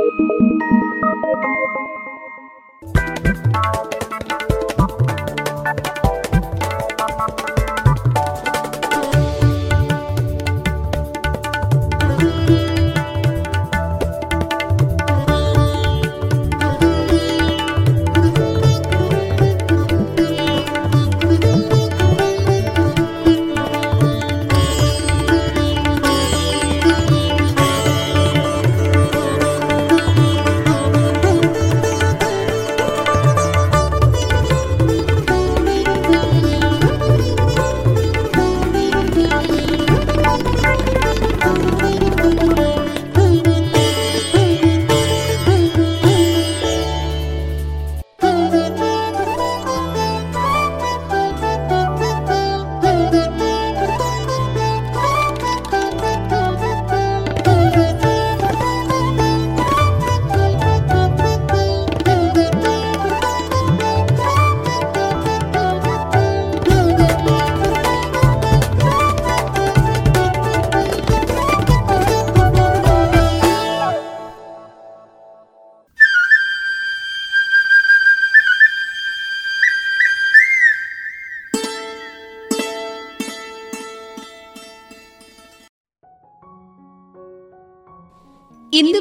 [0.00, 0.89] Thank you.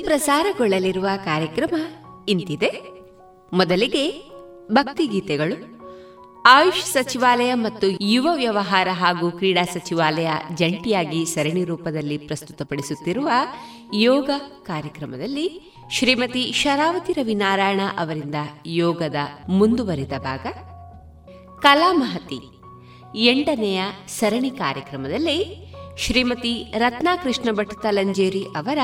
[0.09, 1.75] ಪ್ರಸಾರಗೊಳ್ಳಲಿರುವ ಕಾರ್ಯಕ್ರಮ
[2.29, 2.71] ಇಂತಿದೆ.
[3.53, 4.31] ಮೊದಲಿಗೆ
[4.71, 5.79] ಭಕ್ತಿಗೀತೆಗಳು.
[6.41, 13.29] ಆಯುಷ್ ಸಚಿವಾಲಯ ಮತ್ತು ಯುವ ವ್ಯವಹಾರ ಹಾಗೂ ಕ್ರೀಡಾ ಸಚಿವಾಲಯ ಜಂಟಿಯಾಗಿ ಸರಣಿ ರೂಪದಲ್ಲಿ ಪ್ರಸ್ತುತಪಡಿಸುತ್ತಿರುವ
[13.93, 14.29] ಯೋಗ
[14.63, 18.35] ಕಾರ್ಯಕ್ರಮದಲ್ಲಿ ಶ್ರೀಮತಿ ಶರಾವತಿ ರವಿನಾರಾಯಣ ಅವರಿಂದ
[18.65, 19.15] ಯೋಗದ
[19.49, 20.47] ಮುಂದುವರಿದ ಭಾಗ.
[21.59, 22.39] ಕಲಾಮಹತಿ
[23.15, 25.65] ಎಂಟನೆಯ ಸರಣಿ ಕಾರ್ಯಕ್ರಮದಲ್ಲಿ
[25.97, 28.77] ಶ್ರೀಮತಿ ರತ್ನಾಕೃಷ್ಣ ಭಟ್ ತಲಂಜೇರಿ ಅವರ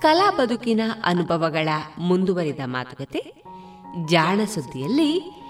[0.00, 1.68] ಕಲಾ ಬದುಕಿನ ಅನುಭವಗಳ
[1.98, 3.44] ಮುಂದುವರಿದ ಮಾತುಕತೆ,
[4.06, 5.40] ಜಾಣ ಸುದ್ದಿಯಲ್ಲಿ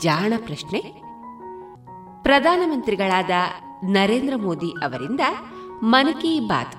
[0.00, 0.80] ಜಾಣ ಪ್ರಶ್ನೆ.
[2.22, 3.30] ಪ್ರಧಾನಮಂತ್ರಿಗಳಾದ
[3.84, 5.20] ನರೇಂದ್ರ ಮೋದಿ ಅವರಿಂದ
[5.82, 6.76] ಮನ್ ಕಿ ಬಾತ್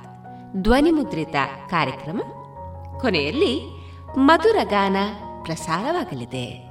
[0.64, 1.36] ಧ್ವನಿಮುದ್ರಿತ
[1.70, 2.18] ಕಾರ್ಯಕ್ರಮ.
[3.00, 3.62] ಕೊನೆಯಲ್ಲಿ
[4.18, 4.96] ಮಧುರಗಾನ
[5.44, 6.71] ಪ್ರಸಾರವಾಗಲಿದೆ.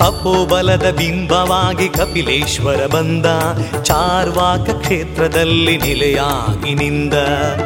[0.00, 3.26] ತಪೋಬಲದ ಬಿಂಬವಾಗಿ ಕಪಿಲೇಶ್ವರ ಬಂದ.
[3.82, 7.14] ಚಾರ್ವಾಕ ಕ್ಷೇತ್ರದಲ್ಲಿ ನಿಲೆಯಾಗಿ ನಿಂದ.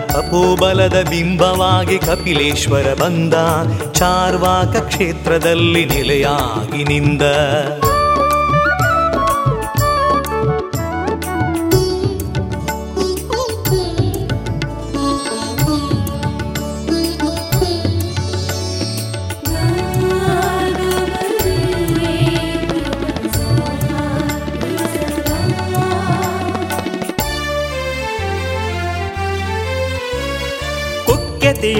[0.07, 3.35] ತಪೋಬಲದ ಬಿಂಬವಾಗಿ ಕಪಿಲೇಶ್ವರ ಬಂದ.
[3.93, 7.23] ಚಾರ್ವಾಕ ಕ್ಷೇತ್ರದಲ್ಲಿ ನಿಲೆಯಾಗಿ ನಿಂದ.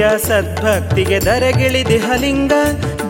[0.05, 2.53] ಕುಕ್ಯತಿಯ ಸದ್ಭಕ್ತಿಗೆ ದರಗಿಳಿದಿಹಲಿಂಗ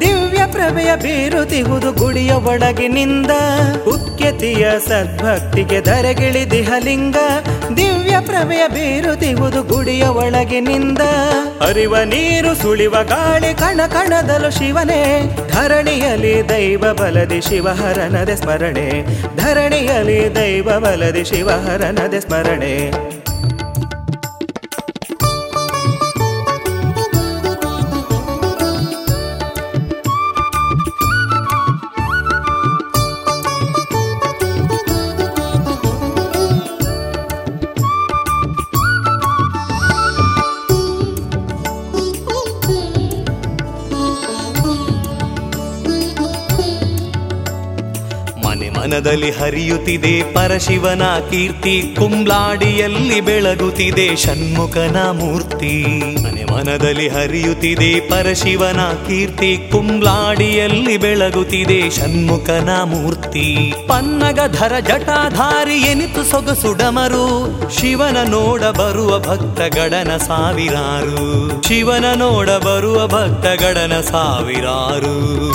[0.00, 3.30] ದಿವ್ಯ ಪ್ರಭೆಯ ಬೀರುತಿಹುದು ಗುಡಿಯ ಒಳಗಿನಿಂದ.
[3.86, 7.16] ಉಕ್ಯತಿಯ ಸದ್ಭಕ್ತಿಗೆ ದರಗಿಳಿದಿಹಲಿಂಗ
[7.76, 10.98] ದಿವ್ಯ ಪ್ರಭೆಯ ಬೀರುತಿಹುದು ಗುಡಿಯ ಒಳಗಿನಿಂದ.
[11.68, 15.02] ಅರಿವ ನೀರು ಸುಳಿವ ಗಾಳಿ ಕಣ ಕಣದಲು ಶಿವನೇ,
[15.52, 18.88] ಧರಣಿಯಲ್ಲಿ ದೈವ ಬಲದಿ ಶಿವಹರನದೆ ಸ್ಮರಣೆ.
[19.36, 23.13] ಧರಣಿಯಲ್ಲಿ ದೈವ ಬಲದಿ ಶಿವಹರನದೆ ಸ್ಮರಣೆ.
[49.04, 51.94] ಮನದಲ್ಲಿ ಹರಿಯುತ್ತಿದೆ ಪರಶಿವನ ಕೀರ್ತಿ.
[51.98, 55.84] ಕುಂಬ್ಲಾಡಿಯಲ್ಲಿ ಬೆಳಗುತ್ತಿದೆ ಷಣ್ಮುಖನ ಮೂರ್ತಿ.
[56.22, 59.68] ಮನೆ ಮನದಲ್ಲಿ ಹರಿಯುತ್ತಿದೆ ಪರಶಿವನ ಕೀರ್ತಿ.
[59.72, 63.74] ಕುಂಬ್ಲಾಡಿಯಲ್ಲಿ ಬೆಳಗುತ್ತಿದೆ ಷಣ್ಮುಖನ ಮೂರ್ತಿ.
[63.88, 67.60] ಪನ್ನಗಧರ ಜಟಾಧಾರಿ ಎನಿತು ಸೊಗಸು ಡಮರು.
[67.80, 71.62] ಶಿವನ ನೋಡ ಬರುವ ಭಕ್ತಗಡನ ಸಾವಿರಾರು.
[71.62, 75.54] ಶಿವನ ನೋಡ ಬರುವ ಭಕ್ತಗಡನ ಸಾವಿರಾರು.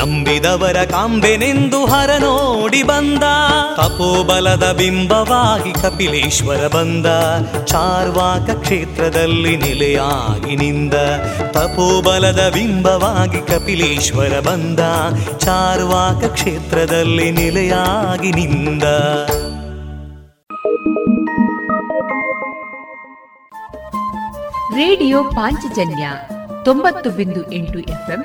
[0.00, 3.22] ನಂಬಿದವರ ಕಾಂಬೆನೆಂದು ಹರ ನೋಡಿ ಬಂದ.
[3.76, 7.06] ತಪೋಬಲದ ಬಿಂಬವಾಗಿ ಕಪಿಲೇಶ್ವರ ಬಂದ.
[7.64, 10.94] ಚಾರ್ವಾಕ ಕ್ಷೇತ್ರದಲ್ಲಿ ನೆಲೆಯಾಗಿ ನಿಂದ.
[11.52, 14.80] ತಪೋಬಲದ ಬಿಂಬವಾಗಿ ಕಪಿಲೇಶ್ವರ ಬಂದ.
[15.38, 18.82] ಚಾರ್ವಾಕ ಕ್ಷೇತ್ರದಲ್ಲಿ ನೆಲೆಯಾಗಿ ನಿಂದ.
[24.74, 26.10] ರೇಡಿಯೋ ಪಾಂಚಜನ್ಯ
[26.64, 28.24] ತೊಂಬತ್ತು ಬಿಂದು ಎಂಟು ಎಫ್ಎಂ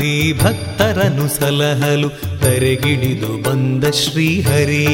[0.00, 2.08] ಅವತಾರದಿ ಭಕ್ತರನು ಸಲಹಲು
[2.40, 4.86] ತರೆಗಿಡಿದು ಬಂದ ಶ್ರೀಹರಿ.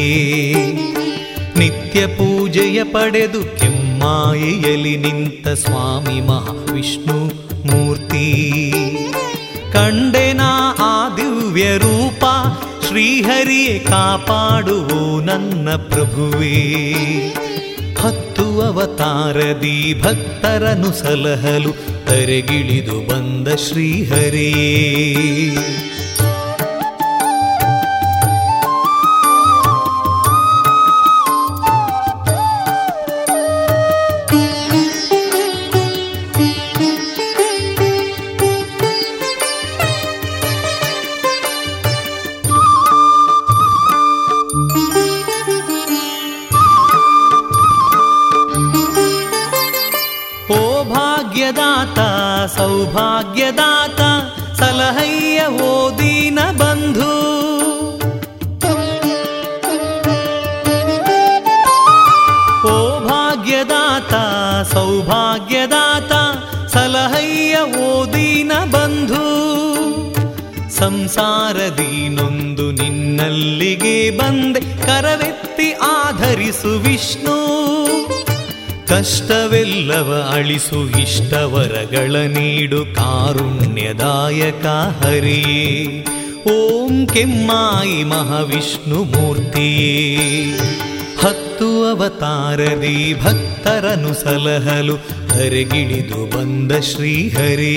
[1.58, 7.26] ನಿತ್ಯ ಪೂಜೆಯ ಪಡೆದು ಕೆಮ್ಮಾಯಿಯಲ್ಲಿ ನಿಂತ ಸ್ವಾಮಿ ಮಹಾವಿಷ್ಣು
[7.66, 8.74] ಮೂರ್ತಿ.
[9.72, 10.40] ಕಂಡೆನ
[10.78, 12.24] ಆ ದಿವ್ಯ ರೂಪ
[12.88, 16.82] ಶ್ರೀಹರಿಯೇ ಕಾಪಾಡುವು ನನ್ನ ಪ್ರಭುವೇ.
[17.98, 24.50] ಹತ್ತು ಅವತಾರದಿ ಭಕ್ತರನು ಸಲಹಲು ತರೆಗಿಳಿದು ಬಂದ ಶ್ರೀಹರಿ.
[71.16, 74.60] ಸಂಸಾರದಿ ನೊಂದು ನಿನ್ನಲ್ಲಿಗೆ ಬಂದೆ.
[74.60, 77.36] ಕರವೆತ್ತಿ ಆಧರಿಸು ವಿಷ್ಣು.
[78.86, 84.66] ಕಷ್ಟವೆಲ್ಲವ ಅಳಿಸು ಇಷ್ಟವರಗಳ ನೀಡು ಕಾರುಣ್ಯದಾಯಕ
[85.04, 85.44] ಹರಿ.
[86.52, 90.16] ಓಂ ಕೆಮ್ಮಾಯಿ ಮಹಾವಿಷ್ಣು ಮೂರ್ತಿಯೇ.
[91.22, 94.96] ಹತ್ತು ಅವತಾರದಿ ಭಕ್ತರನು ಸಲಹಲು
[95.28, 97.76] ಹರಿಗಿಳಿದು ಬಂದ ಶ್ರೀಹರಿ.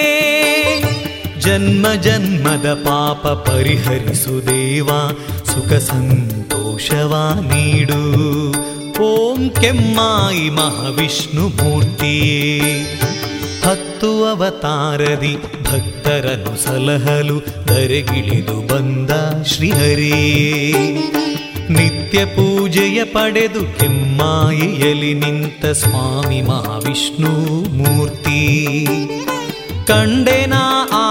[1.51, 4.87] ಜನ್ಮ ಜನ್ಮದ ಪಾಪ ಪರಿಹರಿಸು ದೇವ,
[5.45, 8.03] ಸುಖ ಸಂತೋಷವ ನೀಡು.
[9.03, 12.59] ಓಂ ಕೆಮ್ಮಾಯಿ ಮಹಾವಿಷ್ಣು ಮೂರ್ತಿಯೇ.
[13.65, 19.09] ಹತ್ತು ಅವತಾರದಿ ಭಕ್ತರನ್ನು ಸಲಹಲು ಧರೆಗಿಳಿದು ಬಂದ
[19.43, 20.33] ಶ್ರೀಹರೇ
[21.69, 27.29] ನಿತ್ಯ ಪೂಜೆಯ ಪಡೆದು ಕೆಮ್ಮಾಯಿಯಲ್ಲಿ ನಿಂತ ಸ್ವಾಮಿ ಮಹಾವಿಷ್ಣು
[27.77, 28.87] ಮೂರ್ತಿ.
[29.87, 31.10] ಕಂಡೆನಾ ಆ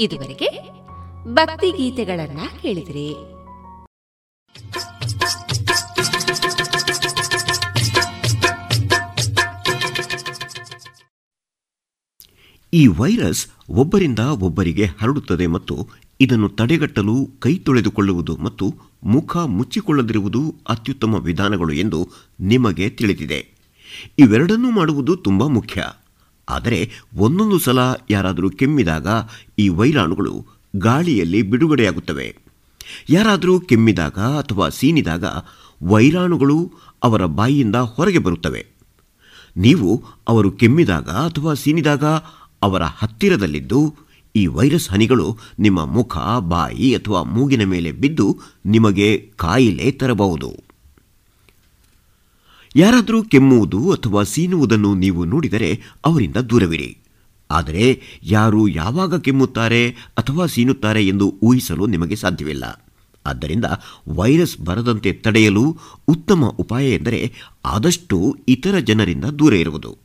[0.00, 0.48] ಇದುವರೆಗೆ
[1.34, 3.14] ಭಕ್ತಿ ಗೀತೆಗಳನ್ನ ಕೇಳಿದ್ರಿ.
[12.72, 15.88] ಈ ವೈರಸ್ ಒಬ್ಬರಿಂದ ಒಬ್ಬರಿಗೆ ಹರಡುತ್ತದೆ ಮತ್ತು
[16.20, 22.08] ಇದನ್ನು ತಡೆಗಟ್ಟಲು ಕೈ ತೊಳೆದುಕೊಳ್ಳುವುದು ಮತ್ತು ಮುಖ ಮುಚ್ಚಿಕೊಳ್ಳದಿರುವುದು ಅತ್ಯುತ್ತಮ ವಿಧಾನಗಳು ಎಂದು
[22.40, 23.56] ನಿಮಗೆ ತಿಳಿದಿದೆ.
[24.18, 25.84] ಇವೆರಡನ್ನೂ ಮಾಡುವುದು ತುಂಬಾ ಮುಖ್ಯ.
[26.48, 27.78] ಆದರೆ ಒಂದೊಂದು ಸಲ
[28.10, 29.06] ಯಾರಾದರೂ ಕೆಮ್ಮಿದಾಗ
[29.58, 32.36] ಈ ವೈರಾಣುಗಳು ಗಾಳಿಯಲ್ಲಿ ಬಿಡುಗಡೆಯಾಗುತ್ತವೆ.
[33.10, 35.24] ಯಾರಾದರೂ ಕೆಮ್ಮಿದಾಗ ಅಥವಾ ಸೀನಿದಾಗ
[35.82, 38.66] ವೈರಾಣುಗಳು ಅವರ ಬಾಯಿಯಿಂದ ಹೊರಗೆ ಬರುತ್ತವೆ.
[39.56, 42.04] ನೀವು ಅವರು ಕೆಮ್ಮಿದಾಗ ಅಥವಾ ಸೀನಿದಾಗ
[42.62, 43.94] ಅವರ ಹತ್ತಿರದಲ್ಲಿದ್ದು
[44.36, 50.65] ಈ ವೈರಸ್ ಹನಿಗಳು ನಿಮ್ಮ ಮುಖ, ಬಾಯಿ ಅಥವಾ ಮೂಗಿನ ಮೇಲೆ ಬಿದ್ದು ನಿಮಗೆ ಕಾಯಿಲೆ ತರಬಹುದು.
[52.76, 56.98] ಯಾರಾದರೂ ಕೆಮ್ಮುವುದು ಅಥವಾ ಸೀನುವುದನ್ನು ನೀವು ನೋಡಿದರೆ ಅವರಿಂದ ದೂರವಿರಿ
[57.50, 62.86] ಆದರೆ ಯಾರು ಯಾವಾಗ ಕೆಮ್ಮುತ್ತಾರೆ ಅಥವಾ ಸೀನುತ್ತಾರೆ ಎಂದು ಊಹಿಸಲು ನಿಮಗೆ ಸಾಧ್ಯವಿಲ್ಲ.
[63.26, 63.64] ಆದ್ದರಿಂದ
[64.08, 67.32] ವೈರಸ್ ಬರದಂತೆ ತಡೆಯಲು ಉತ್ತಮ ಉಪಾಯ ಎಂದರೆ
[67.64, 69.96] ಆದಷ್ಟು ಇತರ ಜನರಿಂದ ದೂರ ಇರುವುದು.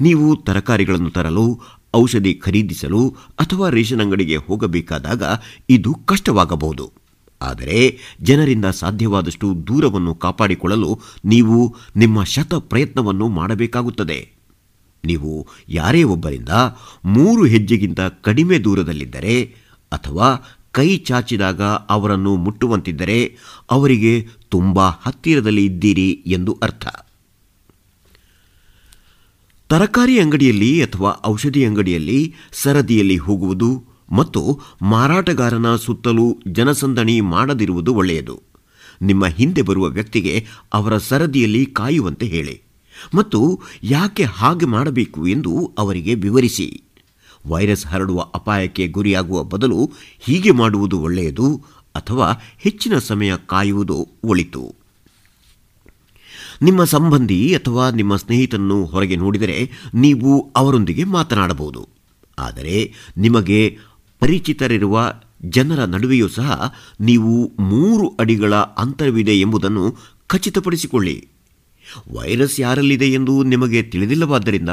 [0.00, 1.60] ನೀವು ತರಕಾರಿಗಳನ್ನು ತರಲು,
[1.94, 3.08] ಔಷಧಿ ಖರೀದಿಸಲು
[3.40, 5.22] ಅಥವಾ ರೇಷನ್ ಅಂಗಡಿಗೆ ಹೋಗಬೇಕಾದಾಗ
[5.70, 6.99] ಇದು ಕಷ್ಟವಾಗಬಹುದು.
[7.42, 14.32] ಆದರೆ ಜನರಿಂದ ಸಾಧ್ಯವಾದಷ್ಟು ದೂರವನ್ನು ಕಾಪಾಡಿಕೊಳ್ಳಲು ನೀವು ನಿಮ್ಮ ಶತ ಪ್ರಯತ್ನವನ್ನು ಮಾಡಬೇಕಾಗುತ್ತದೆ.
[15.04, 16.48] ನೀವು ಯಾರೇ ಒಬ್ಬರಿಂದ
[17.04, 19.54] ಮೂರು ಹೆಜ್ಜೆಗಿಂತ ಕಡಿಮೆ ದೂರದಲ್ಲಿದ್ದರೆ
[19.92, 23.36] ಅಥವಾ ಕೈ ಚಾಚಿದಾಗ ಅವರನ್ನು ಮುಟ್ಟುವಂತಿದ್ದರೆ
[23.70, 26.86] ಅವರಿಗೆ ತುಂಬ ಹತ್ತಿರದಲ್ಲಿ ಇದ್ದೀರಿ ಎಂದು ಅರ್ಥ.
[29.68, 38.42] ತರಕಾರಿ ಅಂಗಡಿಯಲ್ಲಿ ಅಥವಾ ಔಷಧಿ ಅಂಗಡಿಯಲ್ಲಿ ಸರದಿಯಲ್ಲಿ ಹೋಗುವುದು ಮತ್ತು ಮಾರಾಟಗಾರನ ಸುತ್ತಲೂ ಜನಸಂದಣಿ ಮಾಡದಿರುವುದು ಒಳ್ಳೆಯದು.
[39.02, 42.62] ನಿಮ್ಮ ಹಿಂದೆ ಬರುವ ವ್ಯಕ್ತಿಗೆ ಅವರ ಸರದಿಯಲ್ಲಿ ಕಾಯುವಂತೆ ಹೇಳಿ
[43.14, 46.82] ಮತ್ತು ಯಾಕೆ ಹಾಗೆ ಮಾಡಬೇಕು ಎಂದು ಅವರಿಗೆ ವಿವರಿಸಿ.
[47.46, 54.74] ವೈರಸ್ ಹರಡುವ ಅಪಾಯಕ್ಕೆ ಗುರಿಯಾಗುವ ಬದಲು ಹೀಗೆ ಮಾಡುವುದು ಒಳ್ಳೆಯದು ಅಥವಾ ಹೆಚ್ಚಿನ ಸಮಯ ಕಾಯುವುದು ಒಳಿತು.
[56.62, 61.88] ನಿಮ್ಮ ಸಂಬಂಧಿ ಅಥವಾ ನಿಮ್ಮ ಸ್ನೇಹಿತನನ್ನು ಹೊರಗೆ ನೋಡಿದರೆ ನೀವು ಅವರೊಂದಿಗೆ ಮಾತನಾಡಬಹುದು.
[62.38, 63.78] ಆದರೆ ನಿಮಗೆ
[64.20, 65.12] ಪರಿಚಿತರಿರುವ
[65.44, 71.28] ಜನರ ನಡುವೆಯೂ ಸಹ ನೀವು ಮೂರು ಅಡಿಗಳ ಅಂತರವಿದೆ ಎಂಬುದನ್ನು ಖಚಿತಪಡಿಸಿಕೊಳ್ಳಿ.
[72.12, 74.68] ವೈರಸ್ ಯಾರಲ್ಲಿದೆ ಎಂದು ನಿಮಗೆ ತಿಳಿದಿಲ್ಲವಾದ್ದರಿಂದ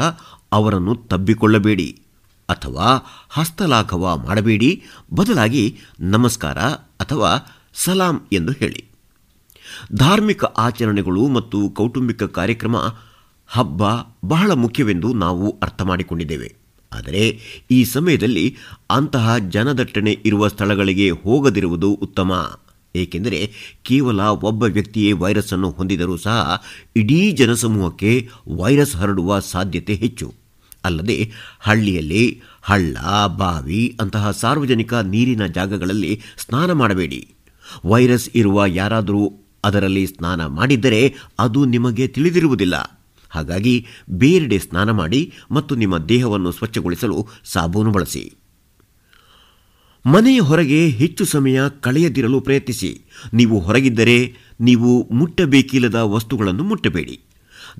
[0.51, 2.01] ಅವರನ್ನು ತಬ್ಬಿಕೊಳ್ಳಬೇಡಿ
[2.49, 4.83] ಅಥವಾ ಹಸ್ತಲಾಘವ ಮಾಡಬೇಡಿ.
[5.15, 6.57] ಬದಲಾಗಿ ನಮಸ್ಕಾರ
[7.03, 7.31] ಅಥವಾ
[7.73, 8.85] ಸಲಾಂ ಎಂದು ಹೇಳಿ.
[9.95, 12.75] ಧಾರ್ಮಿಕ ಆಚರಣೆಗಳು ಮತ್ತು ಕೌಟುಂಬಿಕ ಕಾರ್ಯಕ್ರಮ
[13.47, 13.81] ಹಬ್ಬ
[14.25, 17.39] ಬಹಳ ಮುಖ್ಯವೆಂದು ನಾವು ಅರ್ಥ ಮಾಡಿಕೊಂಡಿದ್ದೇವೆ ಆದರೆ
[17.71, 18.55] ಈ ಸಮಯದಲ್ಲಿ
[18.91, 22.59] ಅಂತಹ ಜನದಟ್ಟಣೆ ಇರುವ ಸ್ಥಳಗಳಿಗೆ ಹೋಗದಿರುವುದು ಉತ್ತಮ.
[22.95, 23.51] ಏಕೆಂದರೆ
[23.83, 26.63] ಕೇವಲ ಒಬ್ಬ ವ್ಯಕ್ತಿಯೇ ವೈರಸ್ ಅನ್ನು ಹೊಂದಿದರೂ ಸಹ
[26.95, 30.33] ಇಡೀ ಜನಸಮೂಹಕ್ಕೆ ವೈರಸ್ ಹರಡುವ ಸಾಧ್ಯತೆ ಹೆಚ್ಚು.
[30.85, 32.97] ಅಲ್ಲದೆ ಹಳ್ಳಿಯಲ್ಲಿ ಹಳ್ಳ,
[33.27, 37.27] ಬಾವಿ ಅಂತಹ ಸಾರ್ವಜನಿಕ ನೀರಿನ ಜಾಗಗಳಲ್ಲಿ ಸ್ನಾನ ಮಾಡಬೇಡಿ.
[37.85, 42.96] ವೈರಸ್ ಇರುವ ಯಾರಾದರೂ ಅದರಲ್ಲಿ ಸ್ನಾನ ಮಾಡಿದ್ದರೆ ಅದು ನಿಮಗೆ ತಿಳಿದಿರುವುದಿಲ್ಲ.
[43.37, 43.75] ಹಾಗಾಗಿ
[44.23, 45.21] ಬೇರೆಡೆ ಸ್ನಾನ ಮಾಡಿ
[45.51, 48.23] ಮತ್ತು ನಿಮ್ಮ ದೇಹವನ್ನು ಸ್ವಚ್ಛಗೊಳಿಸಲು ಸಾಬೂನು ಬಳಸಿ.
[50.05, 52.91] ಮನೆಯ ಹೊರಗೆ ಹೆಚ್ಚು ಸಮಯ ಕಳೆಯದಿರಲು ಪ್ರಯತ್ನಿಸಿ.
[53.33, 54.17] ನೀವು ಹೊರಗಿದ್ದರೆ
[54.61, 57.15] ನೀವು ಮುಟ್ಟಬೇಕಿಲ್ಲದ ವಸ್ತುಗಳನ್ನು ಮುಟ್ಟಬೇಡಿ.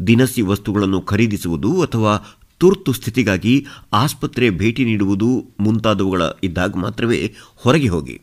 [0.08, 2.14] ದಿನಸಿ ವಸ್ತುಗಳನ್ನು ಖರೀದಿಸುವುದು ಅಥವಾ
[2.60, 3.56] ತುರ್ತು ಸ್ಥಿತಿಗಾಗಿ
[3.94, 7.22] ಆಸ್ಪತ್ರೆ ಭೇಟಿ ನೀಡುವುದು ಮುಂತಾದವುಗಳ ಇದ್ದಾಗ ಮಾತ್ರವೇ
[7.56, 8.16] ಹೊರಗೆ ಹೋಗಿ.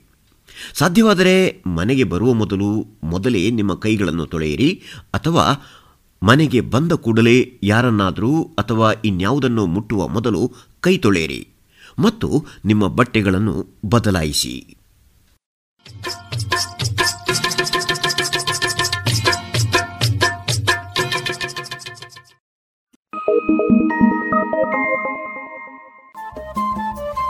[0.75, 1.35] ಸಾಧ್ಯವಾದರೆ
[1.77, 2.69] ಮನೆಗೆ ಬರುವ ಮೊದಲು
[3.05, 4.71] ಮೊದಲೇ ನಿಮ್ಮ ಕೈಗಳನ್ನು ತೊಳೆಯಿರಿ
[5.15, 5.45] ಅಥವಾ
[6.25, 11.49] ಮನೆಗೆ ಬಂದ ಕೂಡಲೇ ಯಾರನ್ನಾದರೂ ಅಥವಾ ಇನ್ಯಾವುದನ್ನು ಮುಟ್ಟುವ ಮೊದಲು ಕೈ ತೊಳೆಯಿರಿ
[11.99, 14.77] ಮತ್ತು ನಿಮ್ಮ ಬಟ್ಟೆಗಳನ್ನು ಬದಲಾಯಿಸಿ.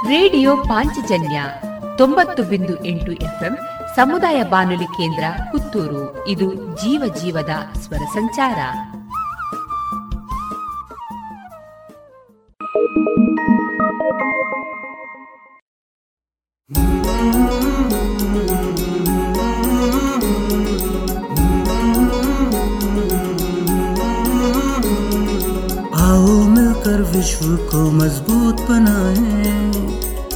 [0.08, 1.44] ರೇಡಿಯೋ ಪಾಂಚಜನ್ಯ
[1.98, 3.56] ತೊಂಬತ್ತು ಬಿಂದು ಎಂಟು ಎಫ್ಎಂ
[3.95, 8.59] ಸಮುದಾಯ ಬಾನುಲಿ ಕೇಂದ್ರ ಪುತ್ತೂರು ಇದು ಜೀವ ಜೀವದ ಸ್ವರ ಸಂಚಾರ
[26.01, 29.72] आओ मिलकर विश्व को मजबूत बनाए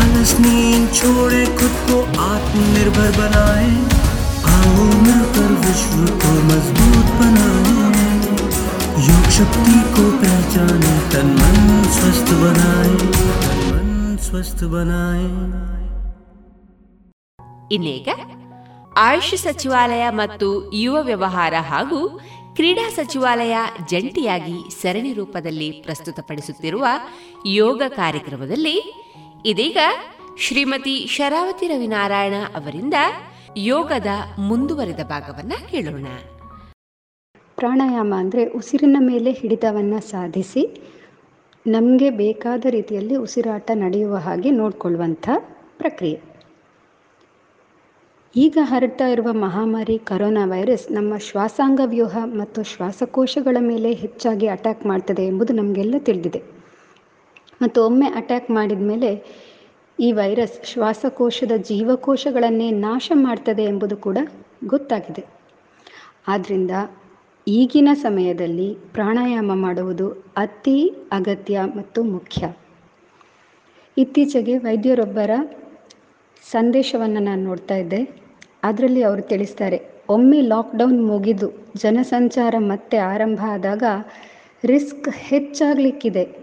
[0.00, 3.70] आलस नींद छोड़े खुद को आत्मनिर्भर बनाए
[4.52, 7.74] आओ मिलकर विश्व को मजबूत बनाए
[9.06, 11.58] योग शक्ति को पहचाने तन मन
[11.96, 12.94] स्वस्थ बनाए
[13.44, 13.90] तन मन
[14.26, 15.28] स्वस्थ बनाए
[17.74, 18.08] ಇನ್ನೀಗ
[19.02, 20.48] ಆಯುಷ್ ಸಚಿವಾಲಯ ಮತ್ತು
[20.82, 21.98] ಯುವ ವ್ಯವಹಾರ ಹಾಗೂ
[22.58, 23.54] ಕ್ರೀಡಾ ಸಚಿವಾಲಯ
[23.90, 26.84] ಜಂಟಿಯಾಗಿ ಸರಣಿ ರೂಪದಲ್ಲಿ ಪ್ರಸ್ತುತಪಡಿಸುತ್ತಿರುವ
[27.56, 28.76] ಯೋಗ ಕಾರ್ಯಕ್ರಮದಲ್ಲಿ
[29.45, 29.77] ಇದೀಗ
[30.37, 32.93] ಶ್ರೀಮತಿ ಶರಾವತಿ ರವಿನಾರಾಯಣ ಅವರಿಂದ
[33.57, 34.07] ಯೋಗದ
[34.39, 36.05] ಮುಂದುವರೆದ ಭಾಗವನ್ನ ಕೇಳೋಣ.
[37.55, 40.81] ಪ್ರಾಣಾಯಾಮ ಅಂದರೆ ಉಸಿರಿನ ಮೇಲೆ ಹಿಡಿತವನ್ನು ಸಾಧಿಸಿ
[41.67, 45.29] ನಮಗೆ ಬೇಕಾದ ರೀತಿಯಲ್ಲಿ ಉಸಿರಾಟ ನಡೆಯುವ ಹಾಗೆ ನೋಡಿಕೊಳ್ಳುವಂಥ
[45.77, 46.21] ಪ್ರಕ್ರಿಯೆ.
[48.35, 55.27] ಈಗ ಹರಡ್ತಾ ಇರುವ ಮಹಾಮಾರಿ ಕರೋನಾ ವೈರಸ್ ನಮ್ಮ ಶ್ವಾಸಾಂಗ ವ್ಯೂಹ ಮತ್ತು ಶ್ವಾಸಕೋಶಗಳ ಮೇಲೆ ಹೆಚ್ಚಾಗಿ ಅಟ್ಯಾಕ್ ಮಾಡ್ತದೆ
[55.27, 56.60] ಎಂಬುದು ನಮಗೆಲ್ಲ ತಿಳಿದಿದೆ.
[57.61, 59.25] ಮತ್ತು ಒಮ್ಮೆ ಅಟ್ಯಾಕ್ ಮಾಡಿದ ಮೇಲೆ
[59.99, 64.17] ಈ ವೈರಸ್ ಶ್ವಾಸಕೋಶದ ಜೀವಕೋಶಗಳನ್ನೇ ನಾಶ ಮಾಡ್ತದೆ ಎಂಬುದು ಕೂಡ
[64.63, 65.23] ಗೊತ್ತಾಗಿದೆ.
[66.27, 66.71] ಆದ್ದರಿಂದ
[67.47, 70.07] ಈಗಿನ ಸಮಯದಲ್ಲಿ ಪ್ರಾಣಾಯಾಮ ಮಾಡುವುದು
[70.37, 70.77] ಅತಿ
[71.11, 72.41] ಅಗತ್ಯ ಮತ್ತು ಮುಖ್ಯ.
[73.97, 75.31] ಇತ್ತೀಚೆಗೆ ವೈದ್ಯರೊಬ್ಬರ
[76.51, 78.01] ಸಂದೇಶವನ್ನು ನಾನು ನೋಡ್ತಾ ಇದ್ದೆ.
[78.63, 79.77] ಅದರಲ್ಲಿ ಅವರು ತಿಳಿಸ್ತಾರೆ,
[80.09, 83.83] ಒಮ್ಮೆ ಲಾಕ್ಡೌನ್ ಮುಗಿದು ಜನಸಂಚಾರ ಮತ್ತೆ ಆರಂಭ ಆದಾಗ
[84.63, 86.40] ರಿಸ್ಕ್ ಹೆಚ್ಚಾಗಲಿಕ್ಕಿದೆ.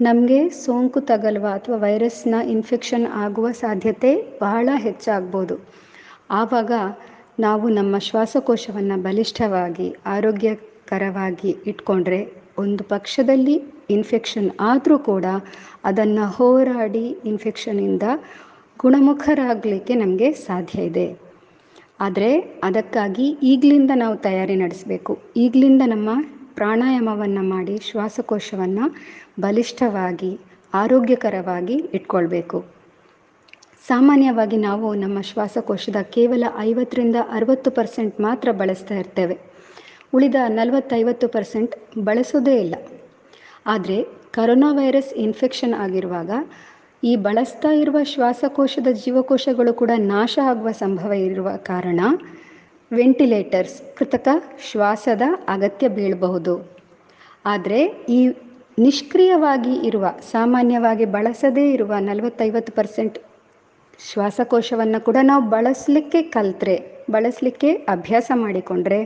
[0.00, 5.54] ನಮಗೆ ಸೋಂಕು ತಗಲುವ ಅಥವಾ ವೈರಸ್ನ ಇನ್ಫೆಕ್ಷನ್ ಆಗುವ ಸಾಧ್ಯತೆ ಬಹಳ ಹೆಚ್ಚಾಗ್ಬೋದು.
[6.30, 6.72] ಆವಾಗ
[7.40, 12.20] ನಾವು ನಮ್ಮ ಶ್ವಾಸಕೋಶವನ್ನು ಬಲಿಷ್ಠವಾಗಿ, ಆರೋಗ್ಯಕರವಾಗಿ ಇಟ್ಕೊಂಡ್ರೆ
[12.58, 13.56] ಒಂದು ಪಕ್ಷದಲ್ಲಿ
[13.90, 15.24] ಇನ್ಫೆಕ್ಷನ್ ಆದರೂ ಕೂಡ
[15.84, 18.02] ಅದನ್ನು ಹೋರಾಡಿ ಇನ್ಫೆಕ್ಷನಿಂದ
[18.78, 21.08] ಗುಣಮುಖರಾಗಲಿಕ್ಕೆ ನಮಗೆ ಸಾಧ್ಯ ಇದೆ.
[22.00, 22.30] ಆದರೆ
[22.62, 25.18] ಅದಕ್ಕಾಗಿ ಈಗಲಿಂದ ನಾವು ತಯಾರಿ ನಡೆಸಬೇಕು.
[25.36, 26.10] ಈಗಲಿಂದ ನಮ್ಮ
[26.54, 28.84] ಪ್ರಾಣಾಯಾಮವನ್ನು ಮಾಡಿ ಶ್ವಾಸಕೋಶವನ್ನು
[29.40, 30.40] ಬಲಿಷ್ಠವಾಗಿ,
[30.74, 32.64] ಆರೋಗ್ಯಕರವಾಗಿ ಇಟ್ಕೊಳ್ಬೇಕು.
[33.86, 39.38] ಸಾಮಾನ್ಯವಾಗಿ ನಾವು ನಮ್ಮ ಶ್ವಾಸಕೋಶದ ಕೇವಲ ಐವತ್ತರಿಂದ ಅರವತ್ತು ಪರ್ಸೆಂಟ್ ಮಾತ್ರ ಬಳಸ್ತಾ ಇರ್ತೇವೆ.
[40.14, 42.74] ಉಳಿದ ನಲವತ್ತೈವತ್ತು ಪರ್ಸೆಂಟ್ ಬಳಸೋದೇ ಇಲ್ಲ.
[43.66, 46.30] ಆದರೆ ಕರೋನಾ ವೈರಸ್ ಇನ್ಫೆಕ್ಷನ್ ಆಗಿರುವಾಗ
[47.04, 52.00] ಈ ಬಳಸ್ತಾ ಇರುವ ಶ್ವಾಸಕೋಶದ ಜೀವಕೋಶಗಳು ಕೂಡ ನಾಶ ಆಗುವ ಸಂಭವ ಇರುವ ಕಾರಣ
[52.92, 54.28] ವೆಂಟಿಲೇಟರ್ಸ್ ಕೃತಕ
[54.70, 56.70] ಶ್ವಾಸದ ಅಗತ್ಯ ಬೀಳಬಹುದು.
[57.46, 58.28] ಆದರೆ ಈ
[58.78, 63.16] ನಿಷ್ಕ್ರಿಯವಾಗಿ ಇರುವ, ಸಾಮಾನ್ಯವಾಗಿ ಬಳಸದೇ ಇರುವ ನಲವತ್ತೈವತ್ತು ಪರ್ಸೆಂಟ್
[64.00, 66.76] ಶ್ವಾಸಕೋಶವನ್ನು ಕೂಡ ನಾವು ಬಳಸಲಿಕ್ಕೆ ಕಲ್ತ್ರೆ,
[67.10, 69.00] ಬಳಸಲಿಕ್ಕೆ ಅಭ್ಯಾಸ ಮಾಡಿಕೊಂಡ್ರೆ,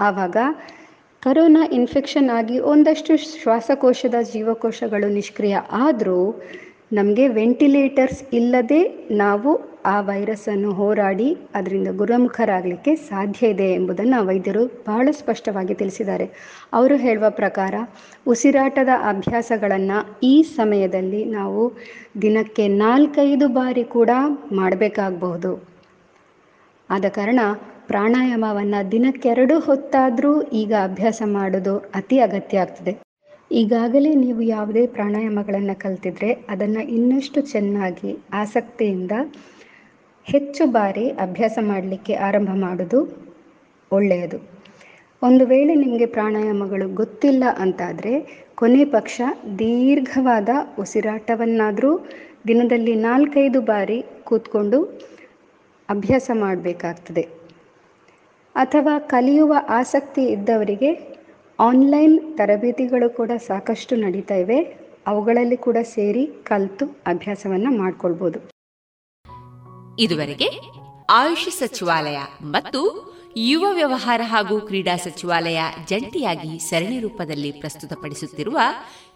[0.00, 0.36] ಆವಾಗ
[1.22, 6.20] ಕರೋನಾ ಇನ್ಫೆಕ್ಷನ್ ಆಗಿ ಒಂದಷ್ಟು ಶ್ವಾಸಕೋಶದ ಜೀವಕೋಶಗಳು ನಿಷ್ಕ್ರಿಯ ಆದರೂ
[6.92, 8.82] ನಮಗೆ ವೆಂಟಿಲೇಟರ್ಸ್ ಇಲ್ಲದೆ
[9.14, 9.50] ನಾವು
[9.88, 16.26] ಆ ವೈರಸ್ಸನ್ನು ಹೋರಾಡಿ ಅದರಿಂದ ಗುಣಮುಖರಾಗಲಿಕ್ಕೆ ಸಾಧ್ಯ ಇದೆ ಎಂಬುದನ್ನು ವೈದ್ಯರು ಬಹಳ ಸ್ಪಷ್ಟವಾಗಿ ತಿಳಿಸಿದ್ದಾರೆ.
[16.72, 17.74] ಅವರು ಹೇಳುವ ಪ್ರಕಾರ
[18.26, 21.62] ಉಸಿರಾಟದ ಅಭ್ಯಾಸಗಳನ್ನು ಈ ಸಮಯದಲ್ಲಿ ನಾವು
[22.22, 24.12] ದಿನಕ್ಕೆ ನಾಲ್ಕೈದು ಬಾರಿ ಕೂಡ
[24.52, 25.52] ಮಾಡಬೇಕಾಗಬಹುದು.
[26.90, 27.40] ಆದ ಕಾರಣ
[27.88, 32.92] ಪ್ರಾಣಾಯಾಮವನ್ನು ದಿನಕ್ಕೆರಡು ಹೊತ್ತಾದರೂ ಈಗ ಅಭ್ಯಾಸ ಮಾಡೋದು ಅತಿ ಅಗತ್ಯ ಆಗ್ತದೆ.
[33.50, 39.14] ಈಗಾಗಲೇ ನೀವು ಯಾವುದೇ ಪ್ರಾಣಾಯಾಮಗಳನ್ನು ಕಲ್ತಿದ್ರೆ ಅದನ್ನು ಇನ್ನಷ್ಟು ಚೆನ್ನಾಗಿ ಆಸಕ್ತಿಯಿಂದ
[40.28, 42.98] ಹೆಚ್ಚು ಬಾರಿ ಅಭ್ಯಾಸ ಮಾಡಲಿಕ್ಕೆ ಆರಂಭ ಮಾಡುವುದು
[43.92, 44.38] ಒಳ್ಳೆಯದು.
[45.22, 48.12] ಒಂದು ವೇಳೆ ನಿಮಗೆ ಪ್ರಾಣಾಯಾಮಗಳು ಗೊತ್ತಿಲ್ಲ ಅಂತಾದರೆ
[48.54, 49.20] ಕೊನೆ ಪಕ್ಷ
[49.58, 50.48] ದೀರ್ಘವಾದ
[50.78, 52.08] ಉಸಿರಾಟವನ್ನಾದರೂ
[52.48, 54.78] ದಿನದಲ್ಲಿ ನಾಲ್ಕೈದು ಬಾರಿ ಕೂತ್ಕೊಂಡು
[55.88, 57.22] ಅಭ್ಯಾಸ ಮಾಡಬೇಕಾಗ್ತದೆ.
[58.54, 60.90] ಅಥವಾ ಕಲಿಯುವ ಆಸಕ್ತಿ ಇದ್ದವರಿಗೆ
[61.58, 64.60] ಆನ್ಲೈನ್ ತರಬೇತಿಗಳು ಕೂಡ ಸಾಕಷ್ಟು ನಡೀತಾ ಇವೆ.
[65.06, 68.57] ಅವುಗಳಲ್ಲಿ ಕೂಡ ಸೇರಿ ಕಲಿತು ಅಭ್ಯಾಸವನ್ನು ಮಾಡಿಕೊಳ್ಬೋದು.
[69.98, 70.48] ಇದುವರೆಗೆ
[71.10, 72.80] ಆಯುಷ್ ಸಚಿವಾಲಯ ಮತ್ತು
[73.36, 78.58] ಯುವ ವ್ಯವಹಾರ ಹಾಗೂ ಕ್ರೀಡಾ ಸಚಿವಾಲಯ ಜಂಟಿಯಾಗಿ ಸರಣಿ ರೂಪದಲ್ಲಿ ಪ್ರಸ್ತುತಪಡಿಸುತ್ತಿರುವ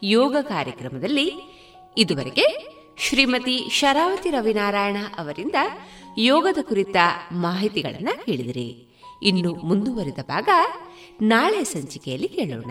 [0.03, 1.33] ಯೋಗ ಕಾರ್ಯಕ್ರಮದಲ್ಲಿ
[1.99, 5.55] ಇದುವರೆಗೆ ಶ್ರೀಮತಿ ಶರಾವತಿ ರವಿನಾರಾಯಣ ಅವರಿಂದ
[6.19, 6.97] ಯೋಗದ ಕುರಿತ
[7.33, 8.89] ಮಾಹಿತಿಗಳನ್ನು ಕೇಳಿದಿರಿ.
[9.23, 10.49] ಇನ್ನು ಮುಂದುವರಿದ ಭಾಗ
[11.23, 12.71] ನಾಳೆ ಸಂಚಿಕೆಯಲ್ಲಿ ಕೇಳೋಣ.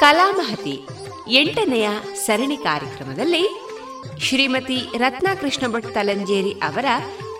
[0.00, 0.86] ಕಲಾಮಹತಿ
[1.30, 3.60] ಎಂಟನೆಯ ಸರಣಿ ಕಾರ್ಯಕ್ರಮದಲ್ಲಿ
[4.20, 6.84] ಶ್ರೀಮತಿ ರತ್ನಾಕೃಷ್ಣ ಭಟ್ ತಲಂಜೇರಿ ಅವರ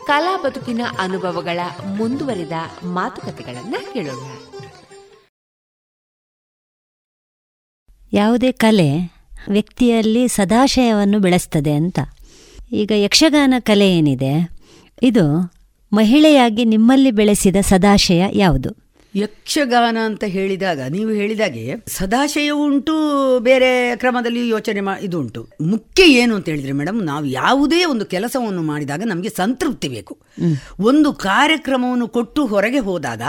[0.07, 1.61] ಕಲಾ ಬದುಕಿನ ಅನುಭವಗಳ
[1.97, 2.53] ಮುಂದುವರಿದ
[2.85, 4.39] ಮಾತುಕತೆಗಳನ್ನು ಕೇಳೋಣ.
[8.13, 9.13] ಯಾವುದೇ ಕಲೆ
[9.49, 11.99] ವ್ಯಕ್ತಿಯಲ್ಲಿ ಸದಾಶಯವನ್ನು ಬೆಳೆಸ್ತದೆ ಅಂತ.
[12.73, 14.51] ಈಗ ಯಕ್ಷಗಾನ ಕಲೆ ಏನಿದೆ?
[15.03, 15.53] ಇದು
[15.93, 18.90] ಮಹಿಳೆಯಾಗಿ ನಿಮ್ಮಲ್ಲಿ ಬೆಳೆಸಿದ ಸದಾಶಯ ಯಾವುದು?
[19.15, 22.95] ಯಕ್ಷಗಾನ ಅಂತ ಹೇಳಿದಾಗ ನೀವು ಹೇಳಿದಾಗೆ ಸದಾಶಯ ಉಂಟು
[23.39, 25.49] ಬೇರೆ ಕ್ರಮದಲ್ಲಿ ಯೋಚನೆ ಮಾ ಇದು ಉಂಟು.
[25.61, 30.19] ಮುಖ್ಯ ಏನು ಅಂತ ಹೇಳಿದ್ರೆ ಮೇಡಮ್ ನಾವು ಯಾವುದೇ ಒಂದು ಕೆಲಸವನ್ನು ಮಾಡಿದಾಗ ನಮಗೆ ಸಂತೃಪ್ತಿ ಬೇಕು.
[30.81, 33.23] ಒಂದು ಕಾರ್ಯಕ್ರಮವನ್ನು ಕೊಟ್ಟು ಹೊರಗೆ ಹೋದಾಗ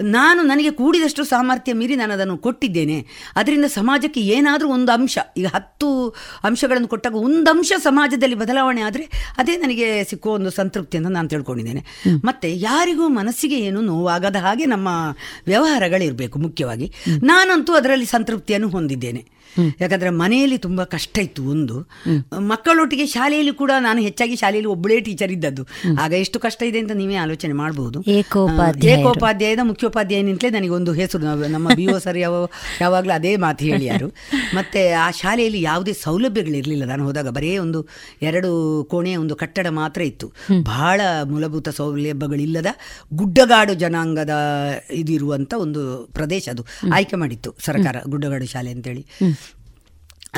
[0.00, 3.06] ನಾನು ನನಗೆ ಕೂಡಿದಷ್ಟು ಸಾಮರ್ಥ್ಯ ಮೀರಿ ನಾನು ಅದನ್ನು ಕೊಟ್ಟಿದ್ದೇನೆ.
[3.36, 6.14] ಅದರಿಂದ ಸಮಾಜಕ್ಕೆ ಏನಾದರೂ ಒಂದು ಅಂಶ ಈಗ ಹತ್ತು
[6.44, 11.84] ಅಂಶಗಳನ್ನು ಕೊಟ್ಟಾಗ ಒಂದು ಅಂಶ ಸಮಾಜದಲ್ಲಿ ಬದಲಾವಣೆ ಆದರೆ ಅದೇ ನನಗೆ ಸಿಕ್ಕುವ ಒಂದು ಸಂತೃಪ್ತಿ ಅಂತ ನಾನು ತಿಳ್ಕೊಂಡಿದ್ದೇನೆ.
[12.24, 14.88] ಮತ್ತೆ ಯಾರಿಗೂ ಮನಸ್ಸಿಗೆ ಏನು ನೋವಾಗದ ಹಾಗೆ ನಮ್ಮ
[15.46, 16.92] ವ್ಯವಹಾರಗಳಿರಬೇಕು ಮುಖ್ಯವಾಗಿ.
[17.22, 19.35] ನಾನಂತೂ ಅದರಲ್ಲಿ ಸಂತೃಪ್ತಿಯನ್ನು ಹೊಂದಿದ್ದೇನೆ.
[19.80, 21.76] ಯಾಕಂದರೆ ಮನೆಯಲ್ಲಿ ತುಂಬ ಕಷ್ಟ ಇತ್ತು ಒಂದು.
[22.52, 25.62] ಮಕ್ಕಳೊಟ್ಟಿಗೆ ಶಾಲೆಯಲ್ಲಿ ಕೂಡ ನಾನು ಹೆಚ್ಚಾಗಿ ಶಾಲೆಯಲ್ಲಿ ಒಬ್ಬಳೇ ಟೀಚರ್ ಇದ್ದದ್ದು.
[26.00, 27.98] ಆಗ ಎಷ್ಟು ಕಷ್ಟ ಇದೆ ಅಂತ ನೀವೇ ಆಲೋಚನೆ ಮಾಡಬಹುದು
[28.94, 31.22] ಏಕೋಪಾಧ್ಯಾಯದ ಮುಖ್ಯೋಪಾಧ್ಯಾಯನಿಂತಲೇ ಒಂದು ಹೆಸರು.
[31.48, 32.34] ನಮ್ಮ ಬಿ ಓ ಸರ್ ಯಾವ
[32.80, 34.08] ಯಾವಾಗಲೂ ಅದೇ ಮಾತು ಹೇಳಿಯಾರು
[34.54, 36.84] ಮತ್ತೆ ಆ ಶಾಲೆಯಲ್ಲಿ ಯಾವುದೇ ಸೌಲಭ್ಯಗಳಿರಲಿಲ್ಲ.
[36.84, 37.80] ನಾನು ಹೋದಾಗ ಬರೀ ಒಂದು
[38.22, 38.50] ಎರಡು
[38.90, 40.26] ಕೋಣೆಯ ಒಂದು ಕಟ್ಟಡ ಮಾತ್ರ ಇತ್ತು.
[40.62, 42.66] ಬಹಳ ಮೂಲಭೂತ ಸೌಲಭ್ಯಗಳಿಲ್ಲದ
[43.14, 44.34] ಗುಡ್ಡಗಾಡು ಜನಾಂಗದ
[44.90, 45.82] ಇದಿರುವಂತ ಒಂದು
[46.14, 46.64] ಪ್ರದೇಶ ಅದು.
[46.94, 49.02] ಆಯ್ಕೆ ಮಾಡಿತ್ತು ಸರ್ಕಾರ ಗುಡ್ಡಗಾಡು ಶಾಲೆ ಅಂತೇಳಿ.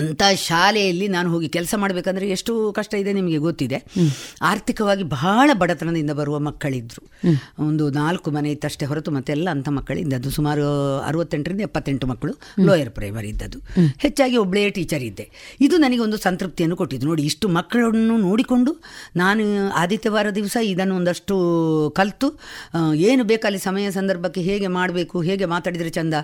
[0.01, 3.79] ಅಂಥ ಶಾಲೆಯಲ್ಲಿ ನಾನು ಹೋಗಿ ಕೆಲಸ ಮಾಡಬೇಕಂದ್ರೆ ಎಷ್ಟು ಕಷ್ಟ ಇದೆ ನಿಮಗೆ ಗೊತ್ತಿದೆ.
[4.51, 7.03] ಆರ್ಥಿಕವಾಗಿ ಬಹಳ ಬಡತನದಿಂದ ಬರುವ ಮಕ್ಕಳಿದ್ರು.
[7.69, 9.69] ಒಂದು ನಾಲ್ಕು ಮನೆ ಇತ್ತಷ್ಟೇ ಹೊರತು ಮತ್ತೆಲ್ಲ ಅಂಥ
[10.19, 10.65] ಅದು ಸುಮಾರು
[11.09, 12.33] ಅರವತ್ತೆಂಟರಿಂದ ಎಪ್ಪತ್ತೆಂಟು ಮಕ್ಕಳು
[12.69, 13.59] ಲೋಯರ್ ಪ್ರೈಮರಿ ಇದ್ದದ್ದು.
[14.05, 15.27] ಹೆಚ್ಚಾಗಿ ಒಬ್ಬಳೇ ಟೀಚರ್ ಇದ್ದೆ.
[15.67, 17.07] ಇದು ನನಗೆ ಒಂದು ಸಂತೃಪ್ತಿಯನ್ನು ಕೊಟ್ಟಿದ್ದು.
[17.11, 18.73] ನೋಡಿ, ಇಷ್ಟು ಮಕ್ಕಳನ್ನು ನೋಡಿಕೊಂಡು
[19.23, 19.45] ನಾನು
[19.83, 21.37] ಆದಿತ್ಯವಾರ ದಿವಸ ಇದನ್ನು ಒಂದಷ್ಟು
[21.99, 22.29] ಕಲಿತು
[23.11, 26.15] ಏನು ಬೇಕಲ್ಲಿ ಸಮಯ ಸಂದರ್ಭಕ್ಕೆ ಹೇಗೆ ಮಾಡಬೇಕು, ಹೇಗೆ ಮಾತಾಡಿದರೆ ಚಂದ,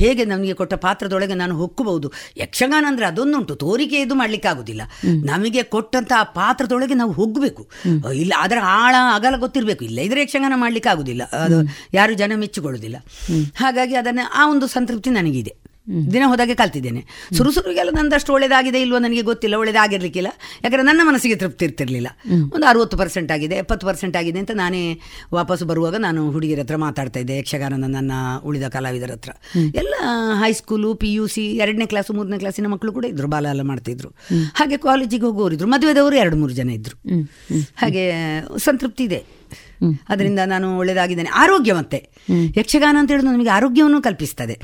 [0.00, 2.10] ಹೇಗೆ ನನಗೆ ಕೊಟ್ಟ ಪಾತ್ರದೊಳಗೆ ನಾನು ಹೊಕ್ಕಬಹುದು.
[2.44, 4.82] ಯಕ್ಷಗಾನ ಅಂದರೆ ಅದು ಅದೊಂದುಂಟು ತೋರಿಕೆ ಇದು ಮಾಡ್ಲಿಕ್ಕೆ ಆಗುದಿಲ್ಲ
[5.24, 7.62] ನಮಗೆ ಕೊಟ್ಟಂತ ಆ ಪಾತ್ರದೊಳಗೆ ನಾವು ಹೋಗಬೇಕು.
[8.14, 9.82] ಇಲ್ಲ ಅದರ ಆಳ ಅಗಲ ಗೊತ್ತಿರಬೇಕು.
[9.84, 11.58] ಇಲ್ಲ ಇದ್ರೆ ಯಕ್ಷಗಾನ ಮಾಡ್ಲಿಕ್ಕೆ ಆಗುದಿಲ್ಲ ಅದು
[11.94, 12.96] ಯಾರು ಜನ ಮೆಚ್ಚಿಕೊಳ್ಳುವುದಿಲ್ಲ
[13.56, 15.61] ಹಾಗಾಗಿ ಅದನ್ನ ಆ ಒಂದು ಸಂತೃಪ್ತಿ ನನಗಿದೆ.
[16.12, 17.00] ದಿನ ಹೋದಾಗೆ ಕಲ್ತಿದ್ದೇನೆ.
[17.36, 20.30] ಸುರು ಸುರುಗೆಲ್ಲ ನಂದಷ್ಟು ಒಳ್ಳೇದಾಗಿದೆ ಇಲ್ವೋ ನನಗೆ ಗೊತ್ತಿಲ್ಲ ಒಳ್ಳೇದಾಗಿರ್ಲಿಕ್ಕಿಲ್ಲ.
[20.64, 22.08] ಯಾಕಂದ್ರೆ ನನ್ನ ಮನಸ್ಸಿಗೆ ತೃಪ್ತಿ ಇರ್ತಿರ್ಲಿಲ್ಲ.
[22.54, 24.98] ಒಂದು ಅರುವತ್ತು ಪರ್ಸೆಂಟ್ ಆಗಿದೆ ಎಪ್ಪತ್ತು ಪರ್ಸೆಂಟ್ ಆಗಿದೆ ಅಂತ ನಾನೇ
[25.32, 28.12] ವಾಪಸ್ ಬರುವಾಗ ನಾನು ಹುಡುಗಿರ ಹತ್ರ ಮಾತಾಡ್ತಾ ಇದ್ದೆ ಯಕ್ಷಗಾನದ ನನ್ನ
[28.44, 29.30] ಉಳಿದ ಕಲಾವಿದರ ಹತ್ರ.
[29.74, 29.94] ಎಲ್ಲ
[30.42, 34.10] high school P U C ಎರಡನೇ ಕ್ಲಾಸು ಮೂರನೇ ಕ್ಲಾಸಿನ ಮಕ್ಕಳು ಕೂಡ ಇದ್ರು ಬಾಲ ಎಲ್ಲ ಮಾಡ್ತಿದ್ರು.
[34.54, 36.96] ಹಾಗೆ ಕಾಲೇಜಿಗೆ ಹೋಗೋರು ಇದ್ರು ಮದುವೆದವರು ಎರಡು ಮೂರು ಜನ ಇದ್ರು.
[37.74, 38.04] ಹಾಗೆ
[38.58, 39.20] ಸಂತೃಪ್ತಿ ಇದೆ.
[40.08, 41.28] ಅದರಿಂದ ನಾನು ಒಳ್ಳೇದಾಗಿದ್ದೇನೆ.
[41.28, 42.08] ಆರೋಗ್ಯ ಮತ್ತೆ.
[42.56, 44.60] ಯಕ್ಷಗಾನ ಅಂತ ಹೇಳುದು ನಮಗೆ ಆರೋಗ್ಯವನ್ನು ಕಲ್ಪಿಸ್ತದೆ.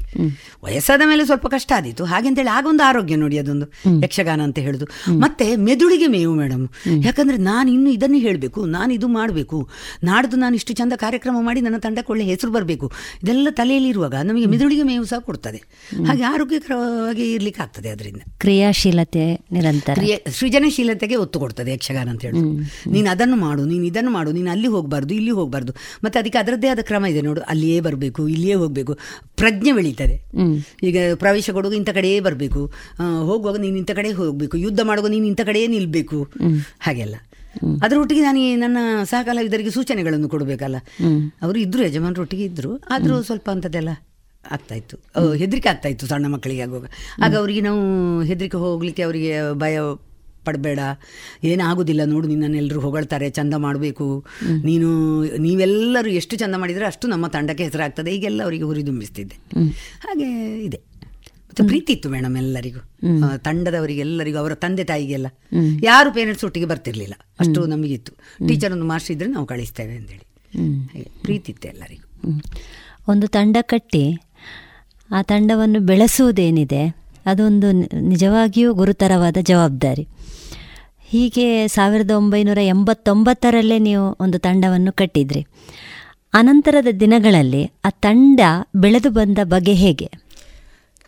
[0.64, 2.04] ವಯಸ್ಸಾದ ಮೇಲೆ ಸ್ವಲ್ಪ ಕಷ್ಟ ಆದೀತು.
[2.04, 3.66] ಹಾಗೆಂತೇಳಿ ಆಗೊಂದು ಆರೋಗ್ಯ ನೋಡಿ ಅದೊಂದು
[4.02, 4.86] ಯಕ್ಷಗಾನ ಅಂತ ಹೇಳುದು.
[5.18, 6.68] ಮತ್ತೆ ಮೆದುಳಿಗೆ ಮೇವು ಮೇಡಮ್
[7.04, 9.68] ಯಾಕಂದ್ರೆ ನಾನು ಇನ್ನು ಇದನ್ನೇ ಹೇಳಬೇಕು ನಾನು ಇದು ಮಾಡಬೇಕು.
[10.04, 12.92] ನಾಡ್ದು ನಾನು ಇಷ್ಟು ಚಂದ ಕಾರ್ಯಕ್ರಮ ಮಾಡಿ ನನ್ನ ತಂಡಕ್ಕೆ ಒಳ್ಳೆ ಹೆಸರು ಬರಬೇಕು.
[13.22, 15.62] ಇದೆಲ್ಲ ತಲೆಯಲ್ಲಿ ಇರುವಾಗ ನಮಗೆ ಮೆದುಳಿಗೆ ಮೇವು ಸಹ ಕೊಡ್ತದೆ.
[16.06, 18.20] ಹಾಗೆ ಆರೋಗ್ಯಕರವಾಗಿ ಇರ್ಲಿಕ್ಕೆ ಆಗ್ತದೆ ಅದರಿಂದ.
[18.38, 19.98] ಕ್ರಿಯಾಶೀಲತೆ ನಿರಂತರ.
[20.30, 22.52] ಸೃಜನಶೀಲತೆಗೆ ಒತ್ತು ಕೊಡ್ತದೆ ಯಕ್ಷಗಾನ ಅಂತ ಹೇಳುದು.
[22.90, 25.72] ನೀನು ಅದನ್ನು ಮಾಡು ನೀನು ಇದನ್ನು ಮಾಡು ನೀನು ಅಲ್ಲಿ ಹೋಗಬಾರ್ದು ಇಲ್ಲಿ ಹೋಗ್ಬಾರ್ದು.
[26.04, 27.40] ಮತ್ತೆ ಅದಕ್ಕೆ ಅದರದ್ದೇ ಆದ ಕ್ರಮ ಇದೆ ನೋಡು.
[27.40, 28.98] ಅಲ್ಲಿಯೇ ಬರಬೇಕು ಇಲ್ಲಿಯೇ ಹೋಗಬೇಕು.
[29.36, 30.16] ಪ್ರಜ್ಞೆ ಬೆಳೀತದೆ.
[30.82, 32.72] ಈಗ ಪ್ರವೇಶ ಕೊಡುವಾಗ ಇಂಥ ಕಡೆಯೇ ಬರಬೇಕು.
[33.22, 34.56] ಹೋಗುವಾಗ ನೀನು ಇಂಥ ಕಡೆ ಹೋಗಬೇಕು.
[34.58, 36.28] ಯುದ್ಧ ಮಾಡುವಾಗ ನೀನು ಇಂಥ ಕಡೆಯೇ ನಿಲ್ಬೇಕು.
[36.80, 37.16] ಹಾಗೆಲ್ಲ.
[37.82, 40.76] ಅದರೊಟ್ಟಿಗೆ ನಾನು ನನ್ನ ಸಹಕಲಾವಿದರಿಗೆ ಸೂಚನೆಗಳನ್ನು ಕೊಡಬೇಕಲ್ಲ.
[41.42, 42.76] ಅವರು ಇದ್ರು ಯಜಮಾನರೊಟ್ಟಿಗೆ ಇದ್ರು.
[42.90, 43.88] ಆದರೂ ಸ್ವಲ್ಪ ಅಂಥದ್ದೆಲ್ಲ
[44.50, 44.96] ಆಗ್ತಾ ಇತ್ತು
[45.32, 46.84] ಹೆದರಿಕೆ ಆಗ್ತಾ ಇತ್ತು ಸಣ್ಣ ಮಕ್ಕಳಿಗೆ ಆಗುವಾಗ.
[47.22, 47.80] ಆಗ ಅವರಿಗೆ ನಾವು
[48.22, 49.78] ಹೆದರಿಕೆ ಹೋಗ್ಲಿಕ್ಕೆ ಅವರಿಗೆ ಭಯ
[50.48, 50.80] ಪಡಬೇಡ.
[51.52, 54.08] ಏನಾಗೋದಿಲ್ಲ ನೋಡು ನಿನ್ನನ್ನೆಲ್ಲರೂ ಹೊಗಳ್ತಾರೆ ಚಂದ ಮಾಡಬೇಕು.
[54.64, 54.90] ನೀನು
[55.46, 58.12] ನೀವೆಲ್ಲರೂ ಎಷ್ಟು ಚಂದ ಮಾಡಿದರೆ ಅಷ್ಟು ನಮ್ಮ ತಂಡಕ್ಕೆ ಹೆಸರಾಗ್ತದೆ.
[58.16, 59.38] ಈಗೆಲ್ಲ ಅವರಿಗೆ ಹುರಿದುಂಬಿಸ್ತಿದ್ದೆ
[60.04, 60.28] ಹಾಗೆ
[60.68, 60.80] ಇದೆ.
[61.48, 62.80] ಮತ್ತು ಪ್ರೀತಿ ಇತ್ತು ಮೇಡಮ್ ಎಲ್ಲರಿಗೂ.
[63.44, 65.28] ತಂಡದವರಿಗೆಲ್ಲರಿಗೂ ಅವರ ತಂದೆ ತಾಯಿಗೆಲ್ಲ.
[65.82, 67.14] ಯಾರು ಪೇರೆಂಟ್ಸ್ ಒಟ್ಟಿಗೆ ಬರ್ತಿರ್ಲಿಲ್ಲ.
[67.40, 68.12] ಅಷ್ಟು ನಮಗಿತ್ತು.
[68.48, 70.26] ಟೀಚರ್ ಒಂದು ಮಾಸ್ಟರ್ ಇದ್ರೆ ನಾವು ಕಳಿಸ್ತೇವೆ ಅಂತೇಳಿ
[70.88, 72.06] ಹಾಗೆ ಪ್ರೀತಿ ಇತ್ತು ಎಲ್ಲರಿಗೂ.
[73.12, 74.04] ಒಂದು ತಂಡ ಕಟ್ಟಿ
[75.10, 76.82] ಆ ತಂಡವನ್ನು ಬೆಳೆಸುವುದೇನಿದೆ
[77.26, 77.68] ಅದೊಂದು
[78.08, 80.04] ನಿಜವಾಗಿಯೂ ಗುರುತರವಾದ ಜವಾಬ್ದಾರಿ.
[81.10, 85.46] ಹೀಗೆ ಸಾವಿರದ ಒಂಬೈನೂರ ಎಂಬತ್ತೊಂಬತ್ತರಲ್ಲೇ ನೀವು ಒಂದು ತಂಡವನ್ನು ಕಟ್ಟಿದ್ರಿ.
[86.34, 88.40] ಅನಂತರದ ದಿನಗಳಲ್ಲಿ ಆ ತಂಡ
[88.76, 90.08] ಬೆಳೆದು ಬಂದ ಬಗೆ ಹೇಗೆ?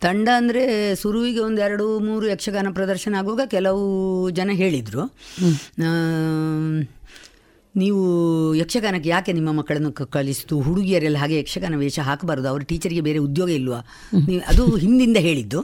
[0.01, 3.83] ತಂಡ ಅಂದರೆ ಸುರುವಿಗೆ ಒಂದು ಎರಡು ಮೂರು ಯಕ್ಷಗಾನ ಪ್ರದರ್ಶನ ಆಗುವಾಗ ಕೆಲವು
[4.29, 5.03] ಜನ ಹೇಳಿದರು.
[7.75, 7.99] ನೀವು
[8.55, 10.55] ಯಕ್ಷಗಾನಕ್ಕೆ ಯಾಕೆ ನಿಮ್ಮ ಮಕ್ಕಳನ್ನು ಕಳಿಸ್ತು?
[10.59, 12.47] ಹುಡುಗಿಯರೆಲ್ಲ ಹಾಗೆ ಯಕ್ಷಗಾನ ವೇಷ ಹಾಕಬಾರ್ದು.
[12.47, 13.79] ಅವ್ರ ಟೀಚರಿಗೆ ಬೇರೆ ಉದ್ಯೋಗ ಇಲ್ವಾ?
[14.27, 15.59] ನೀವು ಅದು ಹಿಂದಿಂದ ಹೇಳಿದ್ದು.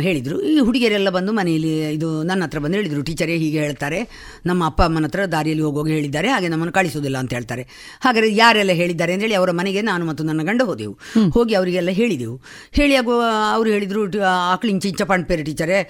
[0.00, 0.36] ಹೇಳಿದರು.
[0.42, 3.02] ಈ ಹುಡುಗಿಯರೆಲ್ಲ ಬಂದು ಮನೆಯಲ್ಲಿ ಇದು ನನ್ನ ಹತ್ರ ಬಂದು ಹೇಳಿದರು.
[3.02, 4.00] ಟೀಚರೇ ಹೀಗೆ ಹೇಳ್ತಾರೆ.
[4.46, 6.28] ನಮ್ಮ ಅಪ್ಪ ಅಮ್ಮನ ಹತ್ರ ದಾರಿಯಲ್ಲಿ ಹೋಗೋಗಿ ಹೇಳಿದ್ದಾರೆ.
[6.28, 7.64] ಹಾಗೆ ನಮ್ಮನ್ನು ಕಳಿಸೋದಿಲ್ಲ ಅಂತ ಹೇಳ್ತಾರೆ.
[8.00, 10.94] ಹಾಗಾದರೆ ಯಾರೆಲ್ಲ ಹೇಳಿದ್ದಾರೆ ಅಂತೇಳಿ ಅವರ ಮನೆಗೆ ನಾನು ಮತ್ತು ನನ್ನ ಗಂಡ ಹೋದೆವು.
[11.30, 12.40] ಹೋಗಿ ಅವರಿಗೆಲ್ಲ ಹೇಳಿದೆವು.
[12.72, 13.22] ಹೇಳಿ ಆಗುವ
[13.52, 14.04] ಅವರು ಹೇಳಿದರು
[14.52, 15.80] ಆಕ್ಳಿಂಗ್ ಚಿಂಚ ಪಂಡ್ಪೇರೆ ಟೀಚರೇ.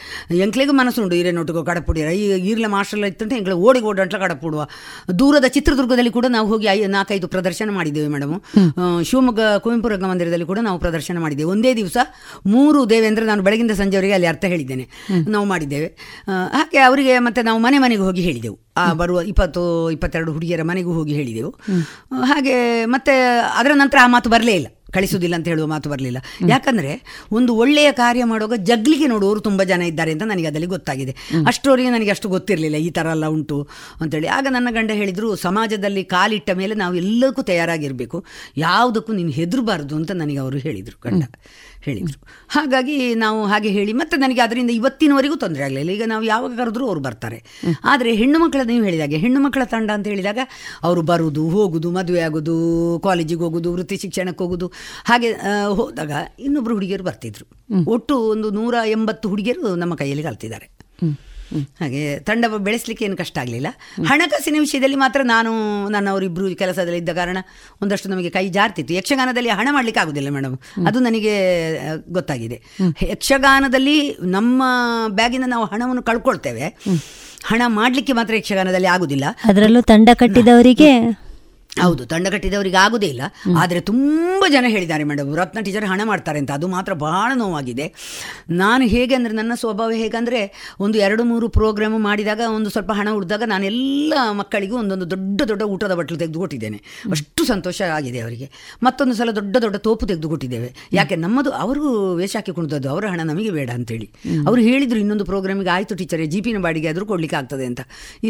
[0.45, 2.11] ಎಂಕ್ಲೆಗೂ ಮನಸ್ಸುಂಡು ನೋಟಿಗೋ ಕಡಪುಡಿಯರ.
[2.13, 4.63] ಈ ಈರ್ಲ ಮಾಸ್ಟರ್ಲ ಇತ್ತಂತೆ ಎಂಕ್ಲೆ ಓಡಿ ಓಡಂಟ್ಲ ಕಡಪುಡುವ.
[5.19, 8.41] ದೂರ ದೂರದ ಚಿತ್ರದುರ್ಗದಲ್ಲಿ ಕೂಡ ನಾವು ಹೋಗಿ ಐ- ನಾಲ್ಕೈದು ಪ್ರದರ್ಶನ ಮಾಡಿದ್ದೇವೆ ಮೇಡಮ್.
[9.05, 11.51] ಶಿವಮೊಗ್ಗ ಕುವೆಂಪು ರಂಗಮಂದಿರದಲ್ಲಿ ಕೂಡ ನಾವು ಪ್ರದರ್ಶನ ಮಾಡಿದ್ದೇವೆ.
[11.51, 11.97] ಒಂದೇ ದಿವಸ
[12.47, 14.89] ಮೂರು ದೇವೇಂದ್ರ ನಾನು ಬೆಳಗಿಂದ ಸಂಜೆವರೆಗೆ ಅಲ್ಲಿ ಅರ್ಥ ಹೇಳಿದ್ದೇನೆ.
[15.29, 15.87] ನಾವು ಮಾಡಿದ್ದೇವೆ.
[16.53, 18.59] ಹಾಗೆ ಅವರಿಗೆ ಮತ್ತೆ ನಾವು ಮನೆ ಮನೆಗೆ ಹೋಗಿ ಹೇಳಿದೆವು.
[18.77, 21.51] ಆ ಬರುವ ಇಪ್ಪತ್ತು ಇಪ್ಪತ್ತೆರಡು ಹುಡುಗಿಯರ ಮನೆಗೂ ಹೋಗಿ ಹೇಳಿದೆವು.
[22.23, 24.67] ಹಾಗೆ ಮತ್ತೆ ಅದರ ನಂತರ ಆ ಮಾತು ಬರಲೇ ಇಲ್ಲ.
[24.95, 26.19] ಕಳಿಸುವುದಿಲ್ಲ ಅಂತ ಹೇಳುವ ಮಾತು ಬರಲಿಲ್ಲ.
[26.49, 26.93] ಯಾಕಂದ್ರೆ
[27.33, 31.15] ಒಂದು ಒಳ್ಳೆಯ ಕಾರ್ಯ ಮಾಡುವಾಗ ಜಗ್ಲಿಗೆ ನೋಡುವವರು ತುಂಬ ಜನ ಇದ್ದಾರೆ ಅಂತ ನನಗೆ ಅದರಲ್ಲಿ ಗೊತ್ತಾಗಿದೆ.
[31.47, 33.59] ಅಷ್ಟರವರೆಗೆ ನನಗೆ ಅಷ್ಟು ಗೊತ್ತಿರಲಿಲ್ಲ ಈ ಥರ ಎಲ್ಲ ಉಂಟು
[34.01, 34.27] ಅಂತೇಳಿ.
[34.27, 38.25] ಆಗ ನನ್ನ ಗಂಡ ಹೇಳಿದರು ಸಮಾಜದಲ್ಲಿ ಕಾಲಿಟ್ಟ ಮೇಲೆ ನಾವು ಎಲ್ಲಕ್ಕೂ ತಯಾರಾಗಿರಬೇಕು.
[38.57, 41.25] ಯಾವುದಕ್ಕೂ ನೀನು ಹೆದರಬಾರ್ದು ಅಂತ ನನಗೆ ಅವರು ಹೇಳಿದರು ಗಂಡ.
[41.85, 42.19] ಹೇಳಿದರು.
[42.49, 45.91] ಹಾಗಾಗಿ ನಾವು ಹಾಗೆ ಹೇಳಿ ಮತ್ತೆ ನನಗೆ ಅದರಿಂದ ಇವತ್ತಿನವರೆಗೂ ತೊಂದರೆ ಆಗಲಿಲ್ಲ.
[45.91, 47.39] ಈಗ ನಾವು ಯಾವಾಗ ಕರೆದ್ರೂ ಅವರು ಬರ್ತಾರೆ.
[47.85, 50.39] ಆದರೆ ಹೆಣ್ಣು ಮಕ್ಕಳ ನೀವು ಹೇಳಿದಾಗೆ ಹೆಣ್ಣು ಮಕ್ಕಳ ತಂಡ ಅಂತ ಹೇಳಿದಾಗ
[50.83, 52.57] ಅವರು ಬರುವುದು ಹೋಗುದು ಮದುವೆ ಆಗೋದು
[53.05, 54.69] ಕಾಲೇಜಿಗೆ ಹೋಗುದು ವೃತ್ತಿ ಶಿಕ್ಷಣಕ್ಕೆ ಹೋಗುದು.
[55.05, 55.31] ಹಾಗೆ
[55.81, 57.47] ಹೋದಾಗ ಇನ್ನೊಬ್ಬರು ಹುಡುಗಿಯರು ಬರ್ತಿದ್ರು.
[57.87, 60.69] ಒಟ್ಟು ಒಂದು ನೂರ ಎಂಬತ್ತು ಹುಡುಗಿಯರು ನಮ್ಮ ಕೈಯಲ್ಲಿ ಕಲ್ತಿದ್ದಾರೆ.
[61.81, 63.67] ಹಾಗೆ ತಂಡ ಬೆಳೆಸಲಿಕ್ಕೆ ಏನು ಕಷ್ಟ ಆಗಲಿಲ್ಲ.
[64.07, 65.53] ಹಣಕಾಸಿನ ವಿಷಯದಲ್ಲಿ ಮಾತ್ರ ನಾನು
[65.89, 67.39] ನನ್ನವರಿಬ್ಬರು ಕೆಲಸದಲ್ಲಿ ಇದ್ದ ಕಾರಣ
[67.83, 68.95] ಒಂದಷ್ಟು ನಮಗೆ ಕೈ ಜಾರ್ತಿತ್ತು.
[68.95, 70.57] ಯಕ್ಷಗಾನದಲ್ಲಿ ಹಣ ಮಾಡಲಿಕ್ಕೆ ಆಗೋದಿಲ್ಲ ಮೇಡಮ್.
[70.87, 71.35] ಅದು ನನಗೆ
[72.11, 72.63] ಗೊತ್ತಾಗಿದೆ.
[73.03, 74.63] ಯಕ್ಷಗಾನದಲ್ಲಿ ನಮ್ಮ
[75.09, 76.69] ಬ್ಯಾಗಿನ ನಾವು ಹಣವನ್ನು ಕಳ್ಕೊಳ್ತೇವೆ.
[77.45, 79.25] ಹಣ ಮಾಡಲಿಕ್ಕೆ ಮಾತ್ರ ಯಕ್ಷಗಾನದಲ್ಲಿ ಆಗುದಿಲ್ಲ.
[79.45, 80.93] ಅದರಲ್ಲೂ ತಂಡ ಕಟ್ಟಿದವರಿಗೆ
[81.81, 83.23] ಹೌದು ತಂಡ ಕಟ್ಟಿದವರಿಗೆ ಆಗುದೇ ಇಲ್ಲ.
[83.61, 87.87] ಆದರೆ ತುಂಬ ಜನ ಹೇಳಿದ್ದಾರೆ ಮೇಡಮ್ ರತ್ನ ಟೀಚರ್ ಹಣ ಮಾಡ್ತಾರೆ ಅಂತ ಅದು ಮಾತ್ರ ಬಹಳ ನೋವಾಗಿದೆ.
[88.63, 90.41] ನಾನು ಹೇಗೆ ಅಂದರೆ ನನ್ನ ಸ್ವಭಾವ ಹೇಗಂದರೆ
[90.85, 95.63] ಒಂದು ಎರಡು ಮೂರು ಪ್ರೋಗ್ರಾಮ್ ಮಾಡಿದಾಗ ಒಂದು ಸ್ವಲ್ಪ ಹಣ ಉಳಿದಾಗ ನಾನು ಎಲ್ಲ ಮಕ್ಕಳಿಗೂ ಒಂದೊಂದು ದೊಡ್ಡ ದೊಡ್ಡ
[95.75, 96.79] ಊಟದ ಬಟ್ಟಲು ತೆಗೆದುಕೊಟ್ಟಿದ್ದೇನೆ.
[97.17, 98.49] ಅಷ್ಟು ಸಂತೋಷ ಆಗಿದೆ ಅವರಿಗೆ.
[98.89, 100.71] ಮತ್ತೊಂದು ಸಲ ದೊಡ್ಡ ದೊಡ್ಡ ತೋಪು ತೆಗೆದುಕೊಟ್ಟಿದ್ದೇವೆ.
[100.99, 101.83] ಯಾಕೆ ನಮ್ಮದು ಅವರು
[102.21, 104.09] ವೇಷ ಹಾಕಿ ಕುಣಿದದ್ದು ಅವರ ಹಣ ನಮಗೆ ಬೇಡ ಅಂತೇಳಿ.
[104.47, 107.81] ಅವರು ಹೇಳಿದರು ಇನ್ನೊಂದು ಪ್ರೋಗ್ರಾಮಿಗೆ ಆಯಿತು ಟೀಚರೇ ಜಿ ಪಿನ ಬಾಡಿಗೆ ಆದರೂ ಕೊಡ್ಲಿಕ್ಕೆ ಆಗ್ತದೆ ಅಂತ.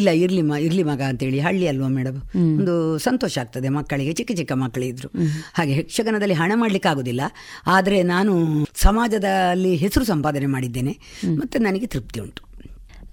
[0.01, 2.19] ಇಲ್ಲ ಇರಲಿ ಮ ಇರ್ಲಿ ಮಗ ಅಂತೇಳಿ ಹಳ್ಳಿ ಅಲ್ವಾ ಮೇಡಮ್
[2.61, 2.75] ಒಂದು
[3.09, 3.69] ಸಂತೋಷ ಆಗ್ತದೆ.
[3.69, 5.11] ಮಕ್ಕಳಿಗೆ ಚಿಕ್ಕ ಚಿಕ್ಕ ಮಕ್ಕಳಿದ್ರು.
[5.55, 7.21] ಹಾಗೆ ಯಕ್ಷಗಾನದಲ್ಲಿ ಹಣ ಮಾಡಲಿಕ್ಕೆ ಆಗೋದಿಲ್ಲ.
[7.67, 10.99] ಆದರೆ ನಾನು ಸಮಾಜದಲ್ಲಿ ಹೆಸರು ಸಂಪಾದನೆ ಮಾಡಿದ್ದೇನೆ.
[11.35, 12.43] ಮತ್ತು ನನಗೆ ತೃಪ್ತಿ ಉಂಟು.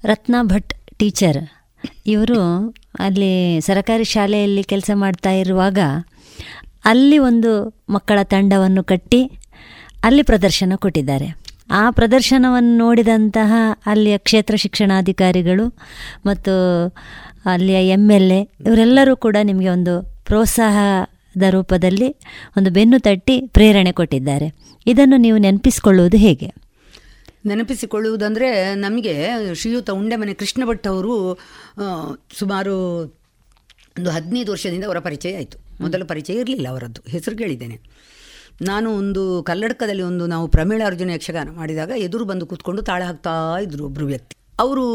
[0.03, 1.37] ರತ್ನ ಭಟ್ ಟೀಚರ್
[2.07, 5.79] ಇವರು ಅಲ್ಲಿ ಸರಕಾರಿ ಶಾಲೆಯಲ್ಲಿ ಕೆಲಸ ಮಾಡ್ತಾ ಇರುವಾಗ
[6.85, 9.31] ಅಲ್ಲಿ ಒಂದು ಮಕ್ಕಳ ತಂಡವನ್ನು ಕಟ್ಟಿ
[10.03, 11.48] ಅಲ್ಲಿ ಪ್ರದರ್ಶನ ಕೊಟ್ಟಿದ್ದಾರೆ.
[11.71, 13.53] ಆ ಪ್ರದರ್ಶನವನ್ನು ನೋಡಿದಂತಹ
[13.85, 15.77] ಅಲ್ಲಿಯ ಕ್ಷೇತ್ರ ಶಿಕ್ಷಣಾಧಿಕಾರಿಗಳು
[16.25, 16.87] ಮತ್ತು
[17.45, 22.09] ಅಲ್ಲಿಯ ಎಂ ಎಲ್ ಎ ಇವರೆಲ್ಲರೂ ಕೂಡ ನಿಮಗೆ ಒಂದು ಪ್ರೋತ್ಸಾಹದ ರೂಪದಲ್ಲಿ
[22.57, 24.55] ಒಂದು ಬೆನ್ನು ತಟ್ಟಿ ಪ್ರೇರಣೆ ಕೊಟ್ಟಿದ್ದಾರೆ.
[24.87, 26.53] ಇದನ್ನು ನೀವು ನೆನಪಿಸಿಕೊಳ್ಳುವುದು ಹೇಗೆ?
[27.45, 31.39] ನೆನಪಿಸಿಕೊಳ್ಳುವುದಂದರೆ ನಮಗೆ ಶ್ರೀಯುತ ಉಂಡೆಮನೆ ಕೃಷ್ಣ ಭಟ್ ಅವರು
[32.39, 32.75] ಸುಮಾರು
[33.99, 35.57] ಒಂದು ಹದಿನೈದು ವರ್ಷದಿಂದ ಅವರ ಪರಿಚಯ ಆಯಿತು.
[35.81, 37.01] ಮೊದಲು ಪರಿಚಯ ಇರಲಿಲ್ಲ ಅವರದ್ದು.
[37.09, 37.88] ಹೆಸರು ಕೇಳಿದ್ದೇನೆ.
[38.61, 43.85] ನಾನು ಒಂದು ಕಲ್ಲಡ್ಕದಲ್ಲಿ ಒಂದು ನಾವು ಪ್ರಮೀಳ ಅರ್ಜುನ ಯಕ್ಷಗಾನ ಮಾಡಿದಾಗ ಎದುರು ಬಂದು ಕೂತ್ಕೊಂಡು ತಾಳ ಹಾಕ್ತಾ ಇದ್ರು
[43.85, 44.35] ಒಬ್ಬರು ವ್ಯಕ್ತಿ.
[44.59, 44.85] ಅವರು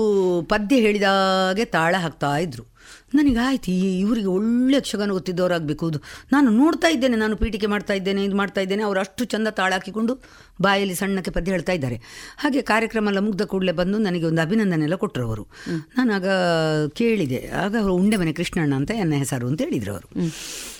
[0.49, 2.75] ಪದ್ಯ ಹೇಳಿದಾಗೆ ತಾಳ ಹಾಕ್ತಾ ಇದ್ರು.
[3.15, 5.99] ನನಗೆ ಆಯ್ತು ಈ ಇವರಿಗೆ ಒಳ್ಳೆ ಯಕ್ಷಗಾನ ಗೊತ್ತಿದ್ದವರಾಗಬೇಕು ಅದು.
[6.33, 10.23] ನಾನು ನೋಡ್ತಾ ಇದ್ದೇನೆ ನಾನು ಪೀಠಿಕೆ ಮಾಡ್ತಾ ಇದ್ದೇನೆ ಇದು ಮಾಡ್ತಾ ಇದ್ದೇನೆ ಅವರು ಅಷ್ಟು ಚಂದ ತಾಳ ಹಾಕಿಕೊಂಡು
[10.61, 11.97] ಬಾಯಲ್ಲಿ ಸಣ್ಣಕ್ಕೆ ಪದ್ಯ ಹೇಳ್ತಾ ಇದ್ದಾರೆ.
[12.39, 15.47] ಹಾಗೆ ಕಾರ್ಯಕ್ರಮ ಎಲ್ಲ ಮುಗ್ದ ಕೂಡಲೇ ಬಂದು ನನಗೆ ಒಂದು ಅಭಿನಂದನೆ ಎಲ್ಲ ಕೊಟ್ಟರು ಅವರು
[15.97, 16.29] ನಾನು ಆಗ
[16.93, 20.09] ಕೇಳಿದೆ ಆಗ ಅವರು ಉಂಡೆ ಮನೆ ಕೃಷ್ಣಣ್ಣ ಅಂತ ನನ್ನ ಹೆಸರು ಅಂತ ಹೇಳಿದರು ಅವರು.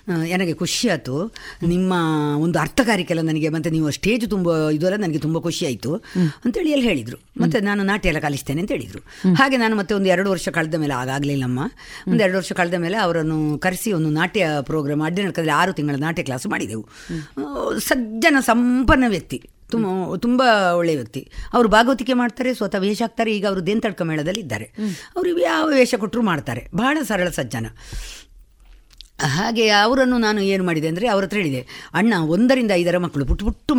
[0.09, 1.35] ನನಗೆ ಖುಷಿಯಾಯಿತು
[1.67, 1.93] ನಿಮ್ಮ
[2.37, 5.95] ಒಂದು ಅರ್ಥಕಾರಿಕೆಲ್ಲ ನನಗೆ ಮತ್ತೆ ನೀವು ಸ್ಟೇಜ್ ತುಂಬ ಇದೆಲ್ಲ ನನಗೆ ತುಂಬ ಖುಷಿ ಆಯಿತು
[6.45, 7.19] ಅಂತೇಳಿ ಎಲ್ಲ ಹೇಳಿದರು.
[7.41, 9.03] ಮತ್ತು ನಾನು ನಾಟ್ಯ ಎಲ್ಲ ಕಲಿಸ್ತೇನೆ ಅಂತ ಹೇಳಿದರು.
[9.35, 11.61] ಹಾಗೆ ನಾನು ಮತ್ತೆ ಒಂದು ಎರಡು ವರ್ಷ ಕಳೆದ ಮೇಲೆ ಆಗಾಗಲಿಲ್ಲಮ್ಮ
[12.09, 16.47] ಒಂದು ಎರಡು ವರ್ಷ ಕಳೆದ ಮೇಲೆ ಅವರನ್ನು ಕರೆಸಿ ಒಂದು ನಾಟ್ಯ ಪ್ರೋಗ್ರಾಮ್ ಅಡ್ಡಿನಡ್ಕದಲ್ಲಿ ಆರು ತಿಂಗಳ ನಾಟ್ಯ ಕ್ಲಾಸ್
[16.47, 16.89] ಮಾಡಿದೆವು.
[17.79, 19.51] ಸಜ್ಜನ ಸಂಪನ್ನ ವ್ಯಕ್ತಿ.
[19.71, 20.43] ತುಂಬ ತುಂಬ
[20.77, 21.31] ಒಳ್ಳೆಯ ವ್ಯಕ್ತಿ.
[21.53, 24.65] ಅವರು ಭಾಗವತಿಕೆ ಮಾಡ್ತಾರೆ, ಸ್ವತಃ ವೇಷ ಆಗ್ತಾರೆ ಈಗ ಅವರು ದೇಂತಡ್ಕ ಮೇಳದಲ್ಲಿ ಇದ್ದಾರೆ.
[25.17, 26.69] ಅವರು ಯಾವ ವೇಷ ಕೊಟ್ಟರು ಮಾಡ್ತಾರೆ.
[26.75, 27.67] ಬಹಳ ಸರಳ ಸಜ್ಜನ.
[29.21, 33.75] ಹಾಗೆ ಅವರನ್ನು ನಾನು ಏನು ಮಾಡಿದೆ ಅಂದರೆ ಅವ್ರ ಹತ್ರ ಹೇಳಿದೆ ಅಣ್ಣ ಒಂದರಿಂದ ಐದರ ಮಕ್ಕಳು ಪುಟ್ಟು ಪುಟ್ಟು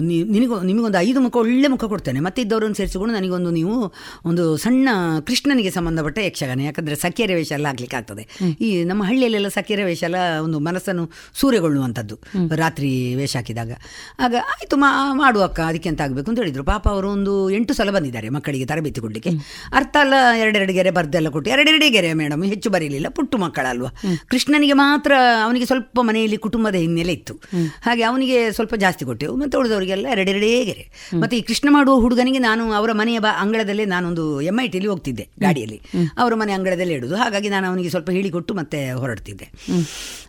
[0.00, 2.20] ನಿ- ನಿನಗೂ ನಿಮಗೊಂದು ಐದು ಮುಖ ಒಳ್ಳೆ ಮುಖ ಕೊಡ್ತೇನೆ.
[2.20, 3.94] ಮತ್ತೆ ಇದ್ದವರನ್ನು ಸೇರಿಸಿಕೊಂಡು ನನಗೊಂದು ನೀವು
[4.24, 4.88] ಒಂದು ಸಣ್ಣ
[5.26, 8.28] ಕೃಷ್ಣನಿಗೆ ಸಂಬಂಧಪಟ್ಟ ಯಕ್ಷಗಾನ ಯಾಕಂದರೆ ಸಖ್ಯರ ವೇಷ ಎಲ್ಲ ಆಗ್ಲಿಕ್ಕೆ ಆಗ್ತದೆ.
[8.60, 12.18] ಈ ನಮ್ಮ ಹಳ್ಳಿಯಲ್ಲೆಲ್ಲ ಸಖ್ಯರ ವೇಷ ಎಲ್ಲ ಒಂದು ಮನಸ್ಸನ್ನು ಸೂರೆಗೊಳ್ಳುವಂಥದ್ದು
[12.56, 13.72] ರಾತ್ರಿ ವೇಷ ಹಾಕಿದಾಗ.
[14.18, 16.64] ಆಗ ಆಯಿತು ಮಾ ಮಾಡುವ ಅಕ್ಕ ಅದಕ್ಕೆ ಅಂತ ಆಗಬೇಕು ಅಂತ ಹೇಳಿದರು.
[16.64, 19.30] ಪಾಪ ಅವರು ಒಂದು ಎಂಟು ಸಲ ಬಂದಿದ್ದಾರೆ ಮಕ್ಕಳಿಗೆ ತರಬೇತಿ ಕೊಡಲಿಕ್ಕೆ.
[19.72, 23.88] ಅರ್ಥ ಅಲ್ಲ ಎರಡೆರಡು ಗೆರೆ ಬರ್ದೆಲ್ಲ ಕೊಟ್ಟು ಎರಡೆರಡೇ ಗೆರೆ ಮೇಡಮ್ ಹೆಚ್ಚು ಬರೀಲಿಲ್ಲ ಪುಟ್ಟು ಮಕ್ಕಳಲ್ವಾ.
[24.28, 25.12] ಕೃಷ್ಣನಿಗೆ ಮಾತ್ರ
[25.44, 27.34] ಅವನಿಗೆ ಸ್ವಲ್ಪ ಮನೆಯಲ್ಲಿ ಕುಟುಂಬದ ಹಿನ್ನೆಲೆ ಇತ್ತು.
[27.82, 29.36] ಹಾಗೆ ಅವನಿಗೆ ಸ್ವಲ್ಪ ಜಾಸ್ತಿ ಕೊಟ್ಟೆವು.
[29.36, 30.84] ಮತ್ತು ಉಳಿದವರಿಗೆಲ್ಲ ಎರಡೆರಡೇ ಗೆರೆ.
[31.20, 35.28] ಮತ್ತು ಈ ಕೃಷ್ಣ ಮಾಡುವ ಹುಡುಗನಿಗೆ ನಾನು ಅವರ ಮನೆಯ ಬಾ, ಅಂಗಳದಲ್ಲೇ ನಾನೊಂದು ಎಂ ಐ ಟಿಲಿ ಹೋಗ್ತಿದ್ದೆ
[35.40, 35.80] ಗಾಡಿಯಲ್ಲಿ.
[36.18, 37.16] ಅವರ ಮನೆ ಅಂಗಳದಲ್ಲೇ ಇಡೋದು.
[37.16, 39.48] ಹಾಗಾಗಿ ನಾನು ಅವನಿಗೆ ಸ್ವಲ್ಪ ಹೇಳಿಕೊಟ್ಟು ಮತ್ತೆ ಹೊರಡ್ತಿದ್ದೆ.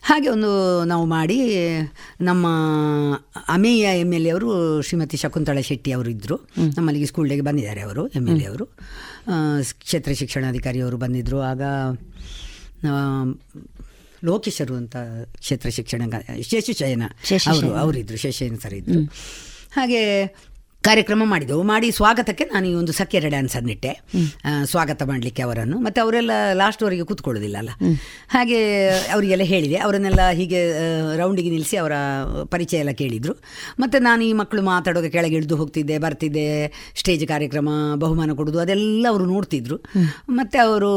[0.04, 1.40] ಹಾಗೆ ಒಂದು ನಾವು ಮಾಡಿ,
[2.22, 2.48] ನಮ್ಮ
[3.48, 8.08] ಅಮೇಯ ಎಂ ಎಲ್ ಎ ಅವರು ಶ್ರೀಮತಿ ಶಕುಂತಳ ಶೆಟ್ಟಿ ಅವರು ಇದ್ದರು ನಮ್ಮಲ್ಲಿಗೆ ಸ್ಕೂಲ್ ಡೇಗೆ ಬಂದಿದ್ದಾರೆ ಅವರು
[8.08, 8.66] ಎಂ ಎಲ್ ಎ ಅವರು.
[9.80, 11.62] ಕ್ಷೇತ್ರ ಶಿಕ್ಷಣಾಧಿಕಾರಿ ಅವರು ಬಂದಿದ್ದರು ಆಗ
[14.24, 14.96] ಲೋಕೇಶರು ಅಂತ
[15.40, 16.02] ಕ್ಷೇತ್ರ ಶಿಕ್ಷಣ
[16.42, 17.04] ಶೇಷಶಯನ
[17.48, 19.02] ಅವರು ಅವರಿದ್ದರು ಶೇಷಯನ ಸರ್ ಇದ್ದರು
[19.72, 20.34] ಹಾಗೆ
[20.88, 23.90] ಕಾರ್ಯಕ್ರಮ ಮಾಡಿದೆವು ಮಾಡಿ ಸ್ವಾಗತಕ್ಕೆ ನಾನು ಈ ಒಂದು ಸಕ್ಕೆರೆ ಡ್ಯಾನ್ಸ್ ನಿಟ್ಟೆ.
[24.46, 25.78] ಆ, ಸ್ವಾಗತ ಮಾಡಲಿಕ್ಕೆ ಅವರನ್ನು.
[25.80, 27.70] ಮತ್ತು ಅವರೆಲ್ಲ ಲಾಸ್ಟ್ವರೆಗೆ ಕೂತ್ಕೊಳ್ಳೋದಿಲ್ಲಲ್ಲ
[28.30, 29.76] ಹಾಗೆ ಅವರಿಗೆಲ್ಲ ಹೇಳಿದೆ.
[29.76, 30.60] ಅವರನ್ನೆಲ್ಲ ಹೀಗೆ
[31.18, 31.92] ರೌಂಡಿಗೆ ನಿಲ್ಲಿಸಿ ಅವರ
[32.46, 33.34] ಪರಿಚಯ ಎಲ್ಲ ಕೇಳಿದರು.
[33.80, 36.48] ಮತ್ತು ನಾನು ಈ ಮಕ್ಕಳು ಮಾತಾಡೋಕೆ ಕೆಳಗೆ ಇಳಿದು ಹೋಗ್ತಿದ್ದೆ ಬರ್ತಿದ್ದೆ
[36.96, 39.76] ಸ್ಟೇಜ್ ಕಾರ್ಯಕ್ರಮ ಬಹುಮಾನ ಕೊಡೋದು ಅದೆಲ್ಲ ಅವರು ನೋಡ್ತಿದ್ರು.
[40.30, 40.92] ಮತ್ತು ಅವರು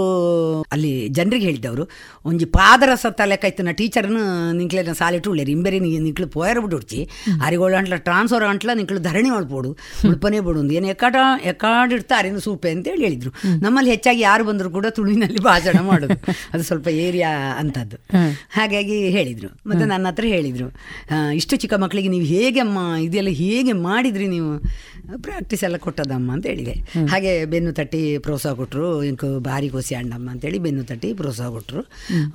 [0.72, 1.88] ಅಲ್ಲಿ ಜನರಿಗೆ ಹೇಳಿದ್ದವರು
[2.24, 4.16] ಒಂಜಿ ಪಾದರಸ ತಲೆ ಕೈತನ ಟೀಚರ್ನ
[4.52, 5.52] ನಿಂಕ್ಲೆನ ಸಾಲಿಟ್ಟು ಉಳ್ಳೇರಿ.
[5.52, 7.08] ಇಂಬೆರಿ ನಿಂಕ್ಳು ಪೋಯರ್ ಬಿಡುಡ್ಚಿ
[7.44, 13.30] ಅರಿಗೋಳು ಅಂಟ್ಲ ಟ್ರಾನ್ಸ್ಫರ್ ಅಂಟ್ಲ ನಿಂಕ್ಲು ಧರಣಿ ಮಾಡ್ಬೋಡು ಉಳ್ಪನೆ ಬಿಡು ಏನು ಎಕ್ಕಾಟ ಎಕ್ಕಾಡಿಡ್ತಾರೆ ಸೂಪೆ ಅಂತೇಳಿ ಹೇಳಿದ್ರು.
[13.62, 16.10] ನಮ್ಮಲ್ಲಿ ಹೆಚ್ಚಾಗಿ ಯಾರು ಬಂದರೂ ಕೂಡ ತುಳುವಿನಲ್ಲಿ ಭಾಷಣ ಮಾಡೋದು.
[16.52, 17.96] ಅದು ಸ್ವಲ್ಪ ಏರಿಯಾ ಅಂತದ್ದು.
[18.50, 19.48] ಹಾಗಾಗಿ ಹೇಳಿದರು.
[19.66, 20.68] ಮತ್ತು ನನ್ನ ಹತ್ರ ಹೇಳಿದರು.
[21.34, 24.62] ಇಷ್ಟು ಚಿಕ್ಕ ಮಕ್ಕಳಿಗೆ ನೀವು ಹೇಗೆ ಅಮ್ಮ ಇದೆಲ್ಲ ಹೇಗೆ ಮಾಡಿದ್ರಿ ನೀವು?
[25.16, 26.72] ಪ್ರಾಕ್ಟೀಸ್ ಎಲ್ಲ ಕೊಟ್ಟದಮ್ಮ ಅಂತ ಹೇಳಿದೆ.
[27.06, 31.82] ಹಾಗೆ ಬೆನ್ನು ತಟ್ಟಿ ಪ್ರೋತ್ಸಾಹ ಕೊಟ್ಟರು ಇಂಕು ಭಾರಿ ಕೋಸಿ ಅಣ್ಣಮ್ಮ ಅಂತೇಳಿ ಬೆನ್ನು ತಟ್ಟಿ ಪ್ರೋತ್ಸಾಹ ಕೊಟ್ಟರು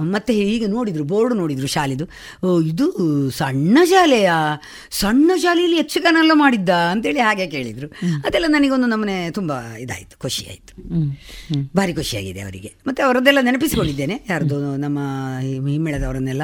[0.04, 2.10] ಮತ್ತೆ ಈಗ ನೋಡಿದ್ರು ಬೋರ್ಡ್ ನೋಡಿದ್ರು ಶಾಲೆದು.
[2.44, 2.86] ಓ ಇದು
[3.30, 4.30] ಸಣ್ಣ ಶಾಲೆಯ?
[4.92, 6.70] ಸಣ್ಣ ಶಾಲೆಯಲ್ಲಿ ಯಕ್ಷಗಾನ ಎಲ್ಲ ಮಾಡಿದ್ದ?
[6.70, 7.88] ಅಂತೇಳಿ ಹಾಗೆ ಕೇಳಿದರು.
[8.26, 10.74] ಅದೆಲ್ಲ ನನಗೊಂದು ನಮ್ಮನೆ ತುಂಬ ಇದಾಯಿತು ಖುಷಿಯಾಯಿತು.
[11.78, 12.74] ಭಾರಿ ಖುಷಿಯಾಗಿದೆ ಅವರಿಗೆ.
[12.88, 14.26] ಮತ್ತು ಅವರದ್ದೆಲ್ಲ ನೆನಪಿಸಿಕೊಂಡಿದ್ದೇನೆ.
[14.30, 15.00] ಯಾರ್ದು ನಮ್ಮ
[15.40, 16.42] ಹಿಮ್ಮೇಳದವರನ್ನೆಲ್ಲ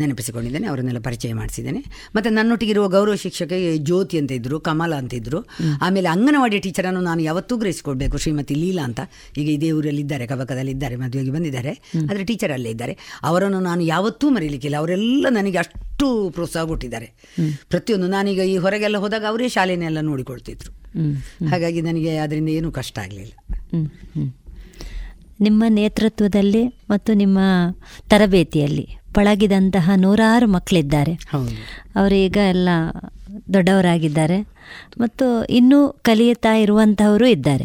[0.00, 1.84] ನೆನಪಿಸಿಕೊಂಡಿದ್ದೇನೆ ಅವರನ್ನೆಲ್ಲ ಪರಿಚಯ ಮಾಡಿಸಿದ್ದೇನೆ.
[2.16, 5.46] ಮತ್ತು ನನ್ನೊಟ್ಟಿಗಿರುವ ಗೌರವ ಶಿಕ್ಷಕ ಜ್ಯೋತಿ ಅಂತ ಇದ್ದರು ಕಮಲ ಅಂತ ಇದ್ದರು
[5.80, 8.18] ಆಮೇಲೆ ಅಂಗನವಾಡಿ ಟೀಚರನ್ನು ನಾನು ಯಾವತ್ತೂ ಗ್ರಹಿಸಿಕೊಡ್ಬೇಕು.
[8.18, 9.00] ಶ್ರೀಮತಿ ಲೀಲಾ ಅಂತ.
[9.38, 11.70] ಈಗ ಇದೇ ಊರಲ್ಲಿ ಇದ್ದಾರೆ ಕವಕದಲ್ಲಿ ಇದ್ದಾರೆ ಮದುವೆಗೆ ಬಂದಿದ್ದಾರೆ.
[11.96, 12.98] ಆದರೆ ಟೀಚರ್ ಅಲ್ಲೇ ಇದ್ದಾರೆ.
[13.22, 14.76] ಅವರನ್ನು ನಾನು ಯಾವತ್ತೂ ಮರೀಲಿಕ್ಕಿಲ್ಲ.
[14.76, 17.14] ಅವರೆಲ್ಲ ನನಗೆ ಅಷ್ಟು ಪ್ರೋತ್ಸಾಹ ಕೊಟ್ಟಿದ್ದಾರೆ.
[17.68, 20.72] ಪ್ರತಿಯೊಂದು ನಾನೀಗ ಈ ಹೊರಗೆಲ್ಲ ಹೋದಾಗ ಅವರೇ ಶಾಲೆನೆಲ್ಲ ನೋಡಿಕೊಳ್ತಿದ್ರು.
[21.48, 23.32] ಹಾಗಾಗಿ ನನಗೆ ಅದರಿಂದ ಏನೂ ಕಷ್ಟ ಆಗಲಿಲ್ಲ.
[25.40, 27.38] ನಿಮ್ಮ ನೇತೃತ್ವದಲ್ಲಿ ಮತ್ತು ನಿಮ್ಮ
[28.08, 31.12] ತರಬೇತಿಯಲ್ಲಿ ಪಳಗಿದಂತಹ ನೂರಾರು ಮಕ್ಕಳಿದ್ದಾರೆ.
[31.96, 32.68] ಅವರೀಗ ಎಲ್ಲ
[33.52, 34.53] ದೊಡ್ಡವರಾಗಿದ್ದಾರೆ.
[34.98, 37.64] ಮತ್ತು ಇನ್ನೂ ಕಲಿಯುತ್ತಾ ಇರುವಂತಹವರು ಇದ್ದಾರೆ.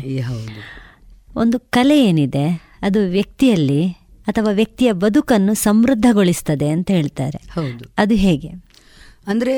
[1.36, 3.88] ಒಂದು ಕಲೆ ಏನಿದೆ ಅದು ವ್ಯಕ್ತಿಯಲ್ಲಿ
[4.28, 7.38] ಅಥವಾ ವ್ಯಕ್ತಿಯ ಬದುಕನ್ನು ಸಮೃದ್ಧಗೊಳಿಸ್ತದೆ ಅಂತ ಹೇಳ್ತಾರೆ.
[7.38, 7.86] ಹೌದು.
[7.97, 8.68] ಅದು ಹೇಗೆ?
[9.32, 9.53] ಅಂದರೆ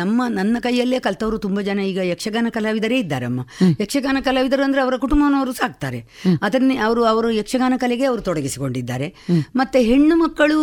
[0.00, 3.40] ನಮ್ಮ ನನ್ನ ಕೈಯಲ್ಲೇ ಕಲ್ತವರು ತುಂಬಾ ಜನ ಈಗ ಯಕ್ಷಗಾನ ಕಲಾವಿದರೇ ಇದ್ದಾರಮ್ಮ.
[3.80, 6.00] ಯಕ್ಷಗಾನ ಕಲಾವಿದರು ಅಂದ್ರೆ ಅವರ ಕುಟುಂಬನವರು ಸಾಕ್ತಾರೆ.
[6.42, 9.08] ಅದನ್ನೇ ಅವರು ಅವರು ಯಕ್ಷಗಾನ ಕಲೆಗೆ ಅವರು ತೊಡಗಿಸಿಕೊಂಡಿದ್ದಾರೆ.
[9.60, 10.58] ಮತ್ತೆ ಹೆಣ್ಣು ಮಕ್ಕಳು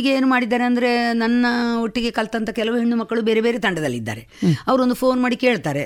[0.00, 0.90] ಈಗ ಏನು ಮಾಡಿದ್ದಾರೆ ಅಂದ್ರೆ
[1.22, 1.46] ನನ್ನ
[1.84, 4.24] ಒಟ್ಟಿಗೆ ಕಲ್ತಂಥ ಕೆಲವು ಹೆಣ್ಣು ಮಕ್ಕಳು ಬೇರೆ ಬೇರೆ ತಂಡದಲ್ಲಿದ್ದಾರೆ.
[4.68, 5.84] ಅವರೊಂದು ಫೋನ್ ಮಾಡಿ ಕೇಳ್ತಾರೆ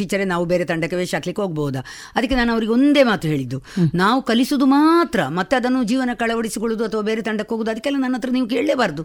[0.00, 1.82] ಟೀಚರೇ ನಾವು ಬೇರೆ ತಂಡಕ್ಕೆ ವೇಷ ಹಾಕ್ಲಿಕ್ಕೆ ಹೋಗ್ಬೋದಾ?
[2.16, 3.60] ಅದಕ್ಕೆ ನಾನು ಅವರಿಗೆ ಒಂದೇ ಮಾತು ಹೇಳಿದ್ದು.
[4.02, 8.48] ನಾವು ಕಲಿಸುವುದು ಮಾತ್ರ ಮತ್ತೆ ಅದನ್ನು ಜೀವನ ಕಳವಡಿಸಿಕೊಳ್ಳುದು ಅಥವಾ ಬೇರೆ ತಂಡಕ್ಕೆ ಹೋಗುದು ಅದಕ್ಕೆಲ್ಲ ನನ್ನ ಹತ್ರ ನೀವು
[8.54, 9.04] ಕೇಳಲೇಬಾರ್ದು.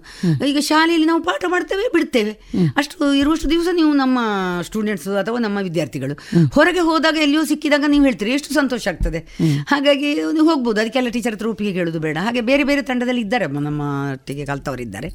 [0.51, 1.76] ಈಗ ಶಾಲೆಯಲ್ಲಿ ನಾವು ಪಾಠ ಮಾಡ್ತೇವೆ.
[1.93, 2.39] ಬಿಡ್ತೇವೆ
[2.77, 4.19] ಅಷ್ಟು ಇರುವಷ್ಟು ದಿವಸ ನೀವು ನಮ್ಮ
[4.61, 6.13] ಸ್ಟೂಡೆಂಟ್ಸ್ ಅಥವಾ ನಮ್ಮ ವಿದ್ಯಾರ್ಥಿಗಳು
[6.53, 9.19] ಹೊರಗೆ ಹೋದಾಗ ಎಲ್ಲಿಯೂ ಸಿಕ್ಕಿದಾಗ ನೀವು ಹೇಳ್ತೀರಿ ಎಷ್ಟು ಸಂತೋಷ ಆಗ್ತದೆ.
[9.67, 12.17] ಹಾಗಾಗಿ ನೀವು ಹೋಗ್ಬೋದು ಅದಕ್ಕೆಲ್ಲ ಟೀಚರ್ ಹತ್ರ ಒಪ್ಪಿಗೆ ಕೇಳೋದು ಬೇಡ.
[12.21, 15.09] ಹಾಗೆ ಬೇರೆ ಬೇರೆ ತಂಡದಲ್ಲಿ ಇದ್ದಾರೆ ನಮ್ಮ ಒಟ್ಟಿಗೆ ಕಲ್ತವರಿದ್ದಾರೆ.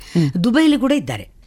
[0.44, 1.41] ದುಬೈಲಿ ಕೂಡ ಇದ್ದಾರೆ.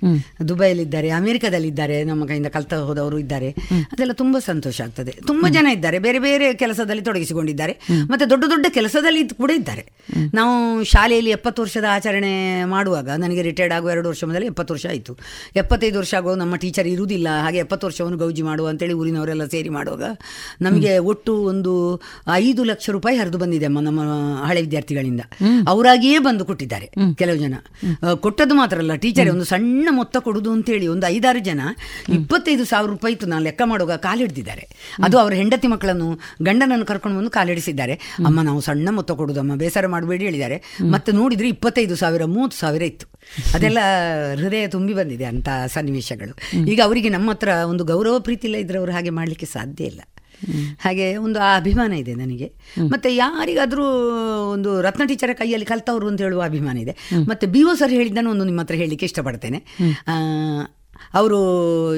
[0.47, 3.49] ದುಬೈಲಿದ್ದಾರೆ ಅಮೆರಿಕದಲ್ಲಿದ್ದಾರೆ ನಮ್ಮ ಕೈಯಿಂದ ಕಲ್ತ ಹೋದವರು ಇದ್ದಾರೆ.
[3.91, 5.11] ಅದೆಲ್ಲ ತುಂಬಾ ಸಂತೋಷ ಆಗ್ತದೆ.
[5.27, 7.73] ತುಂಬಾ ಜನ ಇದ್ದಾರೆ ಬೇರೆ ಬೇರೆ ಕೆಲಸದಲ್ಲಿ ತೊಡಗಿಸಿಕೊಂಡಿದ್ದಾರೆ.
[8.09, 9.83] ಮತ್ತೆ ದೊಡ್ಡ ದೊಡ್ಡ ಕೆಲಸದಲ್ಲಿ ಕೂಡ ಇದ್ದಾರೆ.
[10.33, 15.17] ನಾವು ಶಾಲೆಯಲ್ಲಿ ಎಪ್ಪತ್ತು ವರ್ಷದ ಆಚರಣೆ ಮಾಡುವಾಗ ನನಗೆ ರಿಟೈರ್ಡ್ ಆಗುವ ಎರಡು ವರ್ಷ ಮೊದಲೇ ಎಪ್ಪತ್ತು ವರ್ಷ ಆಯಿತು.
[15.55, 20.03] ಎಪ್ಪತ್ತೈದು ವರ್ಷ ಆಗೋ ನಮ್ಮ ಟೀಚರ್ ಇರುವುದಿಲ್ಲ ಹಾಗೆ ಎಪ್ಪತ್ತು ವರ್ಷವನ್ನು ಗೌಜಿ ಮಾಡುವ ಅಂತೇಳಿ ಊರಿನವರೆಲ್ಲ ಸೇರಿ ಮಾಡುವಾಗ
[20.61, 22.01] ನಮಗೆ ಒಟ್ಟು ಒಂದು
[22.33, 24.01] ಐದು ಲಕ್ಷ ರೂಪಾಯಿ ಹರಿದು ಬಂದಿದೆ ಅಮ್ಮ ನಮ್ಮ
[24.45, 25.21] ಹಳೆ ವಿದ್ಯಾರ್ಥಿಗಳಿಂದ.
[25.67, 27.55] ಅವರಾಗಿಯೇ ಬಂದು ಕೊಟ್ಟಿದ್ದಾರೆ ಕೆಲವು ಜನ.
[28.15, 31.59] ಕೊಟ್ಟದ್ದು ಮಾತ್ರ ಅಲ್ಲ ಟೀಚರ್ ಒಂದು ಸಣ್ಣ ಮೊತ್ತ ಕೊಡುದು ಅಂತೇಳಿ ಒಂದು ಐದಾರು ಜನ
[32.09, 34.67] ಇಪ್ಪತ್ತೈದು ಸಾವಿರ ರೂಪಾಯಿ ಇತ್ತು ನಾನು ಲೆಕ್ಕ ಮಾಡುವಾಗ ಕಾಲಿಡ್ದಿದ್ದಾರೆ.
[35.03, 37.93] ಅದು ಅವರ ಹೆಂಡತಿ ಮಕ್ಕಳನ್ನು ಗಂಡನನ್ನು ಕರ್ಕೊಂಡು ಬಂದು ಕಾಲಿಡಿಸಿದ್ದಾರೆ.
[38.25, 40.63] ಅಮ್ಮ ನಾವು ಸಣ್ಣ ಮೊತ್ತ ಕೊಡುದಮ್ಮ ಬೇಸರ ಮಾಡಬೇಡಿ ಹೇಳಿದ್ದಾರೆ.
[40.91, 43.07] ಮತ್ತೆ ನೋಡಿದ್ರೆ ಇಪ್ಪತ್ತೈದು ಸಾವಿರ ಮೂವತ್ತು ಸಾವಿರ ಇತ್ತು.
[43.53, 43.77] ಅದೆಲ್ಲ
[44.35, 46.65] ಹೃದಯ ತುಂಬಿ ಬಂದಿದೆ ಅಂತ ಸನ್ನಿವೇಶಗಳು.
[46.65, 50.01] ಈಗ ಅವರಿಗೆ ನಮ್ಮ ಹತ್ರ ಒಂದು ಗೌರವ ಪ್ರೀತಿ ಇಲ್ಲ ಇದ್ರೆ ಅವರು ಹಾಗೆ ಮಾಡ್ಲಿಕ್ಕೆ ಸಾಧ್ಯ ಇಲ್ಲ.
[50.79, 52.53] ಹಾಗೆ ಒಂದು ಆ ಅಭಿಮಾನ ಇದೆ ನನಗೆ.
[52.89, 53.85] ಮತ್ತೆ ಯಾರಿಗಾದರೂ
[54.51, 56.95] ಒಂದು ರತ್ನ ಟೀಚರ ಕೈಯಲ್ಲಿ ಕಲ್ತವ್ರು ಅಂತ ಹೇಳುವ ಅಭಿಮಾನ ಇದೆ.
[57.27, 59.63] ಮತ್ತೆ ಬಿ ಒ ಸರ್ ಹೇಳಿದ್ದನ್ನು ಒಂದು ನಿಮ್ಮ ಹತ್ರ ಹೇಳಲಿಕ್ಕೆ ಇಷ್ಟಪಡ್ತೇನೆ.
[60.07, 60.13] ಆ,
[61.19, 61.39] ಅವರು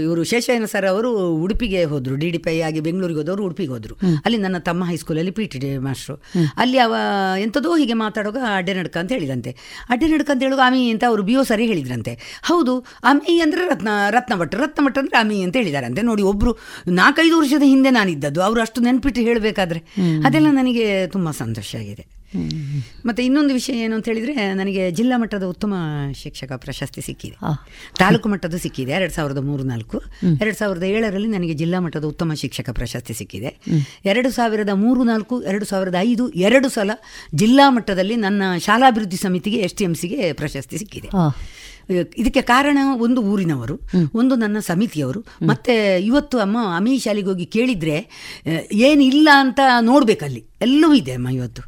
[0.05, 1.09] ಇವರು ಶೇಷಯ್ಯನ ಸರ್ ಅವರು
[1.43, 2.15] ಉಡುಪಿಗೆ ಹೋದರು.
[2.21, 3.95] ಡಿ ಡಿ ಪೈ ಆಗಿ ಬೆಂಗಳೂರಿಗೆ ಹೋದವರು ಉಡುಪಿಗೆ ಹೋದರು.
[4.25, 6.15] ಅಲ್ಲಿ ನನ್ನ ತಮ್ಮ ಹೈಸ್ಕೂಲಲ್ಲಿ ಪಿ ಟಿ ಡಿ ಮಾಸ್ಟ್ರು
[6.63, 6.95] ಅಲ್ಲಿ ಅವ
[7.45, 9.53] ಎಂಥದೋ ಹೀಗೆ ಮಾತಾಡುವಾಗ ಅಡ್ಡೆ ನಡ್ಕ ಅಂತ ಹೇಳಿದಂತೆ.
[9.89, 12.13] ಅಡ್ಡೆ ನಡ್ಕ ಅಂತ ಹೇಳುವಾಗ ಅಮಿ ಅಂತ ಅವರು ಬಿ ಒ ಸರಿ ಹೇಳಿದ್ರಂತೆ.
[12.49, 16.01] ಹೌದು ಅಮಿ ಅಂದರೆ ರತ್ನ ರತ್ನ ಭಟ್ರು ರತ್ನ ಭಟ್ ಅಂದರೆ ಅಮಿ ಅಂತ ಹೇಳಿದಾರಂತೆ.
[16.01, 16.53] ನೋಡಿ ಒಬ್ಬರು
[17.01, 18.41] ನಾಲ್ಕೈದು ವರ್ಷದ ಹಿಂದೆ ನಾನಿದ್ದದ್ದು.
[18.41, 19.81] ಅವರು ಅಷ್ಟು ನೆನ್ಪಿಟ್ಟು ಹೇಳಬೇಕಾದ್ರೆ.
[20.25, 22.05] ಅದೆಲ್ಲ ನನಗೆ ತುಂಬ ಸಂತೋಷ ಆಗಿದೆ.
[23.07, 25.73] ಮತ್ತೆ ಇನ್ನೊಂದು ವಿಷಯ ಏನು ಅಂತ ಹೇಳಿದ್ರೆ ನನಗೆ ಜಿಲ್ಲಾ ಮಟ್ಟದ ಉತ್ತಮ
[26.21, 27.37] ಶಿಕ್ಷಕ ಪ್ರಶಸ್ತಿ ಸಿಕ್ಕಿದೆ.
[27.99, 30.01] ತಾಲೂಕು ಮಟ್ಟದ ಸಿಕ್ಕಿದೆ ಎರಡ್ ಸಾವಿರದ ಮೂರು ನಾಲ್ಕು
[30.43, 33.51] ಎರಡ್ ಸಾವಿರದ ಏಳರಲ್ಲಿ ನನಗೆ ಜಿಲ್ಲಾ ಮಟ್ಟದ ಉತ್ತಮ ಶಿಕ್ಷಕ ಪ್ರಶಸ್ತಿ ಸಿಕ್ಕಿದೆ.
[34.05, 36.91] ಎರಡು ಸಾವಿರದ ಮೂರು ನಾಲ್ಕು ಎರಡು ಸಾವಿರದ ಐದು ಎರಡು ಸಲ
[37.35, 41.09] ಜಿಲ್ಲಾ ಮಟ್ಟದಲ್ಲಿ ನನ್ನ ಶಾಲಾಭಿವೃದ್ಧಿ ಸಮಿತಿಗೆ ಎಸ್ ಟಿ ಎಂ ಸಿಗೆ ಪ್ರಶಸ್ತಿ ಸಿಕ್ಕಿದೆ.
[42.17, 43.79] ಇದಕ್ಕೆ ಕಾರಣ ಒಂದು ಊರಿನವರು
[44.15, 45.25] ಒಂದು ನನ್ನ ಸಮಿತಿಯವರು.
[45.41, 47.97] ಮತ್ತೆ ಇವತ್ತು ಅಮ್ಮ ಅಮಿ ಶಾಲೆಗೆ ಹೋಗಿ ಕೇಳಿದ್ರೆ
[48.71, 50.43] ಏನಿಲ್ಲ ಅಂತ ನೋಡ್ಬೇಕಲ್ಲಿ.
[50.61, 51.61] ಎಲ್ಲವೂ ಇದೆ ಅಮ್ಮ ಇವತ್ತು.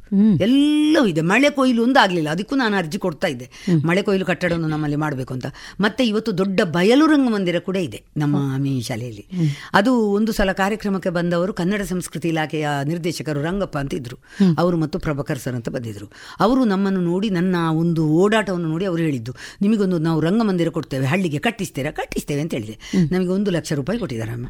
[0.44, 1.22] ಎಲ್ಲವೂ ಇದೆ.
[1.22, 2.30] ಮಳೆ ಕೊಯ್ಲು ಒಂದು ಆಗಲಿಲ್ಲ.
[2.30, 3.50] ಅದಕ್ಕೂ ನಾನು ಅರ್ಜಿ ಕೊಡ್ತಾ ಇದ್ದೆ.
[3.86, 5.46] ಮಳೆ ಕೊಯ್ಲು ಕಟ್ಟಡವನ್ನು ನಮ್ಮಲ್ಲಿ ಮಾಡಬೇಕು ಅಂತ.
[5.80, 9.26] ಮತ್ತೆ ಇವತ್ತು ದೊಡ್ಡ ಬಯಲು ರಂಗಮಂದಿರ ಕೂಡ ಇದೆ ನಮ್ಮ ಆಮಿ ಶಾಲೆಯಲ್ಲಿ.
[9.74, 14.18] ಅದು ಒಂದು ಸಲ ಕಾರ್ಯಕ್ರಮಕ್ಕೆ ಬಂದವರು ಕನ್ನಡ ಸಂಸ್ಕೃತಿ ಇಲಾಖೆಯ ನಿರ್ದೇಶಕರು ರಂಗಪ್ಪ ಅಂತ ಇದ್ರು.
[14.58, 16.12] ಅವರು ಮತ್ತು ಪ್ರಭಾಕರ್ ಸರ್ ಅಂತ ಬಂದಿದ್ರು.
[16.40, 21.06] ಅವರು ನಮ್ಮನ್ನು ನೋಡಿ ನನ್ನ ಒಂದು ಓಡಾಟವನ್ನು ನೋಡಿ ಅವರು ಹೇಳಿದ್ದು ನಿಮಗೊಂದು ನಾವು ರಂಗಮಂದಿರ ಕೊಡ್ತೇವೆ.
[21.06, 21.92] ಹಳ್ಳಿಗೆ ಕಟ್ಟಿಸ್ತೀರಾ?
[21.92, 22.78] ಕಟ್ಟಿಸ್ತೇವೆ ಅಂತ ಹೇಳಿದೆ.
[23.12, 24.48] ನಮಗೆ ಒಂದು ಲಕ್ಷ ರೂಪಾಯಿ ಕೊಟ್ಟಿದ್ದಾರೆ ಅಮ್ಮ.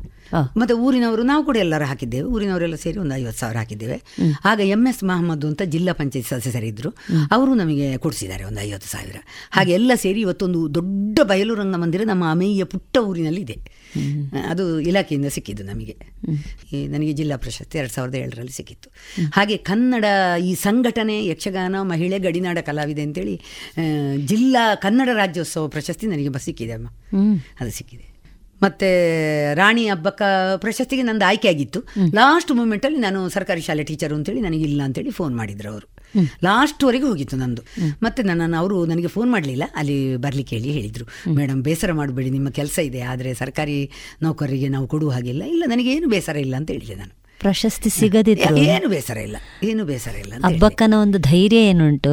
[0.58, 2.28] ಮತ್ತೆ ಊರಿನವರು ನಾವು ಕೂಡ ಎಲ್ಲರೂ ಹಾಕಿದ್ದೇವೆ.
[2.28, 4.29] ಊರಿನವರೆಲ್ಲ ಸೇರಿ ಒಂದು ಐವತ್ತು ಸಾವಿರ ಹಾಕಿದ್ದೇವೆ.
[4.46, 6.90] ಆಗ ಎಂ ಎಸ್ ಮಹಮ್ಮದ್ ಅಂತ ಜಿಲ್ಲಾ ಪಂಚಾಯತ್ ಸದಸ್ಯರಿದ್ದರು
[7.32, 9.18] ಅವರು ನಮಗೆ ಕೊಡಿಸಿದ್ದಾರೆ ಒಂದು ಐವತ್ತು ಸಾವಿರ.
[9.52, 13.58] ಹಾಗೆ ಎಲ್ಲ ಸೇರಿ ಇವತ್ತೊಂದು ದೊಡ್ಡ ಬಯಲು ರಂಗಮಂದಿರ ನಮ್ಮ ಅಮೇಯ ಪುಟ್ಟ ಊರಿನಲ್ಲಿ ಇದೆ
[14.48, 15.96] ಅದು ಇಲಾಖೆಯಿಂದ ಸಿಕ್ಕಿದ್ದು ನಮಗೆ.
[16.88, 18.90] ನನಗೆ ಜಿಲ್ಲಾ ಪ್ರಶಸ್ತಿ ಎರಡು ಸಾವಿರದ ಏಳರಲ್ಲಿ ಸಿಕ್ಕಿತ್ತು.
[19.34, 20.06] ಹಾಗೆ ಕನ್ನಡ
[20.44, 23.36] ಈ ಸಂಘಟನೆ ಯಕ್ಷಗಾನ ಮಹಿಳೆ ಗಡಿನಾಡ ಕಲಾವಿದೆ ಅಂತೇಳಿ
[24.26, 26.88] ಜಿಲ್ಲಾ ಕನ್ನಡ ರಾಜ್ಯೋತ್ಸವ ಪ್ರಶಸ್ತಿ ನನಗೆ ಸಿಕ್ಕಿದೆ ಅಮ್ಮ.
[27.60, 28.09] ಅದು ಸಿಕ್ಕಿದೆ.
[28.64, 28.90] ಮತ್ತೆ
[29.54, 30.22] ರಾಣಿ ಹಬ್ಬಕ್ಕ
[30.58, 31.80] ಪ್ರಶಸ್ತಿಗೆ ನಂದು ಆಯ್ಕೆ ಆಗಿತ್ತು
[32.16, 36.00] ಲಾಸ್ಟ್ ಮೂಮೆಂಟಲ್ಲಿ ನಾನು ಸರ್ಕಾರಿ ಶಾಲೆ ಟೀಚರು ಅಂತೇಳಿ ನನಗೆ ಇಲ್ಲ ಅಂತೇಳಿ ಫೋನ್ ಮಾಡಿದ್ರು ಅವರು.
[36.44, 37.62] ಲಾಸ್ಟ್ವರೆಗೆ ಹೋಗಿತ್ತು ನಂದು.
[38.04, 39.64] ಮತ್ತೆ ನನ್ನನ್ನು ಅವರು ನನಗೆ ಫೋನ್ ಮಾಡಲಿಲ್ಲ.
[39.76, 41.34] ಅಲ್ಲಿ ಬರ್ಲಿಕ್ಕೆ ಹೇಳಿ ಹೇಳಿದರು.
[41.34, 43.92] ಮೇಡಮ್ ಬೇಸರ ಮಾಡಬೇಡಿ ನಿಮ್ಮ ಕೆಲಸ ಇದೆ ಆದರೆ ಸರ್ಕಾರಿ
[44.22, 45.44] ನೌಕರರಿಗೆ ನಾವು ಕೊಡುವ ಹಾಗಿಲ್ಲ.
[45.44, 47.19] ಇಲ್ಲ ನನಗೇನು ಬೇಸರ ಇಲ್ಲ ಅಂತ ಹೇಳಿದೆ ನಾನು.
[47.40, 52.12] ಪ್ರಶಸ್ತಿ ಸಿಗದಿದ್ರು ಏನು ಬೇಸರ ಇಲ್ಲ ಏನು ಬೇಸರ ಇಲ್ಲ ಹಬ್ಬಕ್ಕನ ಒಂದು ಧೈರ್ಯ ಏನುಂಟು?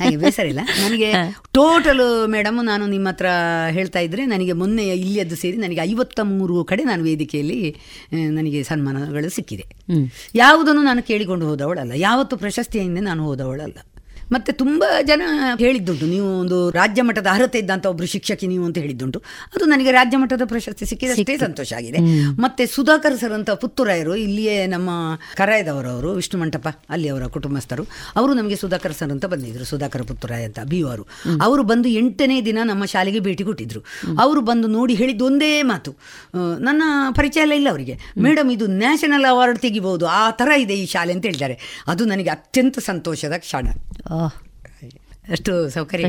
[0.00, 0.62] ಹಾಗೆ ಬೇಸರ ಇಲ್ಲ.
[0.84, 1.10] ನನಗೆ
[1.52, 3.30] ಟೋಟಲ್ ಮೇಡಮ್ ನಾನು ನಿಮ್ಮ ಹತ್ರ
[3.70, 7.60] ಹೇಳ್ತಾ ಇದ್ರೆ ನನಗೆ ಮೊನ್ನೆ ಇಲ್ಲಿಯದ್ದು ಸೇರಿ ನನಗೆ ಐವತ್ತ ಮೂರು ಕಡೆ ನಾನು ವೇದಿಕೆಯಲ್ಲಿ
[8.38, 9.66] ನನಗೆ ಸನ್ಮಾನಗಳು ಸಿಕ್ಕಿದೆ.
[10.34, 13.78] ಯಾವುದನ್ನು ನಾನು ಕೇಳಿಕೊಂಡು ಹೋದವಳಲ್ಲ ಯಾವತ್ತು ಪ್ರಶಸ್ತಿಯಿಂದ ನಾನು ಹೋದವಳಲ್ಲ.
[14.32, 15.22] ಮತ್ತೆ ತುಂಬ ಜನ
[15.58, 19.18] ಹೇಳಿದ್ದುಂಟು ನೀವು ಒಂದು ರಾಜ್ಯ ಮಟ್ಟದ ಅರ್ಹತೆ ಇದ್ದಂತ ಒಬ್ರು ಶಿಕ್ಷಕಿ ನೀವು ಅಂತ ಹೇಳಿದ್ದುಂಟು.
[19.54, 22.00] ಅದು ನನಗೆ ರಾಜ್ಯ ಮಟ್ಟದ ಪ್ರಶಸ್ತಿ ಸಿಕ್ಕಿದಷ್ಟೇ ಸಂತೋಷ ಆಗಿದೆ.
[22.44, 24.90] ಮತ್ತೆ ಸುಧಾಕರ್ ಸರ್ ಅಂತ ಪುತ್ತೂರಾಯರು ಇಲ್ಲಿಯೇ ನಮ್ಮ
[25.36, 27.84] ಕರಾಯದವರವರು ವಿಷ್ಣು ಮಂಟಪ ಅಲ್ಲಿ ಅವರ ಕುಟುಂಬಸ್ಥರು
[28.16, 31.06] ಅವರು ನಮಗೆ ಸುಧಾಕರ್ ಸರ್ ಅಂತ ಬಂದಿದ್ರು ಸುಧಾಕರ್ ಪುತ್ತೂರಾಯ ಅಂತ ಬಿ ಅವರು
[31.42, 33.80] ಅವರು ಬಂದು ಎಂಟನೇ ದಿನ ನಮ್ಮ ಶಾಲೆಗೆ ಭೇಟಿ ಕೊಟ್ಟಿದ್ರು.
[34.20, 35.90] ಅವರು ಬಂದು ನೋಡಿ ಹೇಳಿದ್ದು ಒಂದೇ ಮಾತು
[36.58, 36.82] ನನ್ನ
[37.16, 37.94] ಪರಿಚಯ ಎಲ್ಲ ಇಲ್ಲ ಅವರಿಗೆ.
[38.18, 41.58] ಮೇಡಮ್ ಇದು ನ್ಯಾಷನಲ್ ಅವಾರ್ಡ್ ತೆಗಿಬಹುದು ಆ ಥರ ಇದೆ ಈ ಶಾಲೆ ಅಂತ ಹೇಳಿದ್ದಾರೆ.
[41.86, 43.66] ಅದು ನನಗೆ ಅತ್ಯಂತ ಸಂತೋಷದ ಕ್ಷಣ.
[45.30, 46.04] ಅಷ್ಟು ಸೌಕರ್ಯ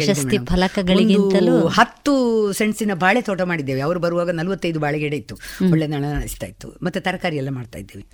[0.46, 3.82] ಫಲಕಗಳಿಗಿಂತಲೂ ಹತ್ತು ಸೆಣಸಿನ ಬಾಳೆ ತೋಟ ಮಾಡಿದ್ದೇವೆ.
[3.82, 5.36] ಅವರು ಬರುವಾಗ ನಲವತ್ತೈದು ಬಾಳೆಗಿಡ ಇತ್ತು.
[5.72, 6.74] ಒಳ್ಳೆ ನಳ ಅನಿಸ್ತಾ ಇತ್ತು.
[6.84, 8.06] ಮತ್ತೆ ತರಕಾರಿ ಎಲ್ಲ ಮಾಡ್ತಾ ಇದ್ದೇವೆ.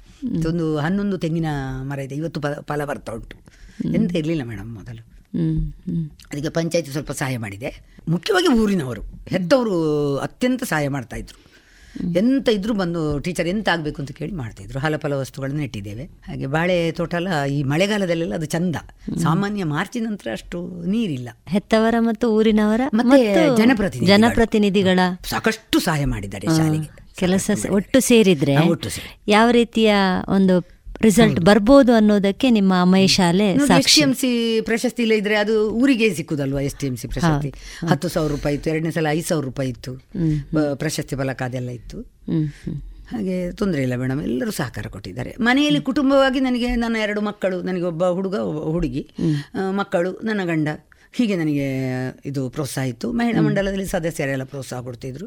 [0.50, 1.46] ಒಂದು ಹನ್ನೊಂದು ತೆಂಗಿನ
[1.82, 2.16] ಮರ ಇದೆ.
[2.16, 3.38] ಇವತ್ತು ಫಲ- ಬರ್ತಾ ಉಂಟು.
[3.94, 5.16] ಎಂತ ಇರಲಿಲ್ಲ ಮೇಡಮ್ ಮೊದಲು.
[6.34, 7.86] ಅದಕ್ಕೆ ಪಂಚಾಯತ್ ಸ್ವಲ್ಪ ಸಹಾಯ ಮಾಡಿದೆ.
[8.08, 9.02] ಮುಖ್ಯವಾಗಿ ಊರಿನವರು.
[9.28, 11.45] ಹೆದ್ದವರು ಅತ್ಯಂತ ಸಹಾಯ ಮಾಡ್ತಾ ಇದ್ರು.
[12.18, 14.80] ಎಂತ ಇದ್ರು ಬಂದು ಟೀಚರ್ ಎಂತ ಆಗಬೇಕು ಅಂತ ಕೇಳಿ ಮಾಡ್ತಿದ್ರು.
[14.80, 16.04] ಹಲಪಲ ವಸ್ತುಗಳನ್ನು ಇಟ್ಟಿದ್ದೇವೆ.
[16.04, 18.76] ಹಾಗೆ ಬಾಳೆ ತೋಟ ಎಲ್ಲ ಈ ಮಳೆಗಾಲದಲ್ಲೆಲ್ಲ ಅದು ಚಂದ.
[19.24, 21.30] ಸಾಮಾನ್ಯ ಮಾರ್ಚ್ ನಂತರ ಅಷ್ಟು ನೀರಿಲ್ಲ.
[21.48, 25.30] ಹೆತ್ತವರ ಮತ್ತು ಊರಿನವರ ಮತ್ತೆ ಜನಪ್ರತಿನಿಧಿ ಜನಪ್ರತಿನಿಧಿಗಳು.
[25.30, 27.06] ಸಾಕಷ್ಟು ಸಹಾಯ ಮಾಡಿದ್ದಾರೆ ಶಾಲೆಗೆ.
[27.16, 28.56] ಕೆಲಸ ಒಟ್ಟು ಸೇರಿದ್ರೆ
[29.28, 29.94] ಯಾವ ರೀತಿಯ
[30.28, 34.30] ಒಂದು ರಿಸಲ್ಟ್ ಬರ್ಬೋದು ಅನ್ನೋದಕ್ಕೆ ನಿಮ್ಮ ಅಮಯ ಶಾಲೆ ಎಸ್ ಸಾಕ್ಷಿ ಎಂ ಸಿ
[34.62, 37.52] ಪ್ರಶಸ್ತಿ ಇಲ್ಲ ಇದ್ರೆ ಅದು ಊರಿಗೆ ಸಿಕ್ಕುದಲ್ವಾ ಎಸ್ ಟಿ ಎಂ ಸಿ ಪ್ರಶಸ್ತಿ?
[37.92, 39.94] ಹತ್ತು ಸಾವಿರ ರೂಪಾಯಿ ಇತ್ತು ಎರಡನೇ ಸಲ ಐದು ಸಾವಿರ ರೂಪಾಯಿ ಇತ್ತು.
[40.84, 42.00] ಪ್ರಶಸ್ತಿ ಫಲಕ ಅದೆಲ್ಲ ಇತ್ತು.
[43.12, 45.36] ಹಾಗೆ ತೊಂದರೆ ಇಲ್ಲ ಮೇಡಮ್ ಎಲ್ಲರೂ ಸಹಕಾರ ಕೊಟ್ಟಿದ್ದಾರೆ.
[45.40, 48.36] ಮನೆಯಲ್ಲಿ ಕುಟುಂಬವಾಗಿ ನನಗೆ ನನ್ನ ಎರಡು ಮಕ್ಕಳು ನನಗೆ ಒಬ್ಬ ಹುಡುಗ
[48.76, 49.04] ಹುಡುಗಿ.
[49.72, 50.70] ಮಕ್ಕಳು ನನ್ನ ಗಂಡ.
[51.18, 51.66] ಹೀಗೆ ನನಗೆ
[52.26, 53.08] ಇದು ಪ್ರೋತ್ಸಾಹ ಇತ್ತು.
[53.12, 55.26] ಮಹಿಳಾ ಮಂಡಲದಲ್ಲಿ ಸದಸ್ಯರೆಲ್ಲ ಪ್ರೋತ್ಸಾಹ ಕೊಡ್ತಿದ್ರು.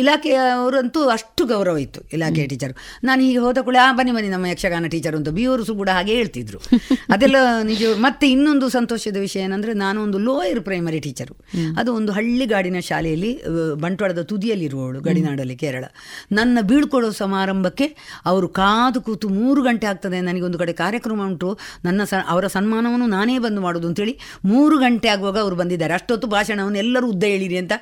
[0.00, 2.74] ಇಲಾಖೆಯವರಂತೂ ಅಷ್ಟು ಗೌರವ ಇತ್ತು ಇಲಾಖೆಯ ಟೀಚರು.
[3.04, 6.14] ನಾನು ಹೀಗೆ ಹೋದ ಕೂಡ ಆ ಬನ್ನಿ ಬನ್ನಿ ನಮ್ಮ ಯಕ್ಷಗಾನ ಟೀಚರ್ ಅಂತ ಬಿಯವರು ಸಹ ಕೂಡ ಹಾಗೆ
[6.14, 6.60] ಹೇಳ್ತಿದ್ರು.
[7.14, 11.36] ಅದೆಲ್ಲ ನಿಜ ಮತ್ತೆ ಇನ್ನೊಂದು ಸಂತೋಷದ ವಿಷಯ ಏನಂದ್ರೆ ನಾನು ಒಂದು ಲೋಯರ್ ಪ್ರೈಮರಿ ಟೀಚರು
[11.78, 13.32] ಅದು ಒಂದು ಹಳ್ಳಿಗಾಡಿನ ಶಾಲೆಯಲ್ಲಿ
[13.74, 15.84] ಬಂಟ್ವಾಳದ ತುದಿಯಲ್ಲಿರುವವಳು ಗಡಿನಾಡಲ್ಲಿ ಕೇರಳ.
[16.32, 17.88] ನನ್ನ ಬೀಳ್ಕೊಡೋ ಸಮಾರಂಭಕ್ಕೆ
[18.26, 21.50] ಅವರು ಕಾದು ಕೂತು ಮೂರು ಗಂಟೆ ಆಗ್ತದೆ ನನಗೊಂದು ಕಡೆ ಕಾರ್ಯಕ್ರಮ ಉಂಟು
[21.84, 25.94] ನನ್ನ ಸ ಅವರ ಸನ್ಮಾನವನ್ನು ನಾನೇ ಬಂದು ಮಾಡೋದು ಅಂತೇಳಿ ಮೂರು ಗಂಟೆ ಆಗುವಾಗ ಅವರು ಬಂದಿದ್ದಾರೆ.
[25.94, 27.72] ಅಷ್ಟೊತ್ತು ಭಾಷಣವನ್ನು ಎಲ್ಲರೂ ಉದ್ದ ಹೇಳಿರಿ ಅಂತ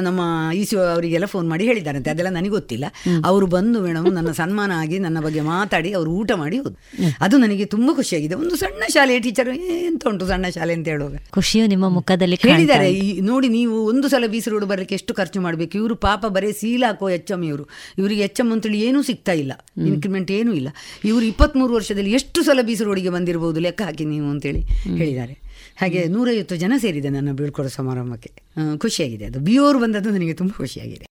[0.00, 0.20] ನಮ್ಮ
[0.54, 2.10] ಈಸಿ ಅವರಿಗೆಲ್ಲ ಫೋನ್ ಮಾಡಿ ಹೇಳಿದ್ದಾರಂತೆ.
[2.10, 2.84] ಅದೆಲ್ಲ ನನಗೆ ಗೊತ್ತಿಲ್ಲ.
[3.24, 7.14] ಅವರು ಬಂದು ಮೇಡಮ್ ನನ್ನ ಸನ್ಮಾನ ಆಗಿ ನನ್ನ ಬಗ್ಗೆ ಮಾತಾಡಿ ಅವರು ಊಟ ಮಾಡಿ ಹೋದ್ರು.
[7.20, 8.34] ಅದು ನನಗೆ ತುಂಬ ಖುಷಿಯಾಗಿದೆ.
[8.34, 11.16] ಒಂದು ಸಣ್ಣ ಶಾಲೆಯ ಟೀಚರ್ ಎಂತ ಉಂಟು ಸಣ್ಣ ಶಾಲೆ ಅಂತ ಹೇಳುವಾಗ?
[11.30, 13.20] ಖುಷಿಯು ನಿಮ್ಮ ಮುಖದಲ್ಲಿ ಹೇಳಿದ್ದಾರೆ.
[13.20, 15.78] ನೋಡಿ ನೀವು ಒಂದು ಸಲ ಬೀಸ್ ರೋಡ್ ಬರಲಿಕ್ಕೆ ಎಷ್ಟು ಖರ್ಚು ಮಾಡಬೇಕು?
[15.78, 17.68] ಇವರು ಪಾಪ ಬರೇ ಸೀಲ್ ಹಾಕೋ ಎಚ್ ಎಂ ಇವರು.
[17.98, 19.52] ಇವರಿಗೆ ಎಚ್ ಎಂ ಅಂತೇಳಿ ಏನೂ ಸಿಗ್ತಾ ಇಲ್ಲ.
[19.86, 20.68] ಇನ್ಕ್ರಿಮೆಂಟ್ ಏನೂ ಇಲ್ಲ.
[21.04, 24.60] ಇವರು ಇಪ್ಪತ್ತ್ಮೂರು ವರ್ಷದಲ್ಲಿ ಎಷ್ಟು ಸಲ ಬೀಸ್ ರೋಡಿಗೆ ಬಂದಿರಬಹುದು ಲೆಕ್ಕ ಹಾಕಿ ನೀವು ಅಂತೇಳಿ
[24.96, 25.49] ಹೇಳಿದ್ದಾರೆ.
[25.80, 28.32] ಹಾಗೆ ನೂರೈವತ್ತು ಜನ ಸೇರಿದೆ ನನ್ನ ಬೀಳ್ಕೊಡೋ ಸಮಾರಂಭಕ್ಕೆ.
[28.78, 29.24] ಖುಷಿಯಾಗಿದೆ.
[29.24, 31.06] ಅದು ಬಿಯೋರ್ ಬಂದದ್ದು ನನಗೆ ತುಂಬ ಖುಷಿಯಾಗಿದೆ.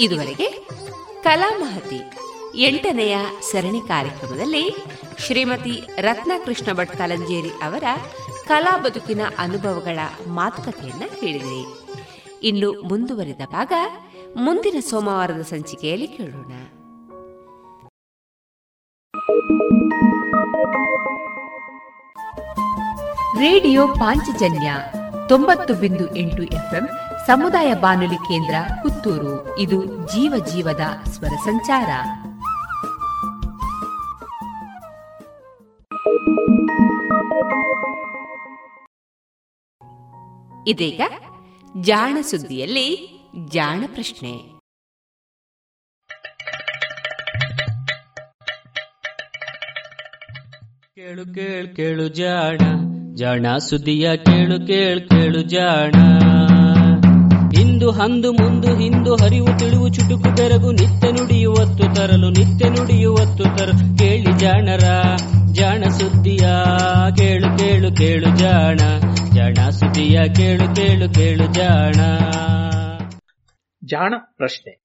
[0.00, 0.48] ಇದುವರೆಗೆ
[1.22, 2.00] ಕಲಾಮಹತಿ
[2.56, 3.16] ಎಂಟನೆಯ
[3.50, 4.76] ಸರಣಿ ಕಾರ್ಯಕ್ರಮದಲ್ಲಿ
[5.18, 7.84] ಶ್ರೀಮತಿ ರತ್ನಕೃಷ್ಣ ಭಟ್ ಕಲಂಜೇರಿ ಅವರ
[8.46, 11.64] ಕಲಾ ಬದುಕಿನ ಅನುಭವಗಳ ಮಾತುಕತೆಯನ್ನ ಕೇಳಿದಿರಿ
[12.42, 13.72] ಇನ್ನು ಮುಂದುವರಿದ ಭಾಗ
[14.36, 16.52] ಮುಂದಿನ ಸೋಮವಾರದ ಸಂಚಿಕೆಯಲ್ಲಿ ಕೇಳೋಣ.
[23.38, 24.74] ರೇಡಿಯೋ ಪಾಂಚಜನ್ಯ
[25.28, 26.88] ತೊಂಬತ್ತು ಬಿಂದು ಎಂಟು ಎಫ್ಎಂ
[27.26, 29.58] ಸಮುದಾಯ ಬಾನುಲಿ ಕೇಂದ್ರ ಪುತ್ತೂರು.
[29.58, 31.88] ಇದು ಜೀವ ಜೀವದ ಸ್ವರ ಸಂಚಾರ.
[40.66, 41.00] ಇದೀಗ
[41.80, 42.86] ಜಾಣ ಸುದ್ದಿಯಲ್ಲಿ
[43.48, 44.56] ಜಾಣ ಪ್ರಶ್ನೆ.
[50.94, 52.58] ಕೇಳು ಕೇಳು ಕೇಳು ಜಾಣ
[53.14, 55.92] ಜಾಣ ಸುದ್ದಿಯ ಕೇಳು ಕೇಳು ಕೇಳು ಜಾಣ.
[57.60, 63.98] ಇಂದು ಹಂದು ಮುಂದು ಹಿಂದು ಹರಿವು ತಿಳಿವು ಚುಟುಕು ತೆರಗು ನಿತ್ಯ ನುಡಿಯುವತ್ತು ತರಲು, ನಿತ್ಯ ನುಡಿಯುವತ್ತು ತರಲು.
[63.98, 64.84] ಕೇಳಿ ಜಾಣರ,
[65.52, 66.40] ಜಾಣ ಸುದ್ದಿಯ
[67.16, 68.78] ಕೇಳು ಕೇಳು ಕೇಳು ಜಾಣ.
[69.36, 71.94] ಜಾಣ ಸುದಿಯ ಕೇಳು ಕೇಳು ಕೇಳು ಜಾಣ.
[73.84, 74.82] ಜಾಣ ಪ್ರಶ್ನೆ.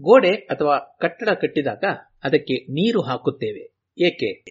[0.00, 1.84] ಗೋಡೆ ಅಥವಾ ಕಟ್ಟಡ ಕಟ್ಟಿದಾಗ
[2.24, 3.72] ಅದಕ್ಕೆ ನೀರು ಹಾಕುತ್ತೇವೆ.
[3.98, 4.44] ಏಕೆ?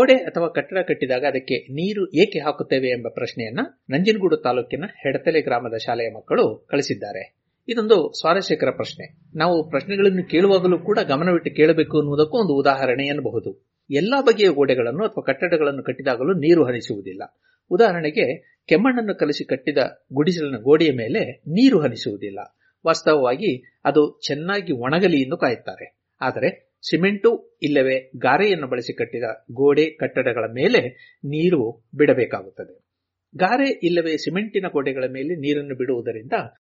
[0.00, 6.08] ಗೋಡೆ ಅಥವಾ ಕಟ್ಟಡ ಕಟ್ಟಿದಾಗ ಅದಕ್ಕೆ ನೀರು ಏಕೆ ಹಾಕುತ್ತೇವೆ ಎಂಬ ಪ್ರಶ್ನೆಯನ್ನ ನಂಜನಗೂಡು ತಾಲೂಕಿನ ಹೆಡತಲೆ ಗ್ರಾಮದ ಶಾಲೆಯ
[6.16, 7.36] ಮಕ್ಕಳು ಕಳಿಸಿದ್ದಾರೆ.
[7.68, 9.20] ಇದೊಂದು ಸ್ವಾರಸ್ಯಕರ ಪ್ರಶ್ನೆ.
[9.34, 13.70] ನಾವು ಪ್ರಶ್ನೆಗಳನ್ನು ಕೇಳುವಾಗಲೂ ಕೂಡ ಗಮನವಿಟ್ಟು ಕೇಳಬೇಕು ಅನ್ನುವುದಕ್ಕೂ ಒಂದು ಉದಾಹರಣೆ ಎನ್ನಬಹುದು.
[13.90, 17.22] ಎಲ್ಲಾ ಬಗೆಯ ಗೋಡೆಗಳನ್ನು ಅಥವಾ ಕಟ್ಟಡಗಳನ್ನು ಕಟ್ಟಿದಾಗಲೂ ನೀರು ಹರಿಸುವುದಿಲ್ಲ
[17.70, 19.78] ಉದಾಹರಣೆಗೆ, ಕೆಮ್ಮಣ್ಣನ್ನು ಕಲಸಿ ಕಟ್ಟಿದ
[20.12, 22.38] ಗುಡಿಸಲಿನ ಗೋಡೆಯ ಮೇಲೆ ನೀರು ಹನಿಸುವುದಿಲ್ಲ.
[22.86, 26.00] ವಾಸ್ತವವಾಗಿ ಅದು ಚೆನ್ನಾಗಿ ಒಣಗಲಿ ಎಂದು ಕಾಯುತ್ತಾರೆ.
[26.20, 30.80] ಆದರೆ ಸಿಮೆಂಟು ಇಲ್ಲವೇ ಗಾರೆಯನ್ನು ಬಳಸಿ ಕಟ್ಟಿದ ಗೋಡೆ ಕಟ್ಟಡಗಳ ಮೇಲೆ
[31.24, 32.90] ನೀರು ಬಿಡಬೇಕಾಗುತ್ತದೆ.
[33.36, 36.32] ಗಾರೆ ಇಲ್ಲವೇ ಸಿಮೆಂಟಿನ ಗೋಡೆಗಳ ಮೇಲೆ ನೀರನ್ನು ಬಿಡುವುದರಿಂದ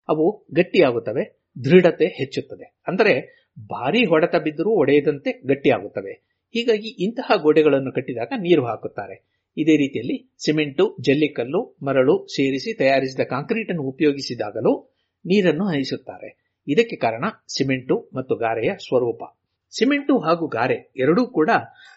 [0.10, 2.76] ಅವು ಗಟ್ಟಿಯಾಗುತ್ತವೆ, ದೃಢತೆ ಹೆಚ್ಚುತ್ತದೆ.
[2.88, 6.14] ಅಂದರೆ ಭಾರಿ ಹೊಡೆತ ಬಿದ್ದರೂ ಒಡೆಯದಂತೆ ಗಟ್ಟಿಯಾಗುತ್ತವೆ.
[6.54, 9.36] ಹೀಗಾಗಿ ಇಂತಹ ಗೋಡೆಗಳನ್ನು ಕಟ್ಟಿದಾಗ ನೀರು ಹಾಕುತ್ತಾರೆ.
[9.58, 14.94] ಇದೇ ರೀತಿಯಲ್ಲಿ ಸಿಮೆಂಟು, ಜಲ್ಲಿಕಲ್ಲು, ಮರಳು ಸೇರಿಸಿ ತಯಾರಿಸಿದ ಕಾಂಕ್ರೀಟ್ ಅನ್ನು ಉಪಯೋಗಿಸಿದಾಗಲೂ
[15.26, 16.62] ನೀರನ್ನು ಹರಿಸುತ್ತಾರೆ.
[16.68, 19.35] ಇದಕ್ಕೆ ಕಾರಣ ಸಿಮೆಂಟು ಮತ್ತು ಗಾರೆಯ ಸ್ವರೂಪ.
[19.78, 21.50] ಸಿಮೆಂಟು ಹಾಗೂ ಗಾರೆ ಎರಡೂ ಕೂಡ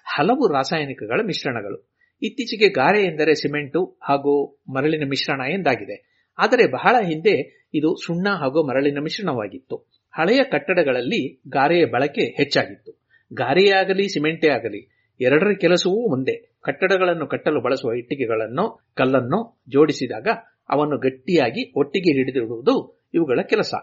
[0.05, 1.95] ಹಲವು ರಾಸಾಯನಿಕಗಳ ಮಿಶ್ರಣಗಳು.
[2.23, 6.27] ಇತ್ತೀಚೆಗೆ ಗಾರೆ ಎಂದರೆ ಸಿಮೆಂಟು ಹಾಗೂ ಮರಳಿನ ಮಿಶ್ರಣ ಎಂದಾಗಿದೆ.
[6.39, 9.77] ಆದರೆ ಬಹಳ ಹಿಂದೆ ಇದು ಸುಣ್ಣ ಹಾಗೂ ಮರಳಿನ ಮಿಶ್ರಣವಾಗಿತ್ತು.
[10.11, 13.05] ಹಳೆಯ ಕಟ್ಟಡಗಳಲ್ಲಿ ಗಾರೆಯ ಬಳಕೆ ಹೆಚ್ಚಾಗಿತ್ತು.
[13.35, 16.57] ಗಾರೆಯೇ ಆಗಲಿ, ಸಿಮೆಂಟೇ ಆಗಲಿ, ಎರಡರ ಕೆಲಸವೂ ಒಂದೇ.
[16.63, 20.27] ಕಟ್ಟಡಗಳನ್ನು ಕಟ್ಟಲು ಬಳಸುವ ಇಟ್ಟಿಗೆಗಳನ್ನು, ಕಲ್ಲನ್ನು ಜೋಡಿಸಿದಾಗ
[20.69, 23.75] ಅವನ್ನು ಗಟ್ಟಿಯಾಗಿ ಒಟ್ಟಿಗೆ ಹಿಡಿದಿಡುವುದು ಇವುಗಳ ಕೆಲಸ.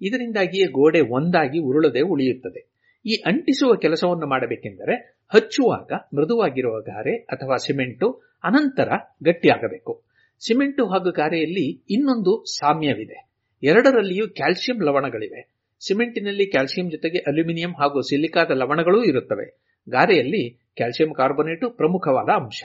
[0.00, 2.77] ಇದರಿಂದಾಗಿಯೇ ಗೋಡೆ ಒಂದಾಗಿ ಉರುಳದೆ ಉಳಿಯುತ್ತದೆ.
[3.06, 8.12] ಈ ಅಂಟಿಸುವ ಕೆಲಸವನ್ನು ಮಾಡಬೇಕೆಂದರೆ ಹಚ್ಚುವಾಗ, ಮೃದುವಾಗಿರುವ ಗಾರೆ ಅಥವಾ ಸಿಮೆಂಟು
[8.44, 8.88] ಅನಂತರ
[9.24, 10.02] ಗಟ್ಟಿಯಾಗಬೇಕು.
[10.46, 13.28] ಸಿಮೆಂಟು ಹಾಗೂ ಗಾರೆಯಲ್ಲಿ ಇನ್ನೊಂದು ಸಾಮ್ಯವಿದೆ.
[13.62, 15.48] ಎರಡರಲ್ಲಿಯೂ ಕ್ಯಾಲ್ಸಿಯಂ ಲವಣಗಳಿವೆ.
[15.86, 19.58] ಸಿಮೆಂಟಿನಲ್ಲಿ ಕ್ಯಾಲ್ಸಿಯಂ ಜೊತೆಗೆ ಅಲ್ಯೂಮಿನಿಯಂ ಹಾಗೂ ಸಿಲಿಕಾದ ಲವಣಗಳೂ ಇರುತ್ತವೆ.
[19.88, 22.62] ಗಾರೆಯಲ್ಲಿ ಕ್ಯಾಲ್ಸಿಯಂ ಕಾರ್ಬೊನೇಟು ಪ್ರಮುಖವಾದ ಅಂಶ.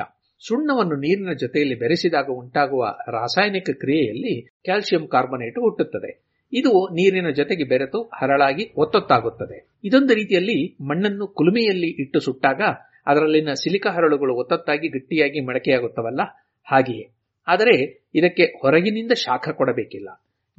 [0.48, 6.33] ಸುಣ್ಣವನ್ನು ನೀರಿನ ಜೊತೆಯಲ್ಲಿ ಬೆರೆಸಿದಾಗ ಉಂಟಾಗುವ ರಾಸಾಯನಿಕ ಕ್ರಿಯೆಯಲ್ಲಿ ಕ್ಯಾಲ್ಸಿಯಂ ಕಾರ್ಬೊನೇಟು ಹುಟ್ಟುತ್ತದೆ.
[6.54, 9.80] ಇದು ನೀರಿನ ಜೊತೆಗೆ ಬೆರೆತು ಹರಳಾಗಿ ಒತ್ತೊತ್ತಾಗುತ್ತದೆ.
[9.84, 12.62] ಇದೊಂದು ರೀತಿಯಲ್ಲಿ ಮಣ್ಣನ್ನು ಕುಲುಮೆಯಲ್ಲಿ ಇಟ್ಟು ಸುಟ್ಟಾಗ
[13.08, 16.22] ಅದರಲ್ಲಿನ ಸಿಲಿಕ ಹರಳುಗಳು ಒತ್ತೊತ್ತಾಗಿ ಗಟ್ಟಿಯಾಗಿ ಮಡಕೆಯಾಗುತ್ತವಲ್ಲ?
[16.64, 17.16] ಹಾಗೆಯೇ.
[17.47, 20.10] ಆದರೆ ಇದಕ್ಕೆ ಹೊರಗಿನಿಂದ ಶಾಖ ಕೊಡಬೇಕಿಲ್ಲ.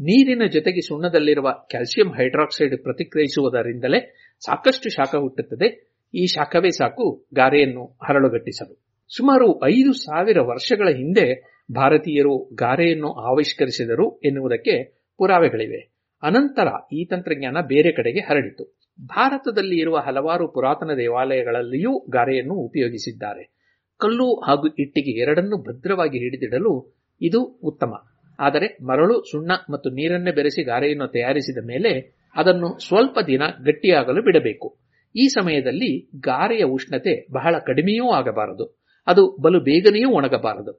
[0.00, 4.00] ನೀರಿನ ಜೊತೆಗೆ ಸುಣ್ಣದಲ್ಲಿರುವ ಕ್ಯಾಲ್ಸಿಯಂ ಹೈಡ್ರಾಕ್ಸೈಡ್ ಪ್ರತಿಕ್ರಿಯಿಸುವುದರಿಂದಲೇ
[4.40, 5.94] ಸಾಕಷ್ಟು ಶಾಖ ಹುಟ್ಟುತ್ತದೆ.
[6.14, 8.84] ಈ ಶಾಖವೇ ಸಾಕು ಗಾರೆಯನ್ನು ಹರಳುಗಟ್ಟಿಸಲು.
[9.16, 15.94] ಸುಮಾರು ಐದು ಸಾವಿರ ವರ್ಷಗಳ ಹಿಂದೆ ಭಾರತೀಯರು ಗಾರೆಯನ್ನು ಆವಿಷ್ಕರಿಸಿದರು ಎನ್ನುವುದಕ್ಕೆ ಪುರಾವೆಗಳಿವೆ.
[16.22, 18.80] ಅನಂತರ ಈ ತಂತ್ರಜ್ಞಾನ ಬೇರೆ ಕಡೆಗೆ ಹರಡಿತು.
[19.04, 23.54] ಭಾರತದಲ್ಲಿ ಇರುವ ಹಲವಾರು ಪುರಾತನ ದೇವಾಲಯಗಳಲ್ಲಿಯೂ ಗಾರೆಯನ್ನು ಉಪಯೋಗಿಸಿದ್ದಾರೆ.
[24.00, 27.92] ಕಲ್ಲು ಹಾಗೂ ಇಟ್ಟಿಗೆ ಎರಡನ್ನೂ ಭದ್ರವಾಗಿ ಹಿಡಿದಿಡಲು ಇದು ಉತ್ತಮ.
[28.38, 34.78] ಆದರೆ ಮರಳು, ಸುಣ್ಣ ಮತ್ತು ನೀರನ್ನೇ ಬೆರೆಸಿ ಗಾರೆಯನ್ನು ತಯಾರಿಸಿದ ಮೇಲೆ ಅದನ್ನು ಸ್ವಲ್ಪ ದಿನ ಗಟ್ಟಿಯಾಗಲು ಬಿಡಬೇಕು.
[35.16, 38.82] ಈ ಸಮಯದಲ್ಲಿ ಗಾರೆಯ ಉಷ್ಣತೆ ಬಹಳ ಕಡಿಮೆಯೂ ಆಗಬಾರದು.
[39.06, 40.72] ಅದು ಬಲು ಬೇಗನೆಯೂ ಒಣಗಬಾರದು.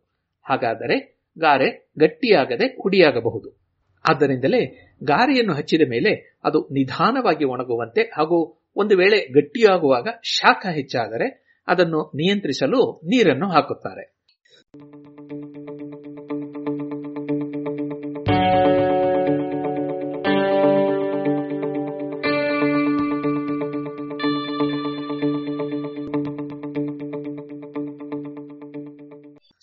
[0.45, 3.64] ಹಾಗಾದರೆ ಗಾರೆ ಗಟ್ಟಿಯಾಗದೆ ಹುಡಿಯಾಗಬಹುದು
[4.09, 13.01] ಆದ್ದರಿಂದಲೇ ಗಾರಿಯನ್ನು ಹಚ್ಚಿದ ಮೇಲೆ ಅದು ನಿಧಾನವಾಗಿ ಒಣಗುವಂತೆ ಹಾಗೂ ಒಂದು ವೇಳೆ ಗಟ್ಟಿಯಾಗುವಾಗ ಶಾಖ ಹೆಚ್ಚಾದರೆ ಅದನ್ನು ನಿಯಂತ್ರಿಸಲು
[13.05, 14.15] ನೀರನ್ನು ಹಾಕುತ್ತಾರೆ.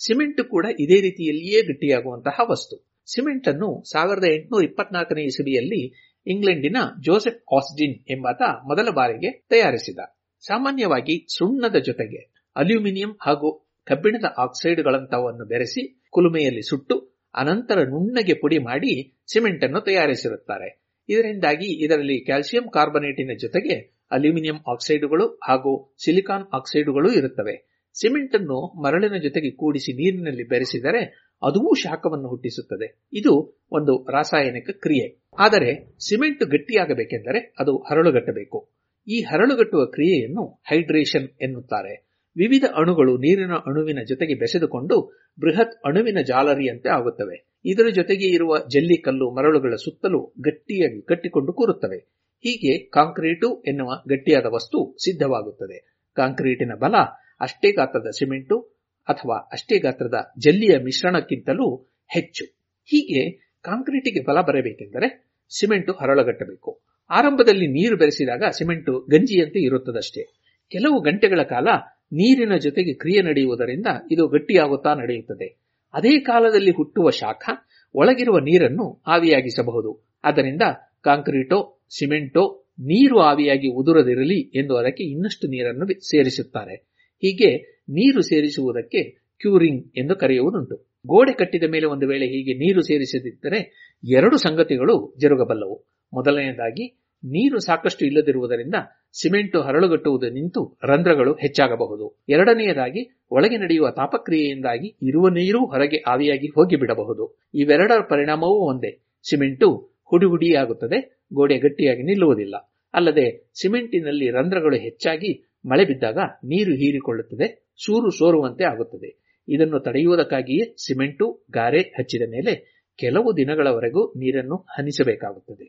[0.06, 2.91] ಸಿಮೆಂಟ್ ಕೂಡ ಇದೇ ರೀತಿಯಲ್ಲಿಯೇ ಗಟ್ಟಿಯಾಗುವಂತಹ ವಸ್ತು.
[3.06, 5.82] ಸಿಮೆಂಟ್ ಅನ್ನು ಸಾವಿರದ ಎಂಟುನೂರ ಇಪ್ಪತ್ನಾಲ್ಕನೇ ಇಸವಿಯಲ್ಲಿ
[6.26, 10.00] ಇಂಗ್ಲೆಂಡಿನ ಜೋಸೆಫ್ ಆಸ್ಡಿನ್ ಎಂಬಾತ ಮೊದಲ ಬಾರಿಗೆ ತಯಾರಿಸಿದ.
[10.44, 12.20] ಸಾಮಾನ್ಯವಾಗಿ ಸುಣ್ಣದ ಜೊತೆಗೆ
[12.56, 13.48] ಅಲ್ಯೂಮಿನಿಯಂ ಹಾಗೂ
[13.86, 16.96] ಕಬ್ಬಿಣದ ಆಕ್ಸೈಡ್ಗಳಂತವನ್ನು ಬೆರೆಸಿ ಕುಲುಮೆಯಲ್ಲಿ ಸುಟ್ಟು,
[17.34, 18.92] ಅನಂತರ ನುಣ್ಣಗೆ ಪುಡಿ ಮಾಡಿ
[19.32, 20.68] ಸಿಮೆಂಟ್ ಅನ್ನು ತಯಾರಿಸಿರುತ್ತಾರೆ.
[21.08, 23.74] ಇದರಿಂದಾಗಿ ಇದರಲ್ಲಿ ಕ್ಯಾಲ್ಸಿಯಂ ಕಾರ್ಬನೇಟಿನ ಜೊತೆಗೆ
[24.10, 25.72] ಅಲ್ಯೂಮಿನಿಯಂ ಆಕ್ಸೈಡ್ಗಳು ಹಾಗೂ
[26.04, 27.54] ಸಿಲಿಕಾನ್ ಆಕ್ಸೈಡುಗಳು ಇರುತ್ತವೆ.
[27.96, 33.08] ಸಿಮೆಂಟ್ ಅನ್ನು ಮರಳಿನ ಜೊತೆಗೆ ಕೂಡಿಸಿ ನೀರಿನಲ್ಲಿ ಬೆರೆಸಿದರೆ ಅದೂ ಶಾಖವನ್ನು ಹುಟ್ಟಿಸುತ್ತದೆ.
[33.12, 35.22] ಇದು ಒಂದು ರಾಸಾಯನಿಕ ಕ್ರಿಯೆ.
[35.38, 38.70] ಆದರೆ ಸಿಮೆಂಟ್ ಗಟ್ಟಿಯಾಗಬೇಕೆಂದರೆ ಅದು ಹರಳುಗಟ್ಟಬೇಕು.
[39.08, 42.12] ಈ ಹರಳುಗಟ್ಟುವ ಕ್ರಿಯೆಯನ್ನು ಹೈಡ್ರೇಷನ್ ಎನ್ನುತ್ತಾರೆ.
[42.36, 47.52] ವಿವಿಧ ಅಣುಗಳು ನೀರಿನ ಅಣುವಿನ ಜೊತೆಗೆ ಬೆಸೆದುಕೊಂಡು ಬೃಹತ್ ಅಣುವಿನ ಜಾಲರಿಯಂತೆ ಆಗುತ್ತವೆ.
[47.64, 51.98] ಇದರ ಜೊತೆಗೆ ಇರುವ ಜಲ್ಲಿ ಕಲ್ಲು ಮರಳುಗಳ ಸುತ್ತಲೂ ಗಟ್ಟಿಯಾಗಿ ಕಟ್ಟಿಕೊಂಡು ಕೂರುತ್ತವೆ.
[52.38, 56.08] ಹೀಗೆ ಕಾಂಕ್ರೀಟು ಎನ್ನುವ ಗಟ್ಟಿಯಾದ ವಸ್ತು ಸಿದ್ಧವಾಗುತ್ತದೆ.
[56.16, 56.94] ಕಾಂಕ್ರೀಟಿನ ಬಲ
[57.40, 58.71] ಅಷ್ಟೇ ಗಾತ್ರದ ಸಿಮೆಂಟು
[59.08, 61.76] ಅಥವಾ ಅಷ್ಟೇ ಗಾತ್ರದ ಜಲ್ಲಿಯ ಮಿಶ್ರಣಕ್ಕಿಂತಲೂ
[62.14, 62.44] ಹೆಚ್ಚು.
[62.84, 63.30] ಹೀಗೆ
[63.62, 66.80] ಕಾಂಕ್ರೀಟಿಗೆ ಬಲ ಬರಬೇಕೆಂದರೆ ಸಿಮೆಂಟು ಹರಳಗಟ್ಟಬೇಕು.
[67.10, 70.22] ಆರಂಭದಲ್ಲಿ ನೀರು ಬೆರೆಸಿದಾಗ ಸಿಮೆಂಟು ಗಂಜಿಯಂತೆ ಇರುತ್ತದಷ್ಟೇ.
[70.68, 71.68] ಕೆಲವು ಗಂಟೆಗಳ ಕಾಲ
[72.12, 75.58] ನೀರಿನ ಜೊತೆಗೆ ಕ್ರಿಯೆ ನಡೆಯುವುದರಿಂದ ಇದು ಗಟ್ಟಿಯಾಗುತ್ತಾ ನಡೆಯುತ್ತದೆ.
[75.94, 77.50] ಅದೇ ಕಾಲದಲ್ಲಿ ಹುಟ್ಟುವ ಶಾಖ
[77.94, 80.12] ಒಳಗಿರುವ ನೀರನ್ನು ಆವಿಯಾಗಿಸಬಹುದು.
[80.24, 80.62] ಅದರಿಂದ
[81.02, 86.74] ಕಾಂಕ್ರೀಟೋ, ಸಿಮೆಂಟೋ ನೀರು ಆವಿಯಾಗಿ ಉದುರದಿರಲಿ ಎಂದು ಅದಕ್ಕೆ ಇನ್ನಷ್ಟು ನೀರನ್ನು ಸೇರಿಸುತ್ತಾರೆ.
[87.16, 90.76] ಹೀಗೆ ನೀರು ಸೇರಿಸುವುದಕ್ಕೆ ಕ್ಯೂರಿಂಗ್ ಎಂದು ಕರೆಯುವುದುಂಟು.
[91.06, 95.92] ಗೋಡೆ ಕಟ್ಟಿದ ಮೇಲೆ ಒಂದು ವೇಳೆ ಹೀಗೆ ನೀರು ಸೇರಿಸದಿದ್ದರೆ ಎರಡು ಸಂಗತಿಗಳು ಜರುಗಬಲ್ಲವು.
[96.12, 96.88] ಮೊದಲನೆಯದಾಗಿ,
[97.24, 98.74] ನೀರು ಸಾಕಷ್ಟು ಇಲ್ಲದಿರುವುದರಿಂದ
[99.12, 102.24] ಸಿಮೆಂಟು ಹರಳುಗಟ್ಟುವುದು ನಿಂತು ರಂಧ್ರಗಳು ಹೆಚ್ಚಾಗಬಹುದು.
[102.28, 107.40] ಎರಡನೆಯದಾಗಿ, ಒಳಗೆ ನಡೆಯುವ ತಾಪಕ್ರಿಯೆಯಿಂದಾಗಿ ಇರುವ ನೀರು ಹೊರಗೆ ಆವಿಯಾಗಿ ಹೋಗಿಬಿಡಬಹುದು.
[107.54, 109.20] ಇವೆರಡರ ಪರಿಣಾಮವೂ ಒಂದೇ.
[109.30, 112.54] ಸಿಮೆಂಟು ಹುಡಿ ಹುಡಿಯಾಗುತ್ತದೆ ಗೋಡೆ ಗಟ್ಟಿಯಾಗಿ ನಿಲ್ಲುವುದಿಲ್ಲ.
[112.94, 119.10] ಅಲ್ಲದೆ, ಸಿಮೆಂಟಿನಲ್ಲಿ ರಂಧ್ರಗಳು ಹೆಚ್ಚಾಗಿ ಮಳೆ ಬಿದ್ದಾಗ ನೀರು ಹೀರಿಕೊಳ್ಳುತ್ತದೆ ಸೂರು ಸೋರುವಂತೆ ಆಗುತ್ತದೆ.
[119.48, 125.66] ಇದನ್ನು ತಡೆಯುವುದಕ್ಕಾಗಿಯೇ ಸಿಮೆಂಟು, ಗಾರೆ ಹಚ್ಚಿದ ಮೇಲೆ ಕೆಲವು ದಿನಗಳವರೆಗೂ ನೀರನ್ನು ಹನಿಸಬೇಕಾಗುತ್ತದೆ.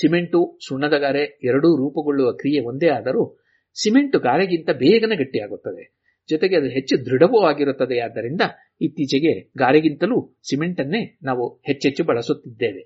[0.00, 3.38] ಸಿಮೆಂಟು, ಸುಣ್ಣದ ಗಾರೆ ಎರಡೂ ರೂಪುಗೊಳ್ಳುವ ಕ್ರಿಯೆ ಒಂದೇ ಆದರೂ
[3.82, 6.00] ಸಿಮೆಂಟು ಗಾರೆಗಿಂತ ಬೇಗನೆ ಗಟ್ಟಿಯಾಗುತ್ತದೆ.
[6.30, 8.00] ಜೊತೆಗೆ ಅದು ಹೆಚ್ಚು ದೃಢವೂ ಆಗಿರುತ್ತದೆ.
[8.00, 8.40] ಆದ್ದರಿಂದ
[8.80, 12.82] ಇತ್ತೀಚೆಗೆ ಗಾರೆಗಿಂತಲೂ ಸಿಮೆಂಟನ್ನೇ ನಾವು ಹೆಚ್ಚೆಚ್ಚು ಬಳಸುತ್ತಿದ್ದೇವೆ.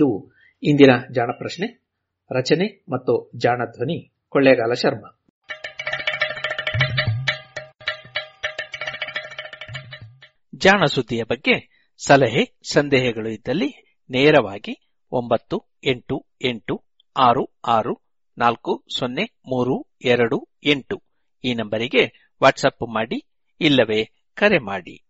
[0.00, 0.32] ಇದು
[0.62, 1.66] ಇಂದಿನ ಜಾಣ ಪ್ರಶ್ನೆ,
[2.38, 5.16] ರಚನೆ ಮತ್ತು ಜಾಣ ಧ್ವನಿ, ಕೊಳ್ಳೇಗಾಲ ಶರ್ಮಾ.
[10.54, 16.84] ಜಾಣ ಸುದ್ದಿಯ ಬಗ್ಗೆ ಸಲಹೆ, ಸಂದೇಹಗಳು ಇದ್ದಲ್ಲಿ ನೇರವಾಗಿ ಒಂಬತ್ತು, ಎಂಟು ಎಂಟು,
[17.16, 18.02] ಆರು ಆರು,
[18.38, 21.02] ನಾಲ್ಕು, ಸೊನ್ನೆ, ಮೂರು, ಎರಡು, ಎಂಟು
[21.44, 23.26] ಈ ನಂಬರಿಗೆ ವಾಟ್ಸಪ್ ಮಾಡಿ
[23.60, 25.09] ಇಲ್ಲವೇ ಕರೆ ಮಾಡಿ.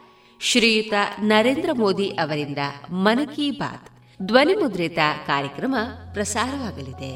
[0.40, 0.94] ಶ್ರೀಯುತ
[1.30, 2.62] ನರೇಂದ್ರ ಮೋದಿ ಅವರಿಂದ
[3.06, 3.86] ಮನ್ ಕಿ ಬಾತ್
[4.20, 5.00] ಧ್ವನಿ ಮುದ್ರಿತ
[5.30, 5.76] ಕಾರ್ಯಕ್ರಮ
[6.16, 7.14] ಪ್ರಸಾರವಾಗಲಿದೆ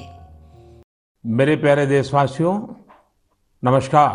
[1.25, 2.53] मेरे प्यारे देशवासियों
[3.63, 4.15] नमस्कार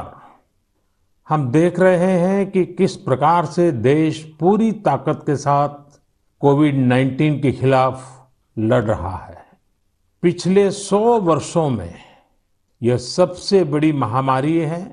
[1.28, 5.76] हम देख रहे हैं कि किस प्रकार से देश पूरी ताकत के साथ
[6.41, 7.98] कोविड 19 के खिलाफ
[8.58, 9.38] लड़ रहा है
[10.24, 11.93] पिछले सौ वर्षों में
[12.82, 14.84] यह सबसे बड़ी महामारी है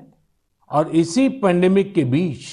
[0.71, 2.45] और इसी पेंडेमिक के बीच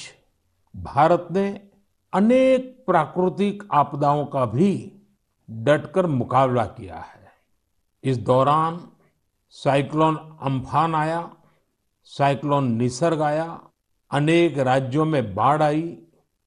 [0.76, 1.70] भारत ने
[2.14, 5.02] अनेक प्राकृतिक आपदाओं का भी
[5.50, 7.32] डटकर मुकाबला किया है।
[8.04, 8.88] इस दौरान
[9.50, 11.36] साइक्लोन अम्फान आया,
[12.04, 13.62] साइक्लोन निसर्ग आया,
[14.12, 15.98] अनेक राज्यों में बाढ़ आई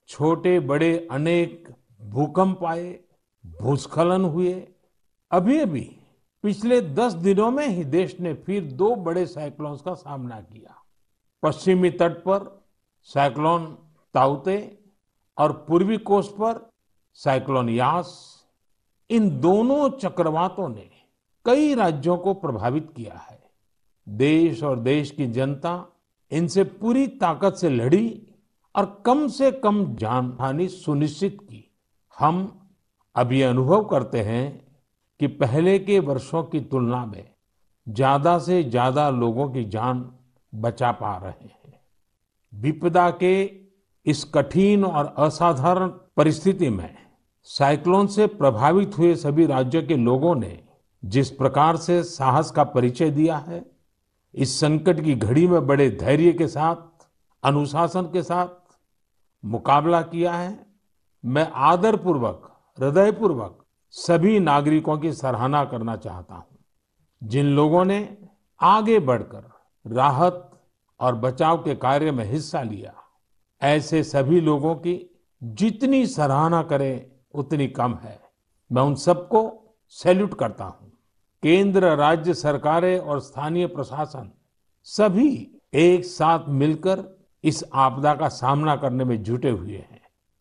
[0.08, 1.68] छोटे बड़े अनेक
[2.02, 3.00] भूकंप आए,
[3.62, 4.68] भूस्खलन हुए।
[5.30, 5.96] अभी अभी
[6.42, 10.82] पिछले दस दिनों में ही देश ने फिर दो बड़े साइक्लोन्स का सामना किया।
[11.42, 12.66] पश्चिमी तट पर
[13.02, 13.78] साइक्लोन
[14.18, 14.56] ताउते
[15.38, 16.60] और पूर्वी कोस्ट पर
[17.18, 18.08] साइक्लोन यास
[19.10, 20.88] इन दोनों चक्रवातों ने
[21.46, 23.38] कई राज्यों को प्रभावित किया है।
[24.06, 25.72] देश और देश की जनता
[26.30, 28.08] इनसे पूरी ताकत से लड़ी
[28.74, 31.64] और कम से कम जान हानि सुनिश्चित की।
[32.16, 32.42] हम
[33.16, 34.44] अब ये अनुभव करते हैं
[35.20, 37.30] कि पहले के वर्षों की तुलना में
[37.86, 40.04] ज़्यादा से ज़्यादा लोगों की जान
[40.52, 41.80] बचा पा रहे हैं।
[42.52, 43.34] विपदा के
[44.08, 46.96] इस कठिन और असाधारण परिस्थिति में
[47.42, 50.64] साइक्लोन से प्रभावित हुए सभी राज्यों के लोगों ने
[51.04, 53.70] जिस प्रकार से साहस का परिचय दिया है,
[54.34, 56.76] इस संकट की घड़ी में बड़े धैर्य के साथ,
[57.44, 58.76] अनुशासन के साथ
[59.44, 60.66] मुकाबला किया है,
[61.24, 66.58] मैं आदरपूर्वक, हृदयपूर्वक सभी नागरिकों की सराहना करना चाहता हूँ।
[67.22, 68.18] जिन लोगों ने
[68.60, 69.50] आगे बढ़कर
[69.86, 70.50] राहत
[71.00, 72.94] और बचाव के कार्य में हिस्सा लिया
[73.62, 78.20] ऐसे सभी लोगों की जितनी सराहना करें, उतनी कम है।
[78.72, 80.92] मैं उन सबको सैल्यूट करता हूँ।
[81.42, 84.30] केंद्र, राज्य सरकारें और स्थानीय प्रशासन
[84.84, 90.00] सभी एक साथ मिलकर इस आपदा का सामना करने में जुटे हुए हैं।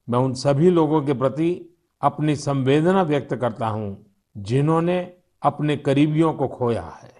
[0.10, 4.06] मैं उन सभी लोगों के प्रति अपनी संवेदना व्यक्त करता हूँ,
[4.38, 7.12] जिन्होंने अपने करीबियों को खोया है।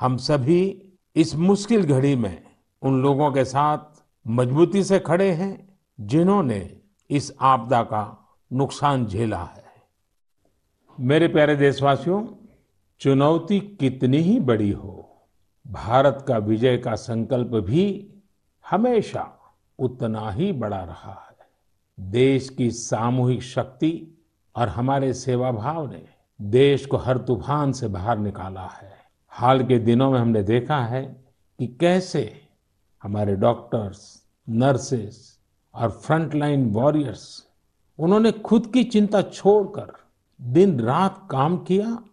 [0.00, 2.42] हम सभी इस मुश्किल घड़ी में
[2.82, 3.97] उन लोगों के साथ
[4.30, 6.80] मजबूती से खड़े हैं जिन्होंने
[7.10, 9.64] इस आपदा का नुकसान झेला है।
[11.00, 12.26] मेरे प्यारे देशवासियों,
[13.00, 15.24] चुनौती कितनी ही बड़ी हो,
[15.66, 18.12] भारत का विजय का संकल्प भी
[18.70, 21.36] हमेशा उतना ही बड़ा रहा है।
[22.00, 24.18] देश की सामूहिक शक्ति
[24.56, 26.08] और हमारे सेवा भाव ने
[26.40, 28.92] देश को हर तूफ़ान से बाहर निकाला है।
[29.28, 31.24] हाल के दिनों में हमने देखा है
[31.58, 32.42] कि कैसे
[33.02, 34.17] हमारे डॉक्टर्स
[34.48, 35.38] नर्सेस,
[35.74, 37.46] और फ्रंटलाइन वॉरियर्स,
[37.98, 39.92] उन्होंने खुद की चिंता छोड़कर
[40.42, 42.04] दिन रात काम किया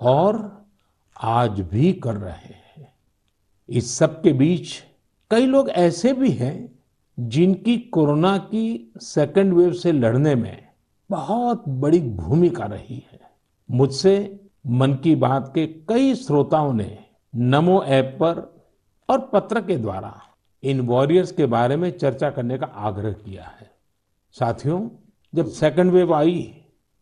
[0.00, 0.64] और
[1.22, 2.94] आज भी कर रहे हैं।
[3.68, 4.82] इस सब के बीच
[5.30, 6.78] कई लोग ऐसे भी हैं
[7.18, 10.68] जिनकी कोरोना की सेकेंड वेव से लड़ने में
[11.10, 13.20] बहुत बड़ी भूमिका रही है।
[13.70, 18.62] मुझसे मन की बात के कई श्रोताओं ने नमो ऐप पर
[19.08, 20.20] और पत्र के द्वारा
[20.64, 23.70] इन वॉरियर्स के बारे में चर्चा करने का आग्रह किया है।
[24.36, 24.88] साथियों,
[25.32, 26.54] जब सेकेंड वेव आई,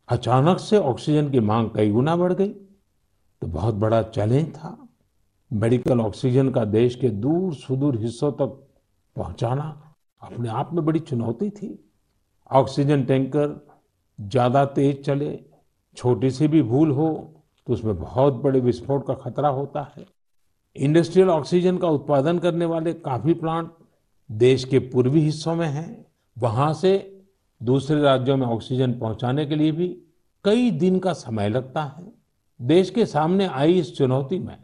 [0.09, 4.76] अचानक से ऑक्सीजन की मांग कई गुना बढ़ गई। तो बहुत बड़ा चैलेंज था
[5.51, 8.59] मेडिकल ऑक्सीजन का देश के दूर सुदूर हिस्सों तक
[9.16, 9.64] पहुंचाना।
[10.22, 11.78] अपने आप में बड़ी चुनौती थी।
[12.51, 13.60] ऑक्सीजन टैंकर
[14.18, 15.39] ज़्यादा तेज चले,
[15.97, 17.09] छोटी सी भी भूल हो
[17.66, 20.05] तो उसमें बहुत बड़े विस्फोट का खतरा होता है।
[20.76, 23.70] इंडस्ट्रियल ऑक्सीजन का उत्पादन करने वाले काफ़ी प्लांट
[24.32, 26.06] देश के पूर्वी हिस्सों में हैं।
[26.38, 27.22] वहाँ से
[27.62, 29.88] दूसरे राज्यों में ऑक्सीजन पहुँचाने के लिए भी
[30.44, 32.12] कई दिन का समय लगता है।
[32.62, 34.56] देश के सामने आई इस चुनौती में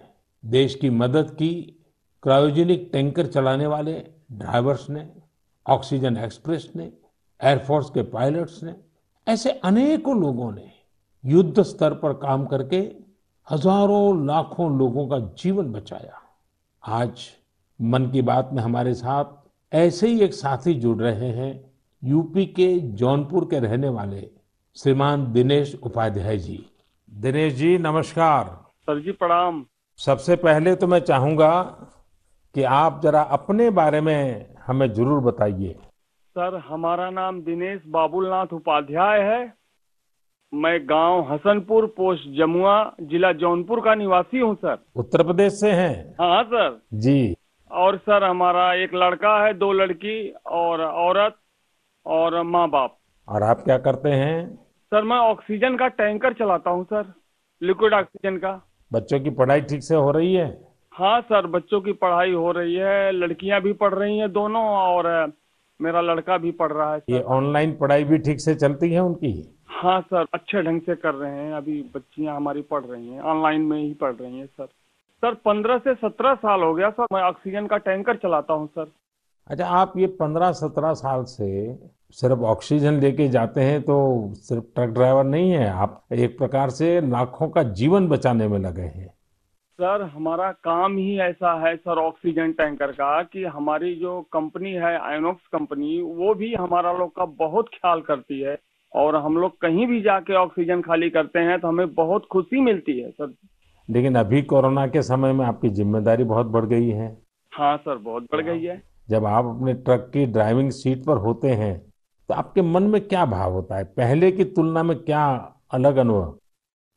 [0.47, 1.75] देश की मदद की
[2.23, 3.93] क्रायोजेनिक टैंकर चलाने वाले
[4.33, 5.09] ड्राइवर्स ने,
[5.67, 6.93] ऑक्सीजन एक्सप्रेस ने,
[7.43, 8.75] एयरफोर्स के पायलट्स ने,
[9.29, 10.71] ऐसे अनेकों लोगों ने
[11.25, 13.08] युद्ध स्तर पर काम करके
[13.51, 16.21] हज़ारों लाखों लोगों का जीवन बचाया।
[16.83, 17.21] आज
[17.81, 19.25] मन की बात में हमारे साथ
[19.73, 21.73] ऐसे ही एक साथी जुड़ रहे हैं
[22.03, 24.29] यूपी के जौनपुर के रहने वाले
[24.77, 26.59] श्रीमान दिनेश उपाध्याय जी।
[27.13, 28.45] दिनेश जी नमस्कार।
[28.87, 29.65] सर जी प्रणाम।
[29.99, 31.63] सबसे पहले तो मैं चाहूँगा
[32.55, 35.77] कि आप जरा अपने बारे में हमें ज़रूर बताइए।
[36.37, 39.58] सर हमारा नाम दिनेश बाबुलनाथ उपाध्याय है।
[40.53, 46.15] मैं गाँव हसनपुर पोस्ट जमुआ जिला जौनपुर का निवासी हूँ सर। उत्तर प्रदेश से हैं?
[46.21, 47.35] हाँ सर। जी।
[47.71, 51.37] और सर हमारा एक लड़का है दो लड़की और औरत
[52.07, 52.97] और माँ बाप
[53.29, 54.55] और आप क्या करते हैं?
[54.93, 57.13] सर मैं ऑक्सीजन का टैंकर चलाता हूँ सर।
[57.63, 58.61] लिक्विड ऑक्सीजन का।
[58.91, 60.49] बच्चों की पढ़ाई ठीक से हो रही है?
[60.93, 65.33] हाँ सर बच्चों की पढ़ाई हो रही है लड़कियाँ भी पढ़ रही हैं दोनों और
[65.81, 69.33] मेरा लड़का भी पढ़ रहा है ये ऑनलाइन पढ़ाई भी ठीक से चलती है उनकी?
[69.69, 73.61] हाँ सर अच्छे ढंग से कर रहे हैं। अभी बच्चियाँ हमारी पढ़ रही हैं। ऑनलाइन
[73.61, 74.67] में ही पढ़ रही हैं सर।
[75.23, 78.91] सर पंद्रह से सत्रह साल हो गया सर। मैं ऑक्सीजन का टैंकर चलाता हूँ सर।
[79.47, 81.75] अच्छा आप ये पंद्रह सत्रह साल से
[82.13, 83.97] सिर्फ़ ऑक्सीजन लेके जाते हैं तो
[84.35, 88.83] सिर्फ़ ट्रक ड्राइवर नहीं है। आप एक प्रकार से लाखों का जीवन बचाने में लगे
[88.83, 89.07] हैं।
[89.79, 94.97] सर हमारा काम ही ऐसा है सर ऑक्सीजन टैंकर का कि हमारी जो कंपनी है
[95.01, 98.55] आयोनॉक्स कंपनी वो भी हमारा लोग का बहुत ख्याल करती है।
[98.93, 102.99] और हम लोग कहीं भी जाके ऑक्सीजन खाली करते हैं तो हमें बहुत खुशी मिलती
[103.01, 103.35] है सर।
[103.89, 107.17] लेकिन अभी कोरोना के समय में आपकी ज़िम्मेदारी बहुत बढ़ गई है।
[107.53, 111.49] हाँ सर बहुत बढ़ गई है। जब आप अपने ट्रक की ड्राइविंग सीट पर होते
[111.49, 111.79] हैं
[112.29, 113.85] तो आपके मन में क्या भाव होता है?
[113.85, 115.25] पहले की तुलना में क्या
[115.73, 116.39] अलग अनुभव?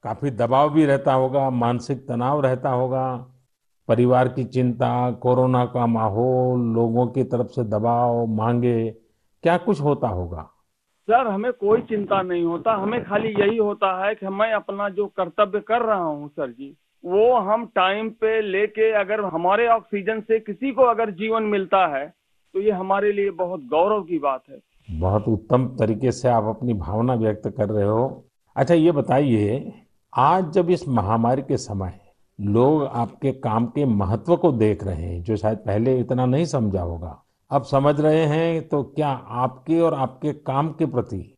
[0.04, 3.06] काफ़ी दबाव भी रहता होगा मानसिक तनाव रहता होगा
[3.90, 8.90] परिवार की चिंता कोरोना का माहौल लोगों की तरफ़ से दबाव मांगे
[9.44, 10.50] क्या कुछ होता होगा?
[11.08, 15.06] सर, हमें कोई चिंता नहीं होता। हमें खाली यही होता है कि मैं अपना जो
[15.18, 16.74] कर्तव्य कर रहा हूँ, सर जी,
[17.04, 22.06] वो हम टाइम पे लेके अगर हमारे ऑक्सीजन से किसी को अगर जीवन मिलता है
[22.56, 24.60] तो ये हमारे लिए बहुत गौरव की बात है।
[24.90, 28.24] बहुत उत्तम तरीके से आप अपनी भावना व्यक्त कर रहे हो।
[28.56, 29.74] अच्छा ये बताइए,
[30.14, 32.00] आज जब इस महामारी के समय
[32.40, 36.82] लोग आपके काम के महत्व को देख रहे हैं, जो शायद पहले इतना नहीं समझा
[36.82, 37.22] होगा
[37.52, 39.08] अब समझ रहे हैं तो क्या
[39.38, 41.36] आपके और आपके काम के प्रति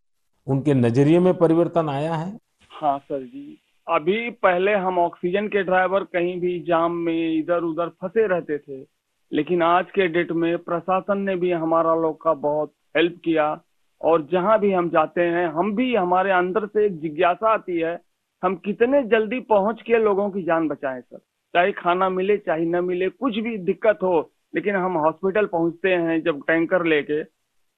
[0.48, 2.38] उनके नज़रिए में परिवर्तन आया है?
[2.72, 3.58] हाँ सर जी।
[3.88, 8.86] अभी पहले हम ऑक्सीजन के ड्राइवर कहीं भी जाम में इधर उधर फंसे रहते थे,
[9.32, 13.62] लेकिन आज के डेट में प्रशासन ने भी हमारा लोग का बहुत हेल्प किया
[14.02, 18.00] और जहाँ भी हम जाते हैं, हम भी हमारे अंदर से एक जिज्ञासा आती है,
[18.44, 21.18] हम कितने जल्दी पहुँच के लोगों की जान बचाएँ, सर।
[21.54, 24.22] चाहे खाना मिले, चाहे न मिले, कुछ भी दिक्कत हो
[24.54, 27.22] लेकिन हम हॉस्पिटल पहुँचते हैं जब टैंकर लेके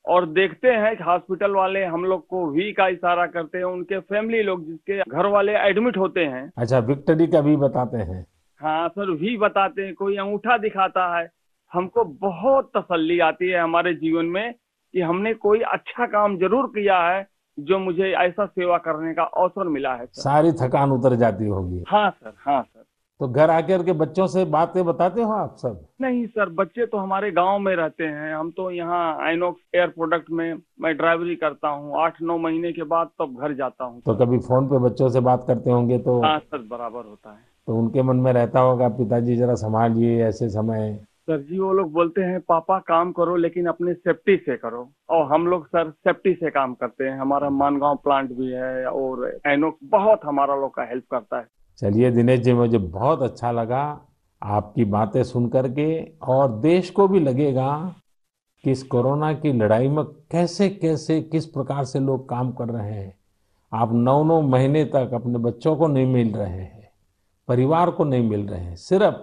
[0.05, 3.99] और देखते हैं कि हॉस्पिटल वाले हम लोग को वी का इशारा करते हैं उनके
[3.99, 8.25] फैमिली लोग जिसके घर वाले एडमिट होते हैं। अच्छा विक्टरी का भी बताते हैं।
[8.61, 11.29] हाँ सर वी बताते हैं कोई अंगूठा दिखाता है।
[11.71, 14.53] हमको बहुत तसल्ली आती है हमारे जीवन में
[14.93, 17.27] कि हमने कोई अच्छा काम ज़रूर किया है
[17.57, 21.83] जो मुझे ऐसा सेवा करने का अवसर मिला है सर। सारी थकान उतर जाती होगी।
[21.87, 22.83] हाँ सर हाँ सर।
[23.19, 25.79] तो घर आकर के बच्चों से बातें बताते हो आप सब?
[26.01, 30.29] नहीं सर बच्चे तो हमारे गाँव में रहते हैं। हम तो यहाँ आइनोक्स एयर प्रोडक्ट
[30.31, 34.15] में मैं ड्राइवरी करता हूँ। आठ नौ महीने के बाद तब घर जाता हूँ तो
[34.15, 37.77] कभी फ़ोन पे बच्चों से बात करते होंगे तो हाँ सर बराबर होता है। तो
[37.77, 40.93] उनके मन में रहता होगा पिताजी जरा संभालिए ऐसे समय।
[41.29, 45.25] सर जी वो लोग बोलते हैं पापा काम करो लेकिन अपने सेफ्टी से करो। और
[45.25, 49.79] हम लोग सर सेफ्टी से काम करते हैं। हमारा मानगांव प्लांट भी है और एनोक्स
[49.91, 51.47] बहुत हमारा लोग का हेल्प करता है।
[51.79, 54.01] चलिए दिनेश जी, मुझे बहुत अच्छा लगा
[54.41, 55.87] आपकी बातें सुन करके
[56.23, 57.95] और देश को भी लगेगा
[58.63, 62.93] कि इस कोरोना की लड़ाई में कैसे कैसे, किस प्रकार से लोग काम कर रहे
[62.93, 63.13] हैं।
[63.71, 66.89] आप नौ नौ महीने तक अपने बच्चों को नहीं मिल रहे हैं,
[67.47, 69.15] परिवार को नहीं मिल रहे हैं, सिर्फ़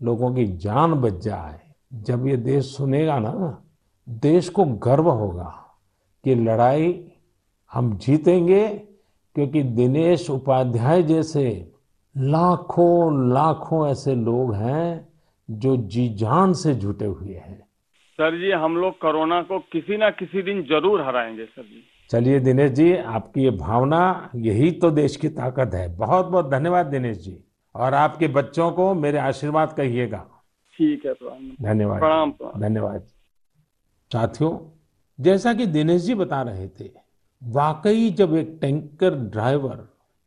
[0.00, 1.60] लोगों की जान बच जाए।
[1.92, 3.62] जब ये देश सुनेगा ना,
[4.08, 5.52] देश को गर्व होगा
[6.24, 7.12] कि लड़ाई
[7.72, 8.68] हम जीतेंगे,
[9.36, 11.71] क्योंकि दिनेश उपाध्याय जैसे
[12.16, 15.08] लाखों लाखों ऐसे लोग हैं
[15.48, 17.58] जो जी जान से जुटे हुए हैं।
[18.18, 22.40] सर जी हम लोग कोरोना को किसी ना किसी दिन ज़रूर हराएँगे सर जी। चलिए
[22.40, 27.16] दिनेश जी आपकी ये भावना यही तो देश की ताकत है। बहुत बहुत धन्यवाद दिनेश
[27.18, 27.36] जी।
[27.74, 30.18] और आपके बच्चों को मेरे आशीर्वाद कहिएगा।
[30.74, 31.12] ठीक है
[31.62, 33.06] धन्यवाद। धन्यवाद।
[34.10, 34.52] साथियों
[35.18, 36.90] जैसा कि दिनेश जी बता रहे थे
[37.42, 39.76] वाकई जब एक टैंकर ड्राइवर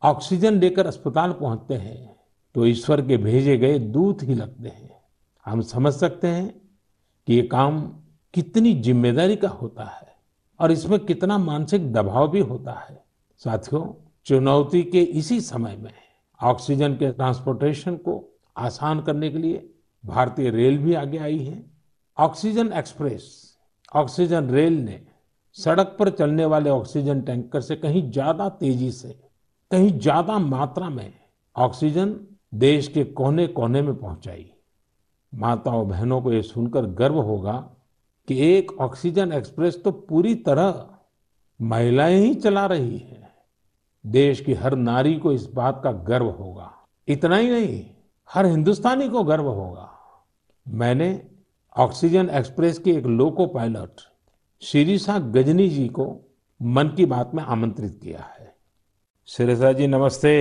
[0.05, 2.15] ऑक्सीजन लेकर अस्पताल पहुँचते हैं
[2.55, 4.89] तो ईश्वर के भेजे गए दूत ही लगते हैं।
[5.45, 6.47] हम समझ सकते हैं
[7.27, 7.79] कि ये काम
[8.33, 10.13] कितनी ज़िम्मेदारी का होता है
[10.59, 13.03] और इसमें कितना मानसिक दबाव भी होता है।
[13.41, 13.85] साथियों,
[14.25, 15.91] चुनौती के इसी समय में
[16.39, 18.23] ऑक्सीजन के ट्रांसपोर्टेशन को
[18.57, 19.65] आसान करने के लिए
[20.03, 21.63] भारतीय रेल भी आगे आई है।
[22.17, 23.57] ऑक्सीजन एक्सप्रेस,
[23.91, 25.01] ऑक्सीजन रेल ने
[25.57, 29.19] सड़क पर चलने वाले ऑक्सीजन टैंकर से कहीं ज़्यादा तेज़ी से
[29.75, 31.13] कहीं ज़्यादा मात्रा में
[31.55, 32.15] ऑक्सीजन
[32.55, 34.45] देश के कोने कोने में पहुंचाई।
[35.33, 37.53] माताओं बहनों को यह सुनकर गर्व होगा
[38.27, 40.85] कि एक ऑक्सीजन एक्सप्रेस तो पूरी तरह
[41.59, 43.33] महिलाएँ ही चला रही है।
[44.05, 46.71] देश की हर नारी को इस बात का गर्व होगा।
[47.07, 47.83] इतना ही नहीं,
[48.29, 49.89] हर हिंदुस्तानी को गर्व होगा।
[50.65, 51.09] मैंने
[51.75, 54.07] ऑक्सीजन एक्सप्रेस के एक लोको पायलट
[54.61, 56.07] शिरीषा गजनी जी को
[56.61, 58.34] मन की बात में आमंत्रित किया है।
[59.27, 60.33] शिरीषा जी नमस्ते।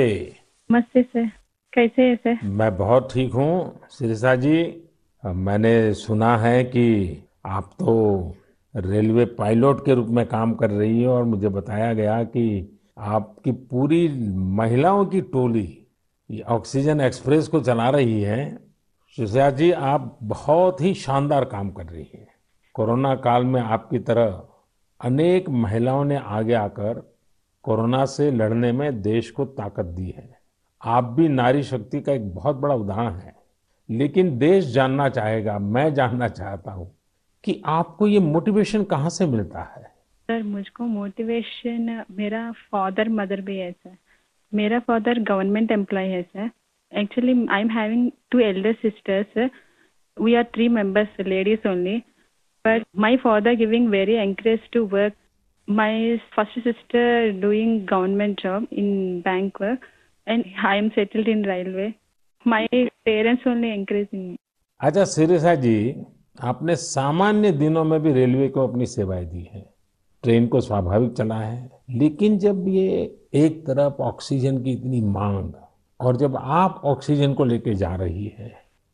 [0.70, 1.30] नमस्ते सर।
[1.72, 2.38] कैसे है सर?
[2.44, 4.82] मैं बहुत ठीक हूँ। शिरीषा जी
[5.24, 8.34] मैंने सुना है कि आप तो
[8.76, 13.52] रेलवे पायलट के रूप में काम कर रही है और मुझे बताया गया कि आपकी
[13.52, 15.86] पूरी महिलाओं की टोली
[16.30, 18.58] ये ऑक्सीजन एक्सप्रेस को चला रही है।
[19.16, 22.28] शिशा जी आप बहुत ही शानदार काम कर रही हैं।
[22.74, 24.42] कोरोना काल में आपकी तरह
[25.00, 27.13] अनेक महिलाओं ने आगे आकर
[27.64, 30.38] कोरोना से लड़ने में देश को ताकत दी है।
[30.84, 33.34] आप भी नारी शक्ति का एक बहुत बड़ा उदाहरण है।
[33.90, 36.94] लेकिन देश जानना चाहेगा, मैं जानना चाहता हूँ
[37.44, 39.82] कि आपको ये मोटिवेशन कहाँ से मिलता है?
[40.26, 43.96] सर, मुझको मोटिवेशन मेरा फादर मदर भी है, सर।
[44.54, 46.50] मेरा फादर गवर्नमेंट एम्प्लॉय है, sir.
[46.94, 49.50] Actually I am having two elder sisters
[50.20, 52.02] we are three members ladies only
[52.66, 55.12] but my father giving very encourage to work
[55.68, 59.80] my first sister doing government job in bank work,
[60.26, 61.94] and i am settled in railway.
[62.46, 62.66] My
[63.08, 64.36] parents only encouraging me.
[64.80, 65.94] अच्छा सिरिसा जी
[66.42, 69.64] आपने सामान्य दिनों में भी railway को अपनी सेवाएँ दी है।
[70.22, 75.52] ट्रेन को स्वाभाविक चला है। लेकिन जब ये एक तरफ़ ऑक्सीजन की इतनी मांग
[76.00, 78.52] और जब आप ऑक्सीजन को लेके जा रही है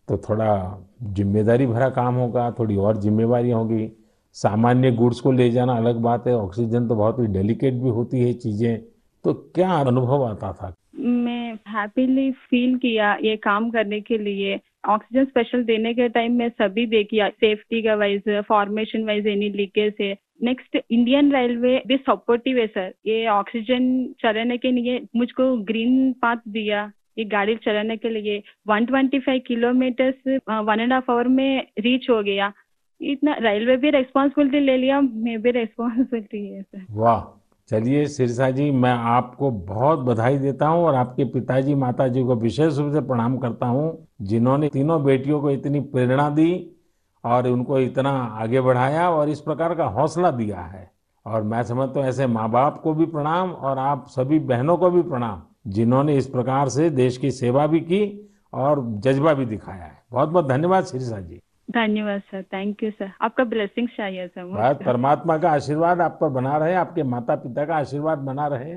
[0.08, 3.92] तो थोड़ा ज़िम्मेदारी भरा काम होगा, थोड़ी और जिम्मेवारी होगी।
[4.36, 8.20] सामान्य गुड्स को ले जाना अलग बात है, ऑक्सीजन तो बहुत ही डेलिकेट भी होती
[8.20, 8.78] है चीज़ें।
[9.24, 10.74] तो क्या अनुभव आता था?
[10.96, 14.58] मैं हैप्पीली फील किया ये काम करने के लिए।
[14.88, 19.94] ऑक्सीजन स्पेशल देने के टाइम में सभी देखिए सेफ्टी का wise formation wise any leakage
[20.00, 23.92] है। नेक्स्ट इंडियन रेलवे भी सपोर्टिव है सर ये ऑक्सीजन
[24.22, 30.80] चलाने के लिए मुझको ग्रीन पाथ दिया। ये गाड़ी चलाने के लिए। 125 kilometre one
[30.80, 32.52] and half hour में रीच हो गया।
[33.00, 37.22] इतना रेलवे भी रेस्पॉन्सिबिलिटी ले लिया, मैं भी रेस्पॉन्सिबिलिटी है सर वाह,
[37.68, 42.78] चलिए सिरसा जी, मैं आपको बहुत बधाई देता हूँ और आपके पिताजी माताजी को विशेष
[42.78, 46.76] रूप से प्रणाम करता हूँ, जिन्होंने तीनों बेटियों को इतनी प्रेरणा दी
[47.24, 50.90] और उनको इतना आगे बढ़ाया और इस प्रकार का हौसला दिया है।
[51.26, 54.90] और मैं समझता हूँ ऐसे माँ बाप को भी प्रणाम और आप सभी बहनों को
[54.90, 59.84] भी प्रणाम, जिन्होंने इस प्रकार से देश की सेवा भी की और जज्बा भी दिखाया
[59.84, 61.40] है। बहुत बहुत धन्यवाद शिरिषा जी।
[61.70, 66.56] धन्यवाद सर थैंक यू सर। आपका ब्लेसिंग चाहिए सर। परमात्मा का आशीर्वाद आप पर बना
[66.56, 68.74] रहे आपके माता पिता का आशीर्वाद बना रहे।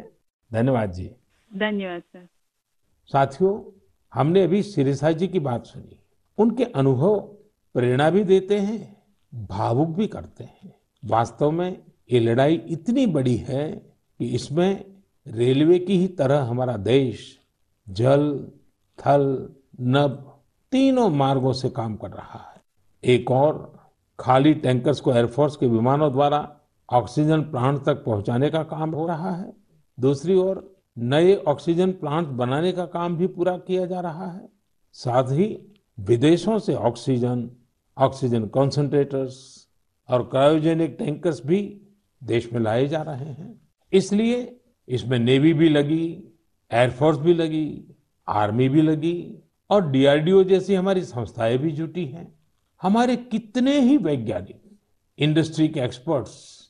[0.52, 1.10] धन्यवाद जी।
[1.52, 2.28] धन्यवाद सर।
[3.14, 3.54] साथियों
[4.14, 6.00] हमने अभी शिरिषा जी की बात सुनी।
[6.38, 7.20] उनके अनुभव
[7.76, 8.82] प्रेरणा भी देते हैं
[9.34, 11.78] भावुक भी करते हैं। वास्तव में
[12.12, 13.72] ये लड़ाई इतनी बड़ी है
[14.20, 14.86] कि इसमें
[15.28, 17.40] रेलवे की ही तरह हमारा देश
[17.88, 18.52] जल
[19.00, 20.40] थल नभ
[20.72, 22.53] तीनों मार्गों से काम कर रहा है।
[23.06, 23.74] एक और
[24.20, 26.60] खाली टैंकर्स को एयरफोर्स के विमानों द्वारा
[26.90, 29.54] ऑक्सीजन प्लांट तक पहुँचाने का काम हो रहा है।
[30.00, 34.50] दूसरी ओर नए ऑक्सीजन प्लांट बनाने का काम भी पूरा किया जा रहा है।
[34.92, 37.50] साथ ही विदेशों से ऑक्सीजन
[37.98, 39.68] ऑक्सीजन कॉन्सेंट्रेटर्स
[40.10, 41.82] और क्रायोजेनिक टैंकर्स भी
[42.24, 43.62] देश में लाए जा रहे हैं।
[43.94, 46.34] इसलिए इसमें नेवी भी लगी
[46.72, 47.96] एयरफोर्स भी लगी
[48.28, 52.43] आर्मी भी लगी और डीआरडीओ जैसी हमारी संस्थाएँ भी जुटी हैं।
[52.84, 54.80] हमारे कितने ही वैज्ञानिक
[55.20, 56.64] इंडस्ट्री के एक्सपर्ट्स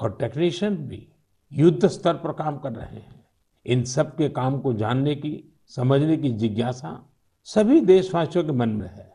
[0.00, 1.08] और टेक्नीशियन भी
[1.52, 3.26] युद्ध स्तर पर काम कर रहे हैं।
[3.66, 7.12] इन सब के काम को जानने की, समझने की जिज्ञासा
[7.44, 9.12] सभी देशवासियों के मन में है।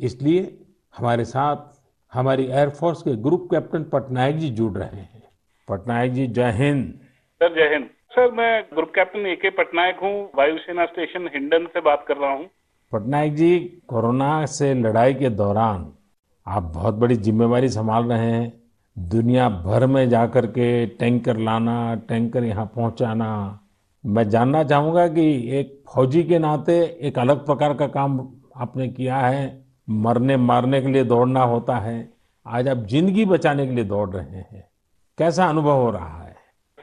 [0.00, 0.66] इसलिए
[0.96, 1.56] हमारे साथ
[2.12, 5.22] हमारी एयरफोर्स के ग्रुप कैप्टन पटनायक जी जुड़ रहे हैं।
[5.68, 7.00] पटनायक जी, जय हिंद।
[7.42, 11.80] सर, जय हिंद। सर, मैं group captain A K Patnaik हूँ। वायुसेना स्टेशन हिंडन से
[11.80, 12.50] बात कर रहा हूँ।
[12.94, 13.58] पटनायक जी,
[13.88, 15.86] कोरोना से लड़ाई के दौरान
[16.46, 18.52] आप बहुत बड़ी जिम्मेवारी संभाल रहे हैं।
[18.96, 23.60] दुनिया भर में जाकर के टैंकर लाना, टैंकर यहाँ पहुंचाना।
[24.04, 25.24] मैं जानना चाहूँगा कि
[25.58, 30.88] एक फौजी के नाते एक अलग प्रकार का काम आपने किया है। मरने मारने के
[30.88, 32.12] लिए दौड़ना होता है।
[32.46, 34.68] आज आप ज़िंदगी बचाने के लिए दौड़ रहे हैं।
[35.18, 36.23] कैसा अनुभव हो रहा है?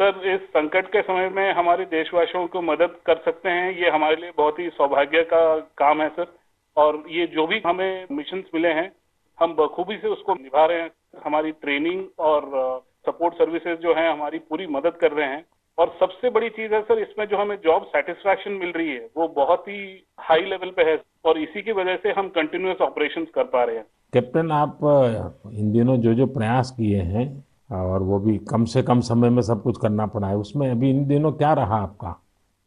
[0.02, 4.16] सर, इस संकट के समय में हमारे देशवासियों को मदद कर सकते हैं, ये हमारे
[4.16, 6.36] लिए बहुत ही सौभाग्य का काम है सर।
[6.78, 8.92] और ये जो भी हमें मिशन मिले हैं,
[9.40, 10.92] हम बखूबी से उसको निभा रहे हैं।
[11.26, 12.42] हमारी ट्रेनिंग और
[13.06, 15.46] सपोर्ट सर्विसेज़ जो है, हमारी पूरी मदद कर रहे हैं।
[15.78, 19.28] और सबसे बड़ी चीज़ है सर, इसमें जो हमें जॉब सेटिस्फैक्शन मिल रही है, वो
[19.28, 23.44] बहुत ही हाई लेवल पे है। और इसी की वजह से हम कंटिन्यूस ऑपरेशंस कर
[23.44, 24.80] पा रहे हैं। कैप्टन, आप
[25.54, 29.42] इन दिनों जो जो प्रयास किए हैं और वो भी कम से कम समय में
[29.44, 32.12] सब कुछ करना पड़ा है। उसमें अभी इन दिनों क्या रहा आपका?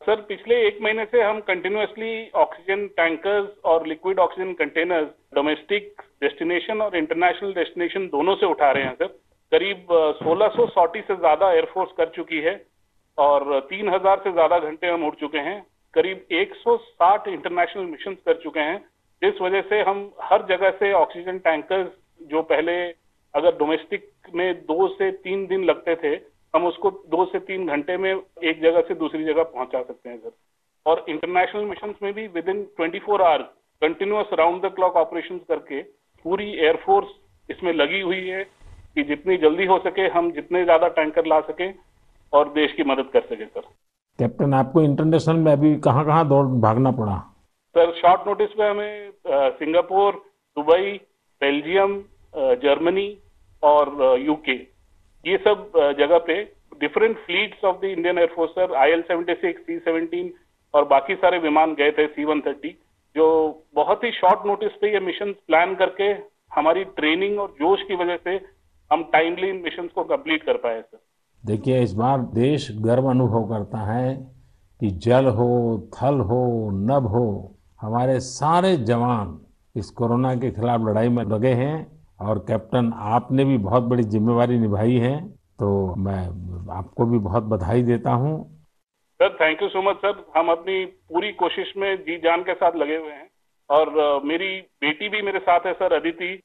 [0.00, 6.80] सर, पिछले एक महीने से हम कंटिन्यूसली ऑक्सीजन टैंकर्स और liquid oxygen containers domestic destination
[6.80, 9.06] और इंटरनेशनल डेस्टिनेशन दोनों से उठा रहे हैं सर।
[9.52, 12.54] करीब 1600 सॉटी से ज़्यादा एयरफोर्स कर चुकी है
[13.18, 15.60] और 3000 से ज़्यादा घंटे हम उड़ चुके हैं।
[15.94, 18.78] करीब 160 इंटरनेशनल मिशन कर चुके हैं।
[19.22, 21.88] जिस वजह से हम हर जगह से ऑक्सीजन टैंकर्स
[22.30, 22.74] जो पहले
[23.34, 26.14] अगर डोमेस्टिक में दो से तीन दिन लगते थे
[26.54, 30.18] हम उसको दो से तीन घंटे में एक जगह से दूसरी जगह पहुँचा सकते हैं
[30.18, 30.30] सर।
[30.86, 33.46] और इंटरनेशनल मिशन में भी within twenty four hours
[33.82, 35.80] continuous round the clock operation करके
[36.24, 37.08] पूरी एयरफोर्स
[37.48, 38.44] इसमें लगी हुई है
[38.94, 41.72] कि जितनी जल्दी हो सके हम जितने ज़्यादा टैंकर ला सकें
[42.32, 43.60] और देश की मदद कर सके सर।
[44.18, 47.16] कैप्टन आपको इंटरनेशनल में अभी कहाँ कहाँ दौड़ भागना पड़ा?
[47.74, 49.10] सर शॉर्ट नोटिस पे हमें
[49.58, 50.22] सिंगापुर
[50.56, 50.92] दुबई
[51.42, 52.02] बेल्जियम
[52.62, 53.08] जर्मनी
[53.64, 54.56] और यूके
[55.24, 56.42] ये सब जगह पे
[56.80, 60.32] different fleets of the Indian air force sir I L seventy six C seventeen
[60.74, 62.68] और बाकी सारे विमान गए थे सी वन थर्टी
[63.16, 63.26] जो
[63.74, 66.04] बहुत ही शॉर्ट नोटिस पे ये मिशन प्लान करके
[66.54, 68.40] हमारी ट्रेनिंग और जोश की वजह से
[68.92, 70.98] हम टाइमली इन मिशन को कंप्लीट कर पाए सर
[71.46, 74.14] देखिए, इस बार देश गर्व अनुभव करता है
[74.80, 79.40] कि जल हो, थल हो, नभ हो, हमारे सारे जवान
[79.76, 84.58] इस कोरोना के खिलाफ लड़ाई में लगे हैं। और कैप्टन आपने भी बहुत बड़ी जिम्मेवारी
[84.58, 86.18] निभाई है तो मैं
[86.72, 88.62] आपको भी बहुत बधाई देता हूँ।
[89.20, 92.76] Sir thank you so much sir हम अपनी पूरी कोशिश में जी जान के साथ
[92.76, 93.30] लगे हुए हैं।
[93.70, 96.40] और uh, मेरी बेटी भी मेरे साथ है सर अदिति।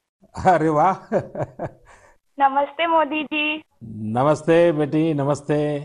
[0.46, 0.94] अरे वाह!
[2.40, 3.62] नमस्ते मोदी जी।
[4.12, 5.78] नमस्ते बेटी नमस्ते।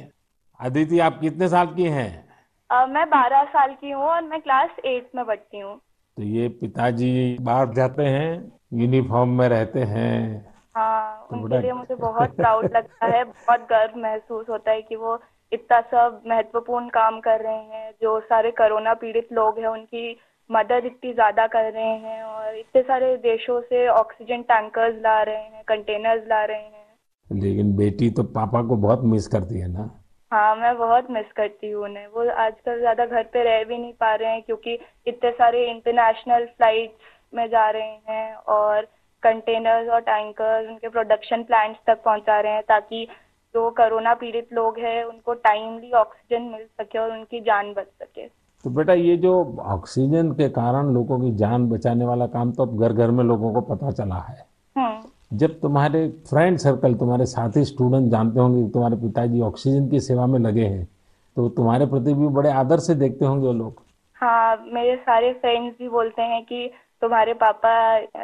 [0.60, 2.28] अदिति आप कितने साल की हैं?
[2.70, 5.76] uh, मैं बारह साल की हूँ और मैं क्लास एट में पढ़ती हूँ।
[6.18, 11.96] तो ये पिताजी बाहर जाते हैं यूनिफॉर्म में रहते हैं। हाँ तो उनके लिए मुझे
[12.02, 15.20] बहुत प्राउड लगता है बहुत गर्व महसूस होता है कि वो
[15.52, 20.16] इतना सब महत्वपूर्ण काम कर रहे हैं जो सारे कोरोना पीड़ित लोग हैं उनकी
[20.50, 25.44] मदद इतनी ज़्यादा कर रहे हैं और इतने सारे देशों से ऑक्सीजन टैंकर्स ला रहे
[25.44, 26.84] हैं कंटेनर्स ला रहे हैं।
[27.30, 29.90] लेकिन बेटी तो पापा को बहुत मिस करती है ना?
[30.32, 33.94] हाँ मैं बहुत मिस करती हूँ उन्हें। वो आजकल ज़्यादा घर पे रह भी नहीं
[33.94, 34.74] पा रहे हैं क्योंकि
[35.08, 38.88] इतने सारे इंटरनेशनल फ्लाइट्स में जा रहे हैं और
[39.24, 43.08] कंटेनर्स और टैंकर्स उनके प्रोडक्शन प्लांट्स तक पहुँचा रहे हैं ताकि
[43.56, 48.28] जो कोरोना पीड़ित लोग हैं उनको टाइमली ऑक्सीजन मिल सके और उनकी जान बच सके।
[48.66, 49.34] तो बेटा ये जो
[49.74, 53.54] ऑक्सीजन के कारण लोगों की जान बचाने वाला काम तो अब घर घर में लोगों
[53.54, 54.38] को पता चला है।
[54.76, 60.00] हम्म। जब तुम्हारे फ्रेंड सर्कल तुम्हारे साथी स्टूडेंट जानते होंगे कि तुम्हारे पिताजी ऑक्सीजन की
[60.00, 60.84] सेवा में लगे हैं
[61.38, 63.82] तो तुम्हारे प्रति भी बड़े आदर से देखते होंगे वो लोग।
[64.18, 66.70] हाँ मेरे सारे फ्रेंड्स भी बोलते हैं कि
[67.02, 67.72] तुम्हारे पापा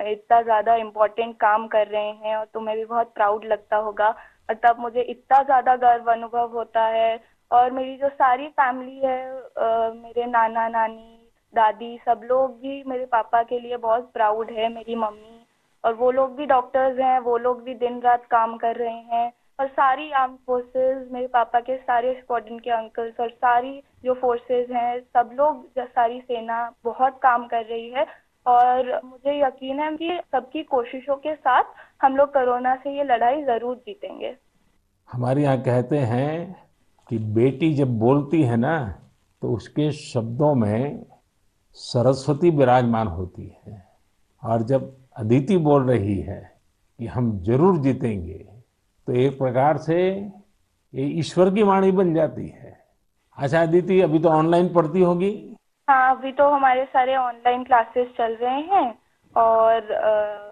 [0.10, 4.08] इतना ज़्यादा इम्पोर्टेंट काम कर रहे हैं और तुम्हें भी बहुत प्राउड लगता होगा
[4.50, 7.20] और तब मुझे इतना ज़्यादा गर्व अनुभव होता है।
[7.52, 11.18] और मेरी जो सारी फैमिली है अ, मेरे नाना नानी
[11.54, 15.38] दादी सब लोग भी मेरे पापा के लिए बहुत प्राउड है मेरी मम्मी।
[15.84, 19.32] और वो लोग भी डॉक्टर्स हैं वो लोग भी दिन रात काम कर रहे हैं।
[19.60, 24.70] और सारी आर्म फोर्सेस मेरे पापा के सारे स्क्वाड्रन के अंकल्स और सारी जो फोर्सेस
[24.72, 28.06] हैं सब लोग सारी सेना बहुत काम कर रही है।
[28.46, 31.64] और मुझे यकीन है कि सबकी कोशिशों के साथ
[32.02, 34.36] हम लोग कोरोना से ये लड़ाई ज़रूर जीतेंगे।
[35.10, 36.56] हमारे यहाँ कहते हैं
[37.10, 38.78] कि बेटी जब बोलती है ना
[39.42, 41.06] तो उसके शब्दों में
[41.78, 43.84] सरस्वती विराजमान होती है।
[44.44, 46.42] और जब अदिति बोल रही है
[47.00, 48.38] कि हम ज़रूर जीतेंगे
[49.08, 49.98] तो एक प्रकार से
[50.94, 52.80] ये ईश्वर की वाणी बन जाती है।
[53.38, 55.51] अच्छा अदिति, अभी तो ऑनलाइन पढ़ती होगी?
[55.92, 59.00] हाँ अभी तो हमारे सारे ऑनलाइन क्लासेस चल रहे हैं
[59.36, 59.92] और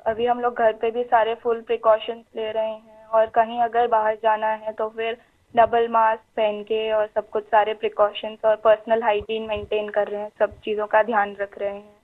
[0.08, 3.88] अभी हम लोग घर पे भी सारे फुल प्रिकॉशंस ले रहे हैं और कहीं अगर
[3.88, 5.18] बाहर जाना है तो फिर
[5.56, 10.22] डबल मास्क पहन के और सब कुछ सारे प्रिकॉशंस और पर्सनल हाइजीन मेंटेन कर रहे
[10.22, 11.96] हैं, सब चीज़ों का ध्यान रख रहे हैं।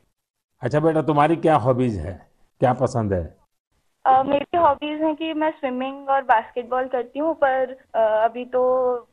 [0.61, 2.27] अच्छा बेटा, तुम्हारी क्या हॉबीज है?
[2.59, 3.44] क्या पसंद है?
[4.05, 8.61] मेरी हॉबीज हैं कि मैं स्विमिंग और बास्केटबॉल करती हूँ पर अ, अभी तो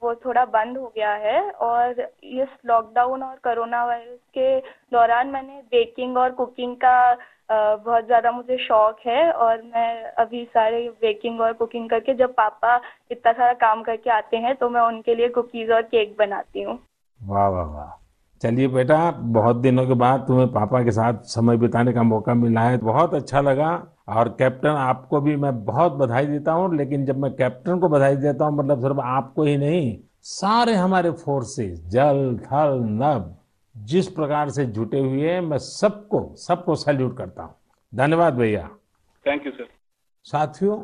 [0.03, 4.59] वो थोड़ा बंद हो गया है और इस लॉकडाउन और कोरोना वायरस के
[4.93, 10.45] दौरान मैंने बेकिंग और कुकिंग का अ, बहुत ज़्यादा मुझे शौक है और मैं अभी
[10.45, 14.81] सारे बेकिंग और कुकिंग करके जब पापा इतना सारा काम करके आते हैं तो मैं
[14.81, 16.79] उनके लिए कुकीज़ और केक बनाती हूँ।
[17.21, 17.91] वाह वाह वाह।
[18.43, 22.61] चलिए बेटा बहुत दिनों के बाद तुम्हें पापा के साथ समय बिताने का मौका मिला
[22.61, 23.71] है बहुत अच्छा लगा।
[24.13, 28.17] और कैप्टन आपको भी मैं बहुत बधाई देता हूँ लेकिन जब मैं कैप्टन को बधाई
[28.17, 33.35] देता हूँ मतलब सिर्फ़ आपको ही नहीं सारे हमारे फोर्सेस जल थल नभ
[33.75, 37.55] जिस प्रकार से जुटे हुए हैं मैं सबको सबको सैल्यूट करता हूँ।
[37.93, 38.69] धन्यवाद भैया।
[39.27, 39.69] थैंक यू सर
[40.27, 40.77] साथियों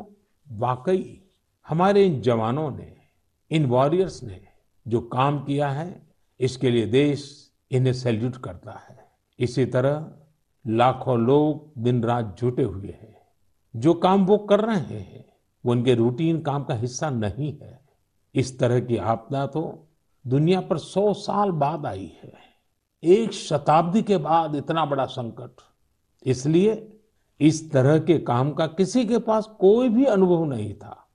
[0.47, 1.21] वाकई
[1.67, 2.93] हमारे इन जवानों ने
[3.51, 4.39] इन वॉरियर्स ने
[4.85, 6.01] जो काम किया है
[6.39, 8.97] इसके लिए देश इन्हें सैल्यूट करता है।
[9.39, 10.11] इसी तरह
[10.65, 13.17] लाखों लोग दिन रात जुटे हुए हैं।
[13.75, 15.25] जो काम वो कर रहे हैं,
[15.65, 17.79] वो उनके रूटीन काम का हिस्सा नहीं है।
[18.35, 19.87] इस तरह की आपदा तो
[20.27, 22.33] दुनिया पर सौ साल बाद आई है।
[23.03, 25.61] एक शताब्दी के बाद इतना बड़ा संकट।
[26.25, 26.99] इसलिए
[27.39, 31.07] इस तरह के काम का किसी के पास कोई भी अनुभव नहीं था।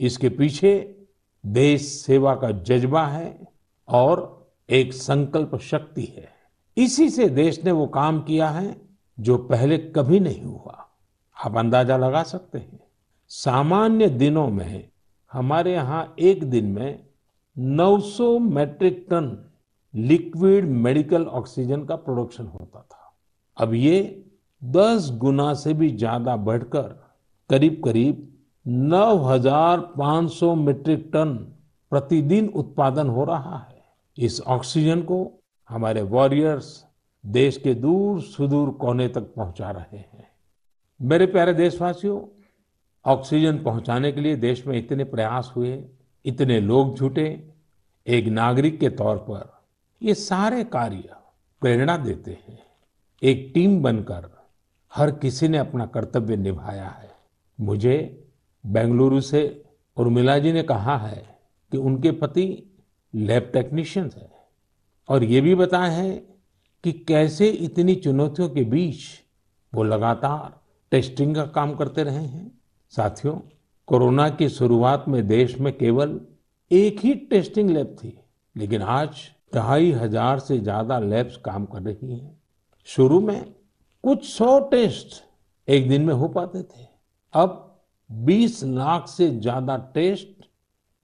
[0.00, 1.00] इसके पीछे
[1.46, 3.48] देश सेवा का जज्बा है
[3.88, 6.28] और एक संकल्प शक्ति है।
[6.76, 8.76] इसी से देश ने वो काम किया है
[9.20, 10.93] जो पहले कभी नहीं हुआ।
[11.44, 12.80] आप अंदाज़ा लगा सकते हैं।
[13.30, 14.88] सामान्य दिनों में
[15.32, 17.04] हमारे यहाँ एक दिन में
[17.56, 19.26] 900 metric ton
[19.94, 23.12] liquid medical oxygen का प्रोडक्शन होता था।
[23.56, 23.98] अब ये
[24.62, 26.88] 10 गुना से भी ज़्यादा बढ़कर
[27.50, 28.30] करीब करीब
[28.66, 31.34] 9,500 मीट्रिक टन
[31.92, 33.82] प्रतिदिन उत्पादन हो रहा है।
[34.16, 35.18] इस ऑक्सीजन को
[35.70, 36.84] हमारे वॉरियर्स
[37.24, 40.13] देश के दूर सुदूर कोने तक पहुँचा रहे हैं।
[41.04, 42.42] मेरे प्यारे देशवासियों,
[43.04, 45.84] ऑक्सीजन पहुँचाने के लिए देश में इतने प्रयास हुए,
[46.24, 47.50] इतने लोग जुटे,
[48.06, 49.62] एक नागरिक के तौर पर
[50.02, 51.08] ये सारे कार्य
[51.60, 52.58] प्रेरणा देते हैं।
[53.22, 54.44] एक टीम बनकर
[54.94, 57.10] हर किसी ने अपना कर्तव्य निभाया है।
[57.60, 58.26] मुझे
[58.66, 59.64] बेंगलुरु से
[59.96, 61.38] उर्मिला जी ने कहा है
[61.72, 62.72] कि उनके पति
[63.14, 64.30] लैब टेक्नीशियन है
[65.08, 66.24] और ये भी बताया है
[66.84, 68.96] कि कैसे इतनी चुनौतियों के बीच
[69.74, 72.50] वो लगातार टेस्टिंग का काम करते रहे हैं।
[72.94, 73.34] साथियों,
[73.88, 76.20] कोरोना की शुरुआत में देश में केवल
[76.70, 78.18] एक ही टेस्टिंग लैब थी,
[78.56, 82.40] लेकिन आज ढाई हज़ार से ज़्यादा लैब्स काम कर रही हैं।
[82.88, 83.44] शुरू में
[84.04, 85.22] कुछ सौ टेस्ट
[85.68, 86.86] एक दिन में हो पाते थे।
[87.34, 87.60] अब
[88.10, 90.46] 20 लाख से ज़्यादा टेस्ट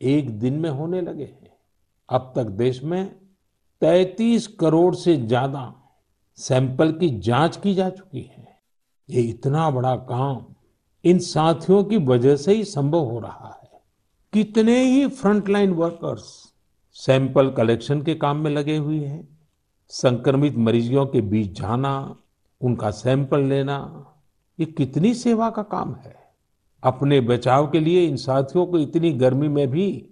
[0.00, 1.52] एक दिन में होने लगे हैं।
[2.08, 3.04] अब तक देश में
[3.82, 5.72] 33 करोड़ से ज़्यादा
[6.38, 8.49] सैंपल की जाँच की जा चुकी है।
[9.10, 10.44] ये इतना बड़ा काम
[11.04, 13.70] इन साथियों की वजह से ही संभव हो रहा है।
[14.32, 16.52] कितने ही फ्रंटलाइन वर्कर्स
[16.92, 19.38] सैंपल कलेक्शन के काम में लगे हुए हैं।
[19.88, 22.16] संक्रमित मरीजों के बीच जाना,
[22.60, 24.06] उनका सैंपल लेना,
[24.60, 26.16] ये कितनी सेवा का काम है।
[26.82, 30.10] अपने बचाव के लिए इन साथियों को इतनी गर्मी में भी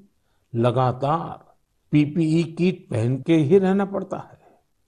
[0.55, 1.55] लगातार
[1.91, 4.39] पीपीई किट पहन के ही रहना पड़ता है।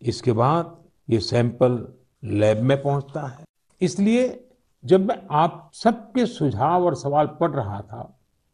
[0.02, 0.76] इसके बाद
[1.10, 1.88] ये सैंपल
[2.24, 3.44] लैब में पहुँचता है।
[3.80, 4.28] इसलिए
[4.84, 8.02] जब मैं आप सबके सुझाव और सवाल पढ़ रहा था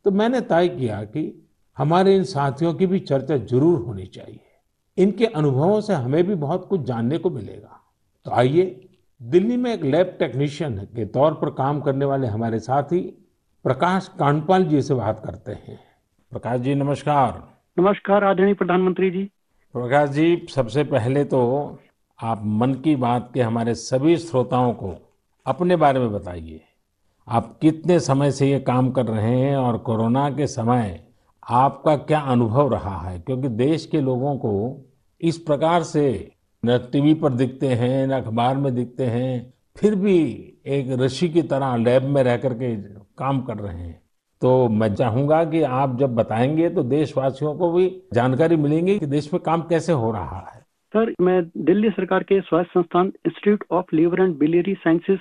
[0.05, 1.23] तो मैंने तय किया कि
[1.77, 4.41] हमारे इन साथियों की भी चर्चा ज़रूर होनी चाहिए।
[4.99, 7.81] इनके अनुभवों से हमें भी बहुत कुछ जानने को मिलेगा।
[8.27, 8.65] तो आइए
[9.21, 13.01] दिल्ली में एक लैब टेक्नीशियन के तौर पर काम करने वाले हमारे साथी
[13.65, 15.79] प्रकाश कांडपाल जी से बात करते हैं।
[16.33, 17.43] प्रकाश जी नमस्कार।
[17.77, 19.25] नमस्कार आदरणीय प्रधानमंत्री जी।
[19.75, 21.43] प्रकाश जी सबसे पहले तो
[22.19, 24.95] आप मन की बात के हमारे सभी श्रोताओं को
[25.47, 26.61] अपने बारे में बताइए।
[27.29, 31.05] आप कितने समय से ये काम कर रहे हैं और कोरोना के समय
[31.51, 33.19] आपका क्या अनुभव रहा है?
[33.21, 34.85] क्योंकि देश के लोगों को
[35.21, 36.33] इस प्रकार से
[36.65, 40.19] न टीवी पर दिखते हैं, न अखबार में दिखते हैं, फिर भी
[40.67, 42.77] एक ऋषि की तरह लैब में रह करके
[43.19, 44.03] काम कर रहे हैं।
[44.43, 49.33] तो मैं चाहूँगा कि आप जब बताएँगे तो देशवासियों को भी जानकारी मिलेंगी कि देश
[49.33, 50.61] में काम कैसे हो रहा है।
[50.93, 55.19] सर, मैं दिल्ली सरकार के स्वास्थ्य संस्थान institute of liver and biliary sciences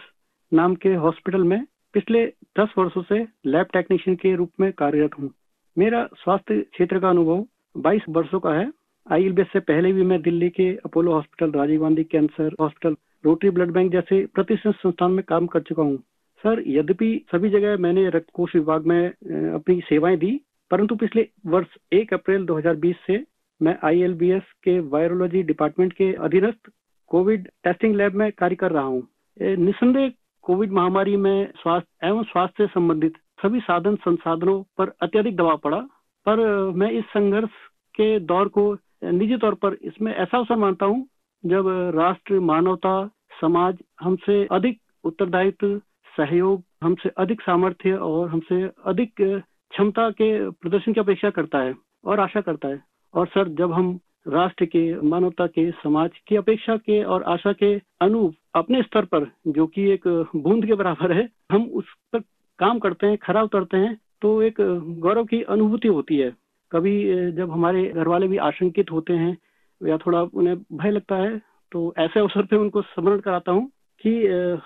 [0.51, 1.63] नाम के हॉस्पिटल में
[1.93, 2.26] पिछले
[2.59, 3.15] दस वर्षों से
[3.45, 5.30] लैब टेक्नीशियन के रूप में कार्यरत हूँ।
[5.77, 7.45] मेरा स्वास्थ्य क्षेत्र का अनुभव
[7.76, 8.69] 22 वर्षों का है।
[9.07, 12.95] आईएलबीएस से पहले भी मैं दिल्ली के Apollo hospital, Rajiv Gandhi cancer hospital,
[13.26, 15.97] rotary blood bank जैसे प्रतिष्ठित संस्थान में काम कर चुका हूँ।
[16.43, 19.07] सर, यद्यपि सभी जगह मैंने रक्त कोष विभाग में
[19.53, 20.39] अपनी सेवाएँ दी,
[20.72, 23.23] परंतु पिछले वर्ष 1 अप्रैल 2020 से
[23.61, 26.69] मैं आईएलबीएस के वायरोलॉजी डिपार्टमेंट के अधीनस्थ
[27.11, 29.07] कोविड टेस्टिंग लैब में कार्य कर रहा हूँ।
[29.38, 30.11] निसंदेह
[30.45, 33.13] कोविड महामारी में स्वास्थ्य एवं स्वास्थ्य से संबंधित
[33.43, 35.77] सभी साधन संसाधनों पर अत्यधिक दबाव पड़ा,
[36.26, 36.38] पर
[36.76, 37.49] मैं इस संघर्ष
[37.95, 38.65] के दौर को
[39.03, 41.05] निजी तौर पर इसमें ऐसा अवसर मानता हूँ,
[41.43, 43.09] जब राष्ट्र, मानवता,
[43.41, 45.77] समाज हमसे अधिक उत्तरदायित्व,
[46.17, 52.19] सहयोग, हमसे अधिक सामर्थ्य और हमसे अधिक क्षमता के प्रदर्शन की अपेक्षा करता है और
[52.19, 52.81] आशा करता है।
[53.13, 57.76] और सर, जब हम राष्ट्र के, मानवता के, समाज की अपेक्षा के और आशा के
[58.01, 62.19] अनुरूप अपने स्तर पर, जो कि एक बूंद के बराबर है, हम उस पर
[62.60, 64.61] काम करते हैं, खरा उतरते हैं तो एक
[64.99, 66.34] गौरव की अनुभूति होती है।
[66.72, 69.38] कभी जब हमारे घर वाले भी आशंकित होते हैं
[69.82, 71.38] या थोड़ा उन्हें भय लगता है
[71.72, 73.69] तो ऐसे अवसर पे उनको स्मरण कराता हूँ
[74.06, 74.11] कि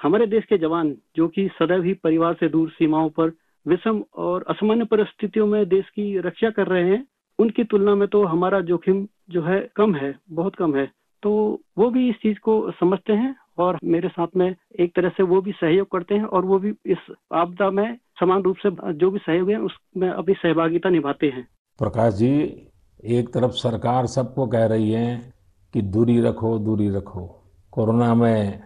[0.01, 3.31] हमारे देश के जवान, जो कि सदैव ही परिवार से दूर सीमाओं पर
[3.65, 7.05] विषम और असामान्य परिस्थितियों में देश की रक्षा कर रहे हैं,
[7.39, 10.85] उनकी तुलना में तो हमारा जोखिम जो है कम है, बहुत कम है।
[11.23, 11.31] तो
[11.77, 15.41] वो भी इस चीज़ को समझते हैं और मेरे साथ में एक तरह से वो
[15.41, 16.97] भी सहयोग करते हैं और वो भी इस
[17.33, 21.47] आपदा में समान रूप से, जो भी सहयोग है उसमें अपनी सहभागिता निभाते हैं।
[21.79, 22.31] प्रकाश जी,
[23.05, 25.33] एक तरफ़ सरकार सबको कह रही है
[25.73, 27.25] कि दूरी रखो दूरी रखो।
[27.71, 28.61] कोरोना में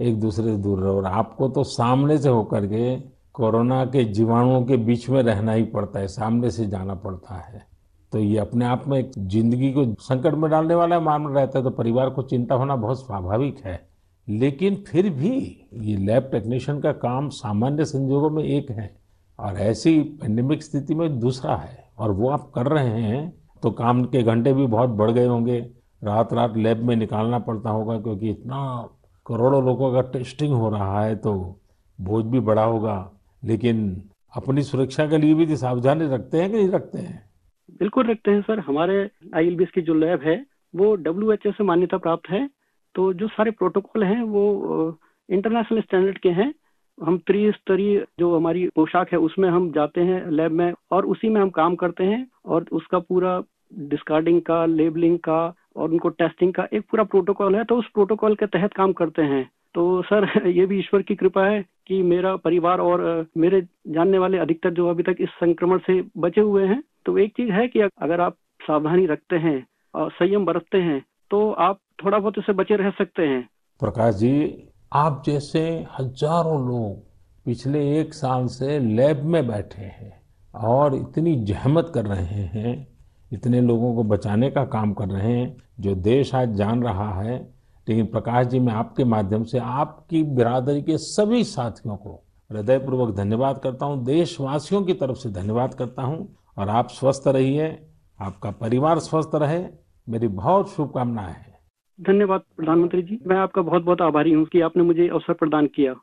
[0.00, 2.96] एक दूसरे से दूर रहो। और आपको तो सामने से होकर के
[3.34, 7.66] कोरोना के जीवाणुओं के बीच में रहना ही पड़ता है, सामने से जाना पड़ता है।
[8.12, 11.70] तो ये अपने आप में ज़िंदगी को संकट में डालने वाला मामला रहता है तो
[11.70, 13.91] परिवार को चिंता होना बहुत स्वाभाविक है।
[14.28, 15.30] लेकिन फिर भी
[15.74, 18.96] ये लैब टेक्नीशियन का काम सामान्य संजोगों में एक है
[19.38, 23.32] और ऐसी पेंडेमिक स्थिति में दूसरा है और वो आप कर रहे हैं
[23.62, 25.58] तो काम के घंटे भी बहुत बढ़ गए होंगे।
[26.04, 28.88] रात रात लैब में निकालना पड़ता होगा क्योंकि इतना
[29.26, 31.60] करोड़ों लोगों का टेस्टिंग हो रहा है तो
[32.00, 33.12] बोझ भी बड़ा होगा।
[33.44, 34.02] लेकिन
[34.36, 37.30] अपनी सुरक्षा के लिए भी सावधानी रखते हैं कि नहीं रखते हैं?
[37.78, 40.46] बिल्कुल रखते हैं सर। हमारे आई की जो लैब है,
[40.76, 42.61] वो डब्ल्यू से मान्यता प्राप्त है।
[42.94, 44.98] तो जो सारे प्रोटोकॉल हैं, वो
[45.30, 46.54] इंटरनेशनल स्टैंडर्ड के हैं।
[47.02, 51.40] हम त्रिस्तरीय जो हमारी पोशाक है, उसमें हम जाते हैं लैब में और उसी में
[51.40, 53.42] हम काम करते हैं और उसका पूरा
[53.78, 58.34] डिस्कार्डिंग का लेबलिंग का और उनको टेस्टिंग का एक पूरा प्रोटोकॉल है। तो उस प्रोटोकॉल
[58.34, 62.36] के तहत काम करते हैं। तो सर, ये भी ईश्वर की कृपा है कि मेरा
[62.36, 66.82] परिवार और मेरे जानने वाले अधिकतर जो अभी तक इस संक्रमण से बचे हुए हैं।
[67.06, 68.34] तो एक चीज़ है कि अगर आप
[68.66, 73.22] सावधानी रखते हैं और संयम बरतते हैं तो आप थोड़ा बहुत इससे बचे रह सकते
[73.22, 73.48] हैं।
[73.80, 77.12] प्रकाश जी, आप जैसे हज़ारों लोग
[77.44, 80.22] पिछले एक साल से लैब में बैठे हैं
[80.54, 82.88] और इतनी जहमत कर रहे हैं,
[83.32, 87.54] इतने लोगों को बचाने का काम कर रहे हैं, जो देश आज जान रहा है।
[87.88, 93.58] लेकिन प्रकाश जी, मैं आपके माध्यम से आपकी बिरादरी के सभी साथियों को हृदयपूर्वक धन्यवाद
[93.58, 97.86] करता हूँ। देशवासियों की तरफ़ से धन्यवाद करता हूँ। और आप स्वस्थ रहिए,
[98.20, 99.64] आपका परिवार स्वस्थ रहे।
[100.08, 101.51] मेरी बहुत शुभकामनाएँ हैं।
[101.98, 105.94] धन्यवाद प्रधानमंत्री जी। मैं आपका बहुत बहुत आभारी हूँ कि आपने मुझे अवसर प्रदान किया।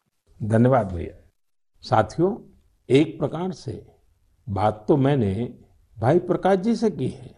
[0.42, 1.14] धन्यवाद भैया।
[1.84, 2.36] साथियों,
[2.90, 3.82] एक प्रकार से
[4.48, 5.34] बात तो मैंने
[5.98, 7.36] भाई प्रकाश जी से की है,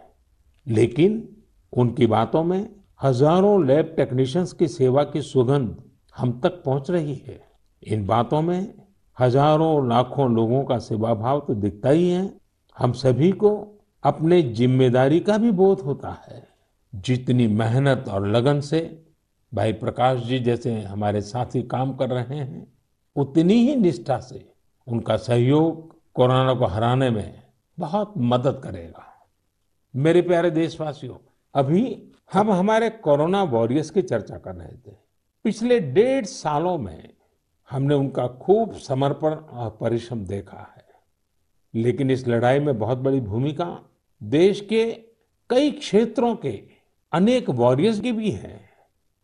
[0.67, 1.27] लेकिन
[1.73, 2.69] उनकी बातों में
[3.03, 5.75] हज़ारों लैब टेक्नीशियंस की सेवा की सुगंध
[6.15, 7.39] हम तक पहुँच रही है।
[7.83, 8.73] इन बातों में
[9.17, 12.31] हज़ारों लाखों लोगों का सेवा भाव तो दिखता ही है।
[12.77, 13.51] हम सभी को
[14.03, 16.47] अपने ज़िम्मेदारी का भी बोध होता है।
[16.95, 19.05] जितनी मेहनत और लगन से
[19.53, 22.73] भाई प्रकाश जी जैसे हमारे साथी काम कर रहे हैं,
[23.15, 24.53] उतनी ही निष्ठा से
[24.87, 27.43] उनका सहयोग कोरोना को हराने में
[27.79, 29.27] बहुत मदद करेगा।
[29.95, 31.15] मेरे प्यारे देशवासियों,
[31.55, 34.95] अभी हम हमारे कोरोना वॉरियर्स की चर्चा कर रहे थे।
[35.43, 37.13] पिछले डेढ़ सालों में
[37.71, 40.85] हमने उनका खूब समर्पण और परिश्रम देखा है।
[41.75, 43.89] लेकिन इस लड़ाई में बहुत बड़ी भूमिका
[44.23, 44.91] देश के
[45.49, 46.70] कई क्षेत्रों के
[47.13, 48.61] अनेक वॉरियर्स की भी है।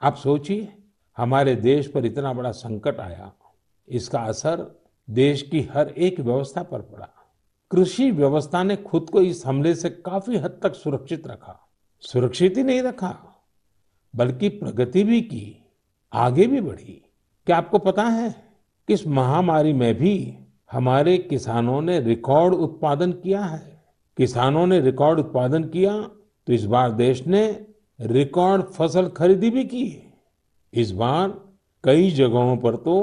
[0.01, 0.77] आप सोचिए,
[1.18, 3.31] हमारे देश पर इतना बड़ा संकट आया।
[3.88, 7.09] इसका असर देश की हर एक व्यवस्था पर पड़ा।
[7.72, 11.59] कृषि व्यवस्था ने खुद को इस हमले से काफ़ी हद तक सुरक्षित रखा।
[12.01, 13.18] सुरक्षित ही नहीं रखा,
[14.15, 15.65] बल्कि प्रगति भी की,
[16.14, 17.01] आगे भी बढ़ी।
[17.45, 18.35] क्या आपको पता है
[18.88, 20.38] कि इस महामारी में भी
[20.72, 23.84] हमारे किसानों ने रिकॉर्ड उत्पादन किया है?
[24.18, 26.01] किसानों ने रिकॉर्ड उत्पादन किया
[26.47, 27.68] तो इस बार देश ने
[27.99, 29.85] रिकॉर्ड फ़सल खरीदी भी की
[30.73, 31.29] इस बार
[31.83, 32.97] कई जगहों पर तो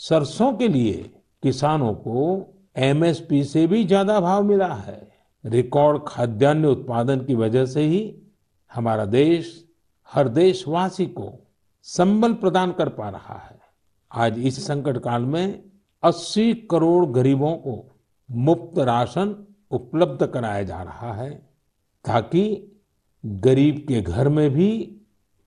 [0.00, 1.10] सरसों के लिए
[1.42, 2.46] किसानों को
[2.76, 5.00] एमएसपी से भी ज़्यादा भाव मिला है।
[5.44, 8.14] रिकॉर्ड खाद्यान्न उत्पादन की वजह से ही
[8.72, 9.64] हमारा देश,
[10.08, 11.32] हर देशवासी को
[11.82, 13.58] संबल प्रदान कर पा रहा है।
[14.10, 15.62] आज इस संकट काल में
[16.02, 17.98] 80 करोड़ गरीबों को
[18.28, 19.36] मुफ़्त राशन
[19.70, 21.30] उपलब्ध कराया जा रहा है
[22.04, 22.44] ताकि
[23.26, 25.00] गरीब के घर में भी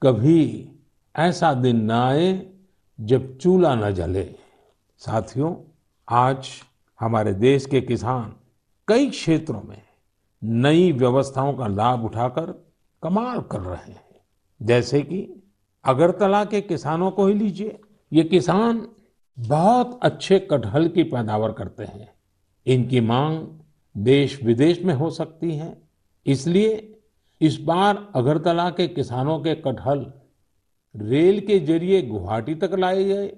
[0.03, 0.71] कभी
[1.15, 2.49] ऐसा दिन न आए
[3.01, 4.35] जब चूल्हा न जले।
[4.97, 5.55] साथियों,
[6.09, 6.49] आज
[6.99, 8.35] हमारे देश के किसान
[8.87, 9.81] कई क्षेत्रों में
[10.43, 12.71] नई व्यवस्थाओं का लाभ उठाकर
[13.03, 14.21] कमाल कर रहे हैं।
[14.61, 15.43] जैसे कि
[15.85, 17.79] अगरतला के किसानों को ही लीजिए।
[18.13, 18.87] ये किसान
[19.39, 22.13] बहुत अच्छे कटहल की पैदावार करते हैं।
[22.67, 23.47] इनकी मांग
[23.97, 25.81] देश विदेश में हो सकती है।
[26.25, 26.96] इसलिए
[27.41, 30.05] इस बार अगरतला के किसानों के कटहल
[30.95, 33.31] रेल के ज़रिए गुवाहाटी तक लाए गए।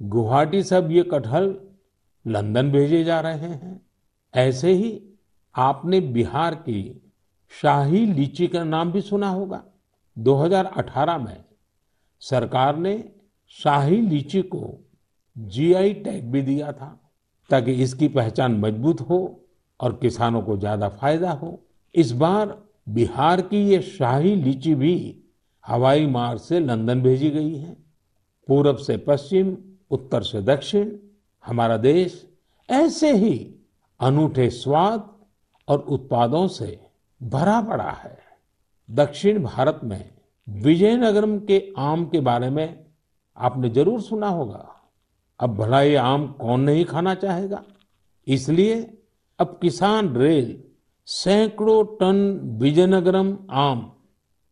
[0.00, 1.54] गुवाहाटी से अब ये कटहल
[2.24, 3.80] लंदन भेजे जा रहे हैं।
[4.34, 5.00] ऐसे ही
[5.54, 6.82] आपने बिहार की
[7.52, 9.62] शाही लीची का नाम भी सुना होगा।
[10.16, 11.44] 2018 में
[12.22, 12.92] सरकार ने
[13.56, 14.78] शाही लीची को
[15.36, 16.96] जीआई टैग भी दिया था
[17.50, 19.18] ताकि इसकी पहचान मज़बूत हो
[19.80, 21.58] और किसानों को ज़्यादा फ़ायदा हो।
[21.94, 22.56] इस बार
[22.90, 25.16] बिहार की ये शाही लीची भी
[25.66, 27.76] हवाई मार्ग से लंदन भेजी गई है।
[28.48, 29.56] पूरब से पश्चिम,
[29.90, 30.90] उत्तर से दक्षिण,
[31.44, 32.26] हमारा देश
[32.68, 33.54] ऐसे ही
[34.00, 35.08] अनूठे स्वाद
[35.68, 36.78] और उत्पादों से
[37.20, 38.18] भरा पड़ा है।
[38.90, 40.10] दक्षिण भारत में
[40.48, 42.86] विजयनगरम के आम के बारे में
[43.36, 44.66] आपने ज़रूर सुना होगा।
[45.40, 47.62] अब भला ये आम कौन नहीं खाना चाहेगा?
[48.26, 48.98] इसलिए
[49.38, 50.62] अब किसान रेल
[51.08, 52.18] सैकड़ों टन
[52.58, 53.80] विजयनगरम आम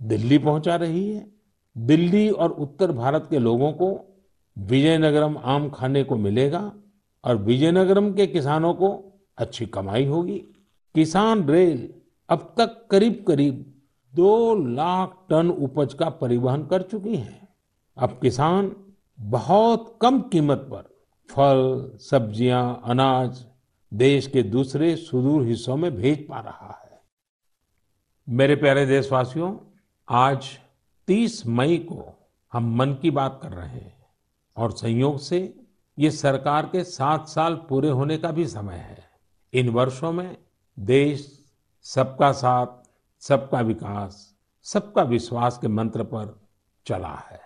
[0.00, 1.26] दिल्ली पहुँचा रही है।
[1.76, 3.90] दिल्ली और उत्तर भारत के लोगों को
[4.56, 6.60] विजयनगरम आम खाने को मिलेगा
[7.24, 8.90] और विजयनगरम के किसानों को
[9.38, 10.38] अच्छी कमाई होगी।
[10.94, 11.88] किसान रेल
[12.28, 13.64] अब तक करीब करीब
[14.12, 17.48] दो लाख टन उपज का परिवहन कर चुकी है।
[17.96, 18.72] अब किसान
[19.18, 20.88] बहुत कम कीमत पर
[21.30, 23.44] फल, सब्ज़ियाँ, अनाज
[23.94, 27.00] देश के दूसरे सुदूर हिस्सों में भेज पा रहा है।
[28.28, 29.58] मेरे प्यारे देशवासियों,
[30.08, 30.58] आज
[31.06, 34.06] 30 मई को हम मन की बात कर रहे हैं
[34.56, 35.60] और संयोग से
[35.98, 39.10] ये सरकार के सात साल पूरे होने का भी समय है।
[39.52, 40.36] इन वर्षों में
[40.78, 41.44] देश
[41.82, 42.66] सबका साथ,
[43.20, 46.48] सबका विकास, सबका विश्वास के मंत्र पर
[46.86, 47.40] चला है।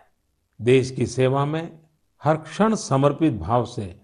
[0.60, 1.80] देश की सेवा में
[2.24, 4.00] हर क्षण समर्पित भाव से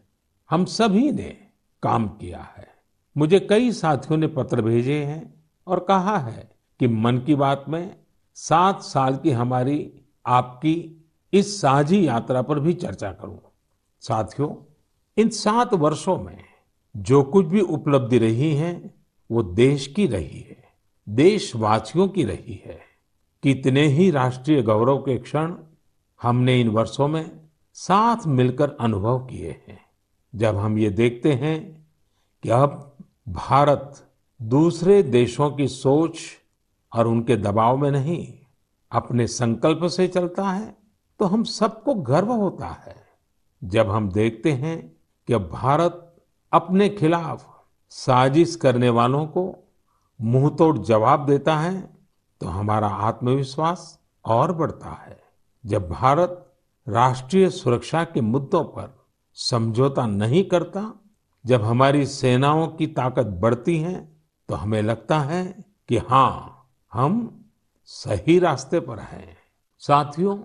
[0.50, 1.47] हम सभी ने
[1.82, 2.68] काम किया है।
[3.16, 6.50] मुझे कई साथियों ने पत्र भेजे हैं और कहा है
[6.80, 7.96] कि मन की बात में
[8.34, 9.92] सात साल की हमारी,
[10.26, 13.40] आपकी इस साझी यात्रा पर भी चर्चा करूँ।
[14.00, 14.74] साथियों,
[15.16, 16.44] इन सात वर्षों में
[16.96, 18.94] जो कुछ भी उपलब्धि रही है,
[19.30, 20.64] वो देश की रही है,
[21.08, 22.80] देशवासियों की रही है।
[23.42, 25.54] कितने ही राष्ट्रीय गौरव के क्षण
[26.22, 27.40] हमने इन वर्षों में
[27.74, 29.87] साथ मिलकर अनुभव किए हैं।
[30.34, 31.86] जब हम ये देखते हैं
[32.42, 32.96] कि अब
[33.28, 34.04] भारत
[34.42, 36.18] दूसरे देशों की सोच
[36.92, 38.34] और उनके दबाव में नहीं,
[38.92, 40.76] अपने संकल्प से चलता है
[41.20, 42.96] तो हम सबको गर्व होता है।
[43.62, 44.96] जब हम देखते हैं
[45.28, 46.04] कि अब भारत
[46.52, 47.46] अपने खिलाफ
[47.90, 49.64] साजिश करने वालों को
[50.20, 51.80] मुंहतोड़ जवाब देता है
[52.40, 55.20] तो हमारा आत्मविश्वास और बढ़ता है।
[55.66, 56.54] जब भारत
[56.86, 58.97] राष्ट्रीय सुरक्षा के मुद्दों पर
[59.38, 60.92] समझौता नहीं करता,
[61.44, 64.08] जब हमारी सेनाओं की ताकत बढ़ती है
[64.48, 65.44] तो हमें लगता है
[65.88, 67.44] कि हाँ हम
[67.84, 69.36] सही रास्ते पर हैं।
[69.78, 70.38] साथियों,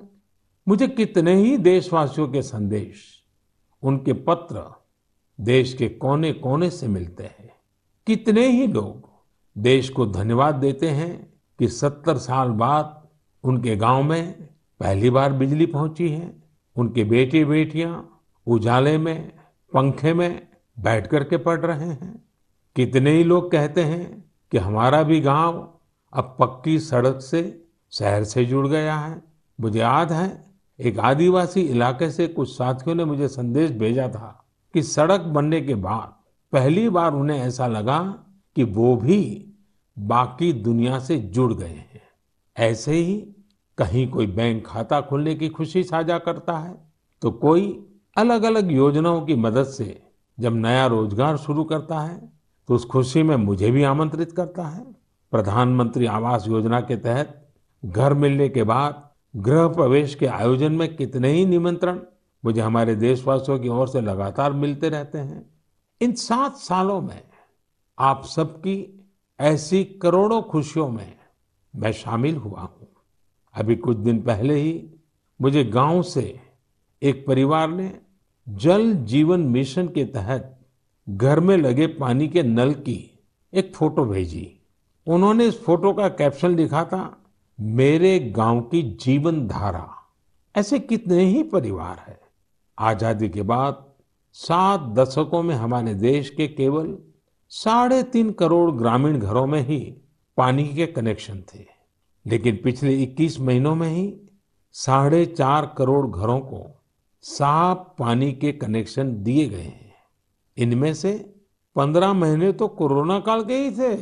[0.67, 3.03] मुझे कितने ही देशवासियों के संदेश,
[3.83, 4.63] उनके पत्र
[5.39, 7.51] देश के कोने कोने से मिलते हैं।
[8.07, 9.09] कितने ही लोग
[9.55, 13.07] देश को धन्यवाद देते हैं कि सत्तर साल बाद
[13.43, 14.31] उनके गाँव में
[14.79, 16.43] पहली बार बिजली पहुँची है,
[16.75, 18.12] उनके बेटे बेटियाँ
[18.47, 19.31] उजाले में,
[19.73, 20.47] पंखे में
[20.79, 22.25] बैठ करके पढ़ रहे हैं।
[22.75, 25.73] कितने ही लोग कहते हैं कि हमारा भी गाँव
[26.13, 29.21] अब पक्की सड़क से शहर से जुड़ गया है।
[29.59, 30.43] मुझे याद है,
[30.79, 35.75] एक आदिवासी इलाके से कुछ साथियों ने मुझे संदेश भेजा था कि सड़क बनने के
[35.75, 36.13] बाद
[36.53, 37.99] पहली बार उन्हें ऐसा लगा
[38.55, 39.49] कि वो भी
[39.99, 42.01] बाकी दुनिया से जुड़ गए हैं।
[42.57, 43.15] ऐसे ही
[43.77, 46.75] कहीं कोई बैंक खाता खोलने की खुशी साझा करता है
[47.21, 47.63] तो कोई
[48.17, 50.01] अलग अलग योजनाओं की मदद से
[50.37, 52.17] जब नया रोज़गार शुरू करता है
[52.69, 54.83] तो उस खुशी में मुझे भी आमंत्रित करता है।
[55.33, 57.39] प्रधानमंत्री आवास योजना के तहत
[57.83, 59.01] घर मिलने के बाद
[59.35, 61.99] गृह प्रवेश के आयोजन में कितने ही निमंत्रण
[62.43, 65.45] मुझे हमारे देशवासियों की ओर से लगातार मिलते रहते हैं।
[66.01, 67.21] इन सात सालों में
[67.97, 68.77] आप सबकी
[69.39, 71.13] ऐसी करोड़ों खुशियों में
[71.73, 72.87] मैं शामिल हुआ हूँ।
[73.55, 74.73] अभी कुछ दिन पहले ही
[75.39, 76.39] मुझे गाँव से
[77.03, 77.99] एक परिवार ने
[78.49, 80.59] जल जीवन मिशन के तहत
[81.09, 83.19] घर में लगे पानी के नल की
[83.53, 84.59] एक फ़ोटो भेजी।
[85.07, 87.23] उन्होंने इस फ़ोटो का कैप्शन लिखा था,
[87.59, 89.87] मेरे गाँव की जीवन धारा
[90.57, 92.19] ऐसे कितने ही परिवार है।
[92.79, 93.85] आज़ादी के बाद
[94.31, 96.97] सात दशकों में हमारे देश के केवल
[97.49, 99.79] साढ़े तीन करोड़ ग्रामीण घरों में ही
[100.37, 101.65] पानी के कनेक्शन थे।
[102.25, 104.13] लेकिन पिछले 21 महीनों में ही
[104.71, 106.79] साढ़े चार करोड़ घरों को
[107.23, 109.93] साफ़ पानी के कनेक्शन दिए गए हैं।
[110.57, 111.13] इनमें से
[111.75, 113.97] पंद्रह महीने तो कोरोना काल के ही थे।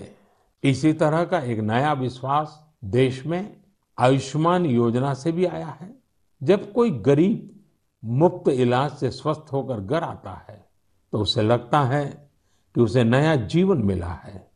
[0.64, 3.56] इसी तरह का एक नया विश्वास देश में
[3.98, 5.94] आयुष्मान योजना से भी आया है।
[6.42, 7.60] जब कोई गरीब
[8.04, 10.66] मुफ़्त इलाज से स्वस्थ होकर घर आता है
[11.14, 12.06] तो उसे लगता है
[12.76, 14.50] कि उसे नया जीवन मिला है।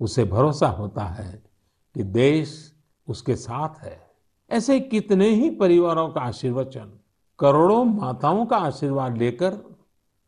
[0.00, 1.42] उसे भरोसा होता है
[1.94, 2.74] कि देश
[3.08, 4.00] उसके साथ है।
[4.50, 6.98] ऐसे कितने ही परिवारों का आशीर्वचन
[7.42, 9.76] करोड़ों माताओं का आशीर्वाद लेकर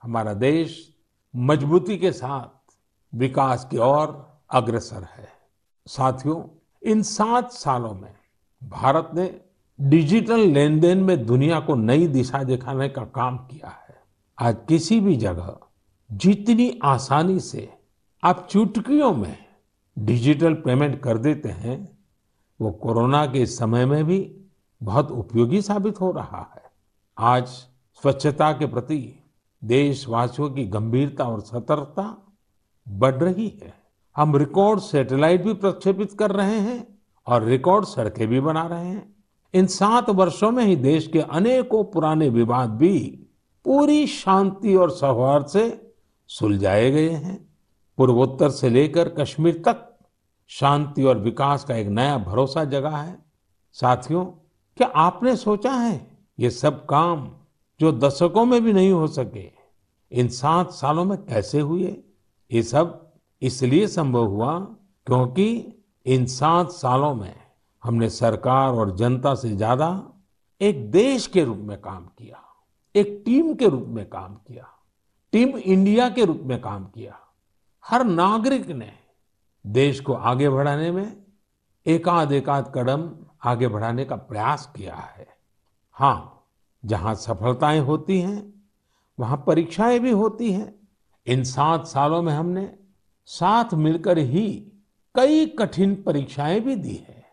[0.02, 0.96] हमारा देश
[1.36, 2.74] मजबूती के साथ
[3.14, 5.28] विकास की ओर अग्रसर है।
[5.86, 6.42] साथियों,
[6.82, 8.14] इन सात सालों में
[8.64, 9.40] भारत ने
[9.80, 13.96] डिजिटल लेन देन में दुनिया को नई दिशा दिखाने का काम किया है।
[14.38, 15.58] आज किसी भी जगह
[16.12, 17.72] जितनी आसानी से
[18.24, 19.38] आप चुटकियों में
[19.98, 21.98] डिजिटल पेमेंट कर देते हैं,
[22.60, 24.44] वो कोरोना के समय में भी
[24.82, 26.63] बहुत उपयोगी साबित हो रहा है।
[27.18, 27.46] आज
[28.02, 29.24] स्वच्छता के प्रति
[29.64, 32.34] देशवासियों की गंभीरता और सतर्कता
[32.88, 33.74] बढ़ रही है।
[34.16, 39.16] हम रिकॉर्ड सैटेलाइट भी प्रक्षेपित कर रहे हैं और रिकॉर्ड सड़कें भी बना रहे हैं।
[39.54, 43.26] इन सात वर्षों में ही देश के अनेकों पुराने विवाद भी
[43.64, 45.94] पूरी शांति और सौहार्द से
[46.28, 47.48] सुलझाए गए हैं।
[47.98, 49.98] पूर्वोत्तर से लेकर कश्मीर तक
[50.48, 53.18] शांति और विकास का एक नया भरोसा जगा है।
[53.72, 54.24] साथियों,
[54.76, 57.30] क्या आपने सोचा है ये सब काम
[57.80, 59.50] जो दशकों में भी नहीं हो सके,
[60.12, 61.96] इन सात सालों में कैसे हुए?
[62.50, 63.00] ये सब
[63.42, 64.58] इसलिए संभव हुआ
[65.06, 65.46] क्योंकि
[66.06, 67.34] इन सात सालों में
[67.82, 69.88] हमने सरकार और जनता से ज़्यादा
[70.60, 72.40] एक देश के रूप में काम किया,
[72.94, 74.68] एक टीम के रूप में काम किया,
[75.32, 77.18] टीम इंडिया के रूप में काम किया।
[77.84, 78.92] हर नागरिक ने
[79.64, 81.16] देश को आगे बढ़ाने में
[81.86, 83.10] एकाध एकाध कदम
[83.44, 85.23] आगे बढ़ाने का प्रयास किया है।
[85.96, 86.46] हाँ
[86.84, 88.52] जहाँ सफलताएँ होती हैं,
[89.18, 90.74] वहाँ परीक्षाएँ भी होती हैं।
[91.26, 92.68] इन सात सालों में हमने
[93.26, 94.46] साथ मिलकर ही
[95.14, 97.24] कई कठिन परीक्षाएँ भी दी है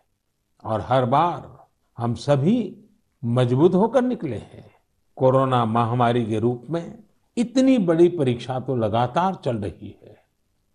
[0.64, 1.66] और हर बार
[1.98, 2.76] हम सभी
[3.24, 4.70] मज़बूत होकर निकले हैं।
[5.16, 6.98] कोरोना महामारी के रूप में
[7.36, 10.16] इतनी बड़ी परीक्षा तो लगातार चल रही है।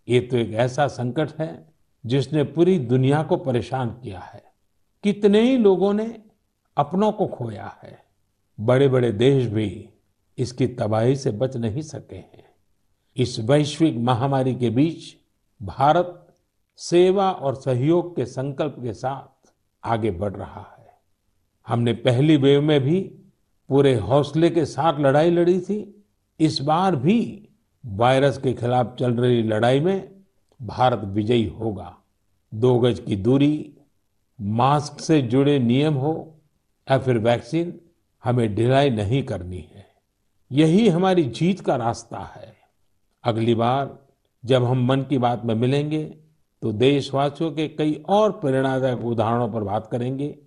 [0.08, 1.74] ये तो एक ऐसा संकट है
[2.06, 4.44] जिसने पूरी दुनिया को परेशान किया है।
[5.04, 6.06] कितने ही लोगों ने
[6.78, 8.04] अपनों को खोया है।
[8.60, 9.90] बड़े बड़े देश भी
[10.38, 12.46] इसकी तबाही से बच नहीं सके हैं।
[13.18, 15.16] इस वैश्विक महामारी के बीच
[15.64, 16.36] भारत
[16.78, 19.52] सेवा और सहयोग के संकल्प के साथ
[19.84, 20.94] आगे बढ़ रहा है।
[21.68, 23.00] हमने पहली वेव में भी
[23.70, 26.06] पूरे हौसले के साथ लड़ाई लड़ी थी।
[26.40, 27.50] इस बार भी
[27.86, 30.10] वायरस के खिलाफ चल रही लड़ाई में
[30.62, 31.98] भारत विजयी होगा।
[32.54, 33.74] दो गज की दूरी,
[34.42, 36.37] मास्क से जुड़े नियम हो
[36.92, 37.80] या फिर वैक्सीन
[38.24, 39.86] हमें ढिलाई नहीं करनी है।
[40.52, 42.56] यही हमारी जीत का रास्ता है।
[43.24, 44.08] अगली बार
[44.46, 46.06] जब हम मन की बात में मिलेंगे
[46.62, 50.38] तो देशवासियों के कई और प्रेरणादायक उदाहरणों पर बात करेंगे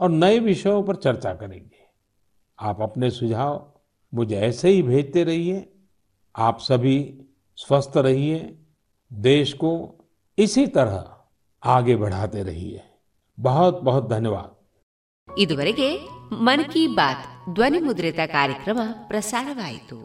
[0.00, 1.86] और नए विषयों पर चर्चा करेंगे।
[2.58, 3.72] आप अपने सुझाव
[4.14, 5.72] मुझे ऐसे ही भेजते रहिए।
[6.36, 7.22] आप सभी
[7.56, 8.58] स्वस्थ रहिए।
[9.12, 10.04] देश को
[10.38, 11.16] इसी तरह
[11.64, 12.82] आगे बढ़ाते रहिए।
[13.40, 14.55] बहुत बहुत धन्यवाद।
[15.38, 19.98] ಇದುವರೆಗೆ ಮನ್ ಕಿ ಬಾತ್ ಧ್ವನಿ ಮುದ್ರಿತ ಕಾರ್ಯಕ್ರಮ ಪ್ರಸಾರವಾಯಿತು.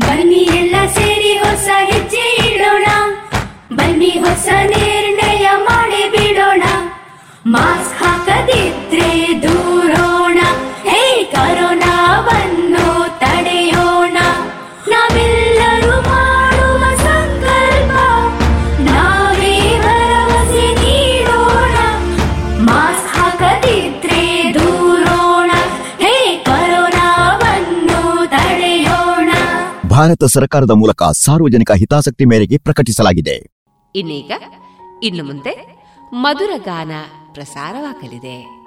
[0.00, 2.86] ಬನ್ನಿ ಎಲ್ಲ ಸೇರಿ ಹೊಸ ಹೆಜ್ಜೆ ಇಡೋಣ.
[3.76, 6.62] ಬನ್ನಿ ಹೊಸ ನಿರ್ಣಯ ಮಾಡಿ ಬಿಡೋಣ.
[7.46, 10.38] ಮಾಸ್ಕ್ ಹಾಕದಿದ್ರೆ ದೂರೋಣ.
[10.88, 11.83] ಹೇ ಕರೋನಾವನ್ನು
[30.04, 33.36] ಭಾರತ ಸರ್ಕಾರದ ಮೂಲಕ ಸಾರ್ವಜನಿಕ ಹಿತಾಸಕ್ತಿ ಮೇರೆಗೆ ಪ್ರಕಟಿಸಲಾಗಿದೆ.
[33.94, 34.32] ಇನ್ನೀಗ
[35.02, 35.78] ಇನ್ನು ಮುಂದೆ
[36.12, 36.90] ಮಧುರ ಗಾನ
[37.32, 38.63] ಪ್ರಸಾರವಾಗಲಿದೆ.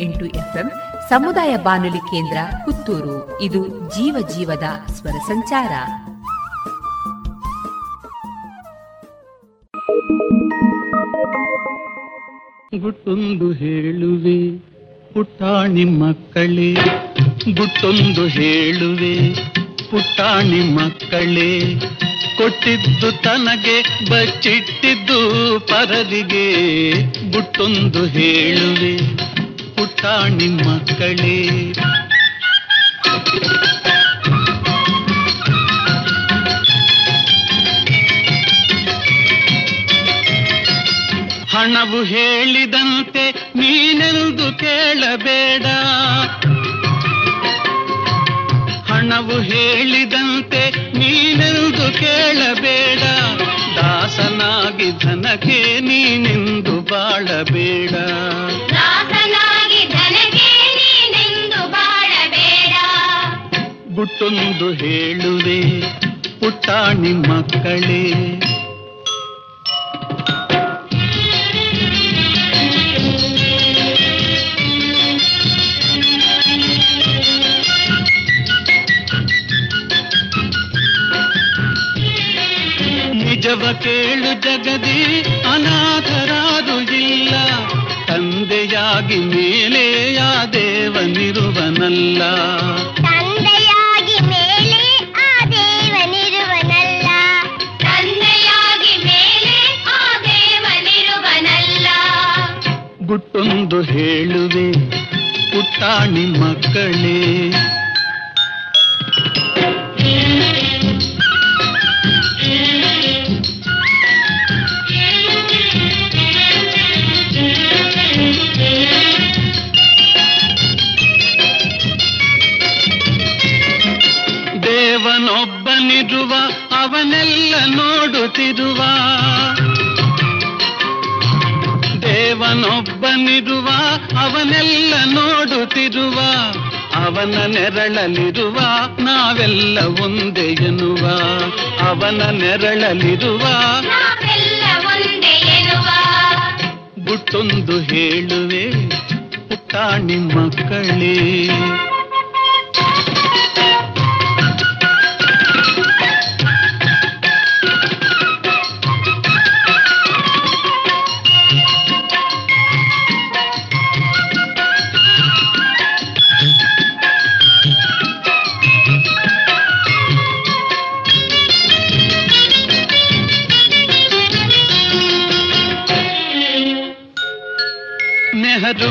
[0.00, 0.70] ಎಂಟು ಎಫ್ಎಂ,
[1.08, 3.42] ಸಮುದಾಯ ಬಾನುಲಿ ಕೇಂದ್ರ, ಪುತ್ತೂರು.
[3.42, 4.62] ಇದು ಜೀವ ಜೀವದ
[4.92, 5.70] ಸ್ವರ ಸಂಚಾರ.
[12.80, 14.58] ಗುಟ್ಟೊಂದು ಹೇಳುವೆ,
[15.14, 16.74] ಪುಟ್ಟಾಣಿ ಮಕ್ಕಳೇ.
[17.54, 19.34] ಗುಟ್ಟೊಂದು ಹೇಳುವೆ,
[19.90, 21.78] ಪುಟ್ಟಾಣಿ ಮಕ್ಕಳೇ.
[22.36, 25.20] ಕೊಟ್ಟಿದ್ದು ತನಗೆ, ಬಚ್ಚಿಟ್ಟಿದ್ದು
[25.60, 26.50] ಪರದಿಗೆ.
[27.32, 29.19] ಗುಟ್ಟೊಂದು ಹೇಳುವೆ
[30.02, 31.36] ಕಾಣಿನ್ ಮಕ್ಕಳೇ.
[41.52, 42.69] ಹಣವು ಹೇಳಿ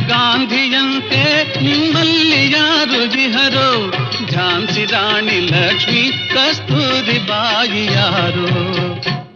[0.10, 1.22] ಗಾಂಧಿಯಂತೆ
[1.64, 3.92] ನಿಮ್ಮಲ್ಲಿ ಯಾರು ಬಿಹರೋ
[4.32, 6.04] ಝಾನ್ಸಿ ರಾಣಿ ಲಕ್ಷ್ಮಿ,
[6.34, 8.48] ಕಸ್ತೂರಿ ಬಾಯಿ ಯಾರು?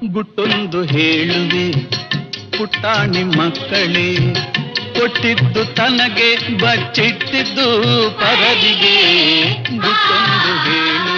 [0.07, 1.65] ಗುಟ್ಟೊಂದು ಹೇಳುವೆ,
[2.57, 4.33] ಪುಟ್ಟಾಣಿ ಮಕ್ಕಳೇ.
[4.99, 7.67] ಕೊಟ್ಟಿದ್ದು ತನಗೆ, ಬಚ್ಚಿಟ್ಟಿದ್ದು
[8.19, 8.97] ಪರದಿಗೆ
[9.77, 11.12] ಗುಟ್ಟೊಂದು ಹೇಳು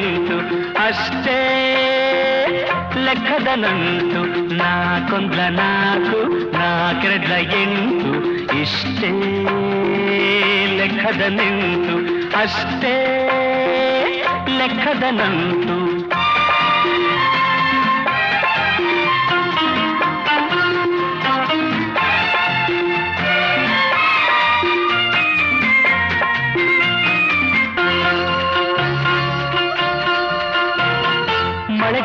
[0.00, 0.38] ನಿಂತು
[0.86, 1.38] ಅಷ್ಟೇ
[3.04, 8.10] ಲೆಕ್ಕದ ನಂಟು ನಾಕೊಂದ್ಲ ನಾಲ್ಕು ನಾಕೆರಡ್ಲ ಎಂಟು.
[8.60, 9.10] ಇಷ್ಟೇ
[10.76, 11.96] ಲೆಕ್ಕದ ನಿಂತು.
[12.36, 12.96] ಅಷ್ಟೇ
[14.58, 15.99] ಲೆಕ್ಕದ ನಂಟು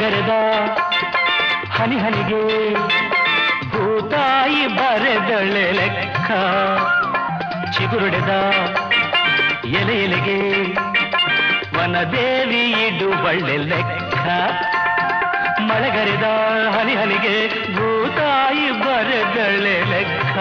[0.05, 0.33] ಮಳೆಗರೆದ
[1.71, 2.73] ಹನಿ ಹನಿಗೆ
[3.69, 6.31] ಭೂತಾಯಿ ಬರೆದಳೆ ಲೆಕ್ಕ.
[7.71, 8.29] ಚಿಗುರುಡೆದ
[9.65, 10.63] ಎಲೆ ಎಲೆಗೆ
[11.77, 14.27] ವನದೇವಿ ಇಡುವಳ್ಳೆ ಲೆಕ್ಕ.
[15.59, 16.23] ಮಳೆಗರೆದ
[16.75, 20.37] ಹನಿ ಹನಿಗೆ ಭೂತಾಯಿ ಬರೆದಳೆ ಲೆಕ್ಕ.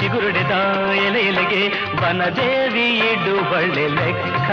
[0.00, 0.50] ಚಿಗುರುಡೆದ
[0.94, 1.68] ಎಲೆ ಎಲೆಗೆ
[2.02, 4.50] ವನದೇವಿ ಇಡುವಳ್ಳೆ ಲೆಕ್ಕ.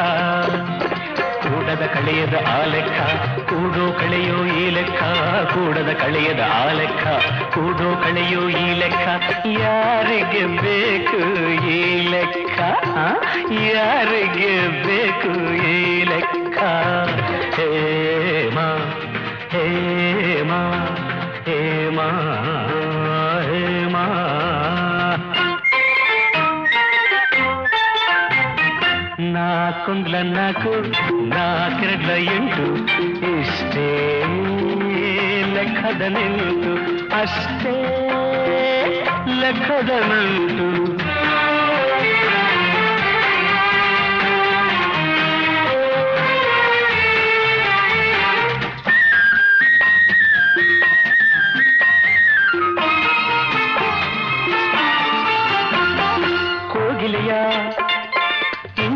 [1.60, 3.00] ಕೂಡದ ಕಳೆಯದ ಆ ಲೆಕ್ಕ,
[3.50, 5.02] ಕೂಡೋ ಕಳೆಯೋ ಈ ಲೆಕ್ಕ,
[5.54, 7.08] ಕೂಡದ ಕಳೆಯದ ಆ ಲೆಕ್ಕ,
[7.54, 9.08] ಕೂಡೋ ಕಳೆಯೋ ಈ ಲೆಕ್ಕ.
[9.48, 11.20] ಯಾರಿಗೆ ಬೇಕು
[11.68, 12.60] ಈ ಲೆಕ್ಕ
[13.52, 14.54] ಯಾರಿಗೆ
[14.86, 15.34] ಬೇಕು
[15.68, 16.60] ಈ ಲೆಕ್ಕ?
[17.60, 18.68] ಹೇಮಾ,
[19.52, 20.52] ಹೇಮ
[21.46, 22.00] ಹೇಮ.
[29.89, 30.71] ನಾಕೊಂದ್ಲ ನಾಲ್ಕು
[31.27, 32.65] ನಾಲ್ಕೆರಡ್ಲ ಎಂಟು
[33.31, 33.85] ಇಷ್ಟೇ
[35.55, 36.73] ಲೆಕ್ಕದ ನಿಂತು
[37.21, 37.75] ಅಷ್ಟೇ
[39.41, 40.69] ಲೆಕ್ಕದ ನಂಟು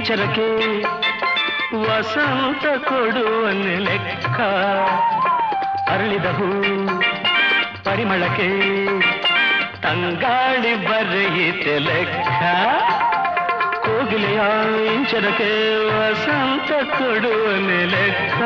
[0.03, 0.47] ಇಂಚರಕ್ಕೆ
[1.83, 4.39] ವಸಂತ ಕೊಡುವನ್ನು ಲೆಕ್ಕ
[5.89, 6.49] ಅರಳಿದ ಹೂ
[7.85, 8.49] ಪರಿಮಳಕ್ಕೆ
[9.83, 12.43] ತಂಗಾಳಿ ಬರೆಯಿತೆ ಲೆಕ್ಕ
[13.85, 14.41] ಕೋಗಿಲೆಯ
[14.95, 15.51] ಇಂಚರಕ್ಕೆ
[15.91, 18.41] ವಸಂತ ಕೊಡುವನು ಲೆಕ್ಕ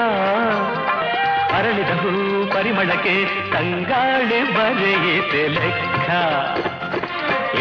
[1.53, 2.13] ಅರಳಿದ ಹೂ
[2.47, 3.17] ಪರಿಮಳಕ್ಕೆ
[3.53, 6.09] ತಂಗಾಳಿ ಬರೆಯಿತೆ ಲೆಕ್ಕ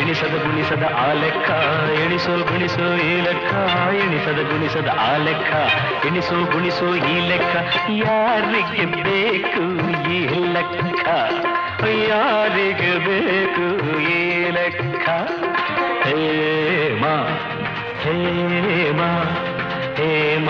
[0.02, 1.50] ಎಣಿಸದ ಗುಣಿಸದ ಆ ಲೆಕ್ಕ
[2.04, 3.54] ಎಣಿಸೋ ಗುಣಿಸೋ ಈ ಲೆಕ್ಕ
[3.96, 5.54] ಎಣಿಸದ ಗುಣಿಸದ ಆ ಲೆಕ್ಕ
[6.08, 7.56] ಎಣಿಸೋ ಗುಣಿಸೋ ಈ ಲೆಕ್ಕ
[8.04, 9.66] ಯಾರಿಗೆ ಬೇಕು
[10.12, 10.20] ಈ
[10.54, 11.08] ಲೆಕ್ಕ
[12.02, 13.68] ಯಾರಿಗೆ ಬೇಕು
[14.10, 14.20] ಈ
[14.50, 15.08] ಲೆಕ್ಕ
[16.06, 17.06] ಹೇಮ
[18.04, 19.02] ಹೇಮ ಹೇಮ
[19.96, 20.50] ಹೇಮ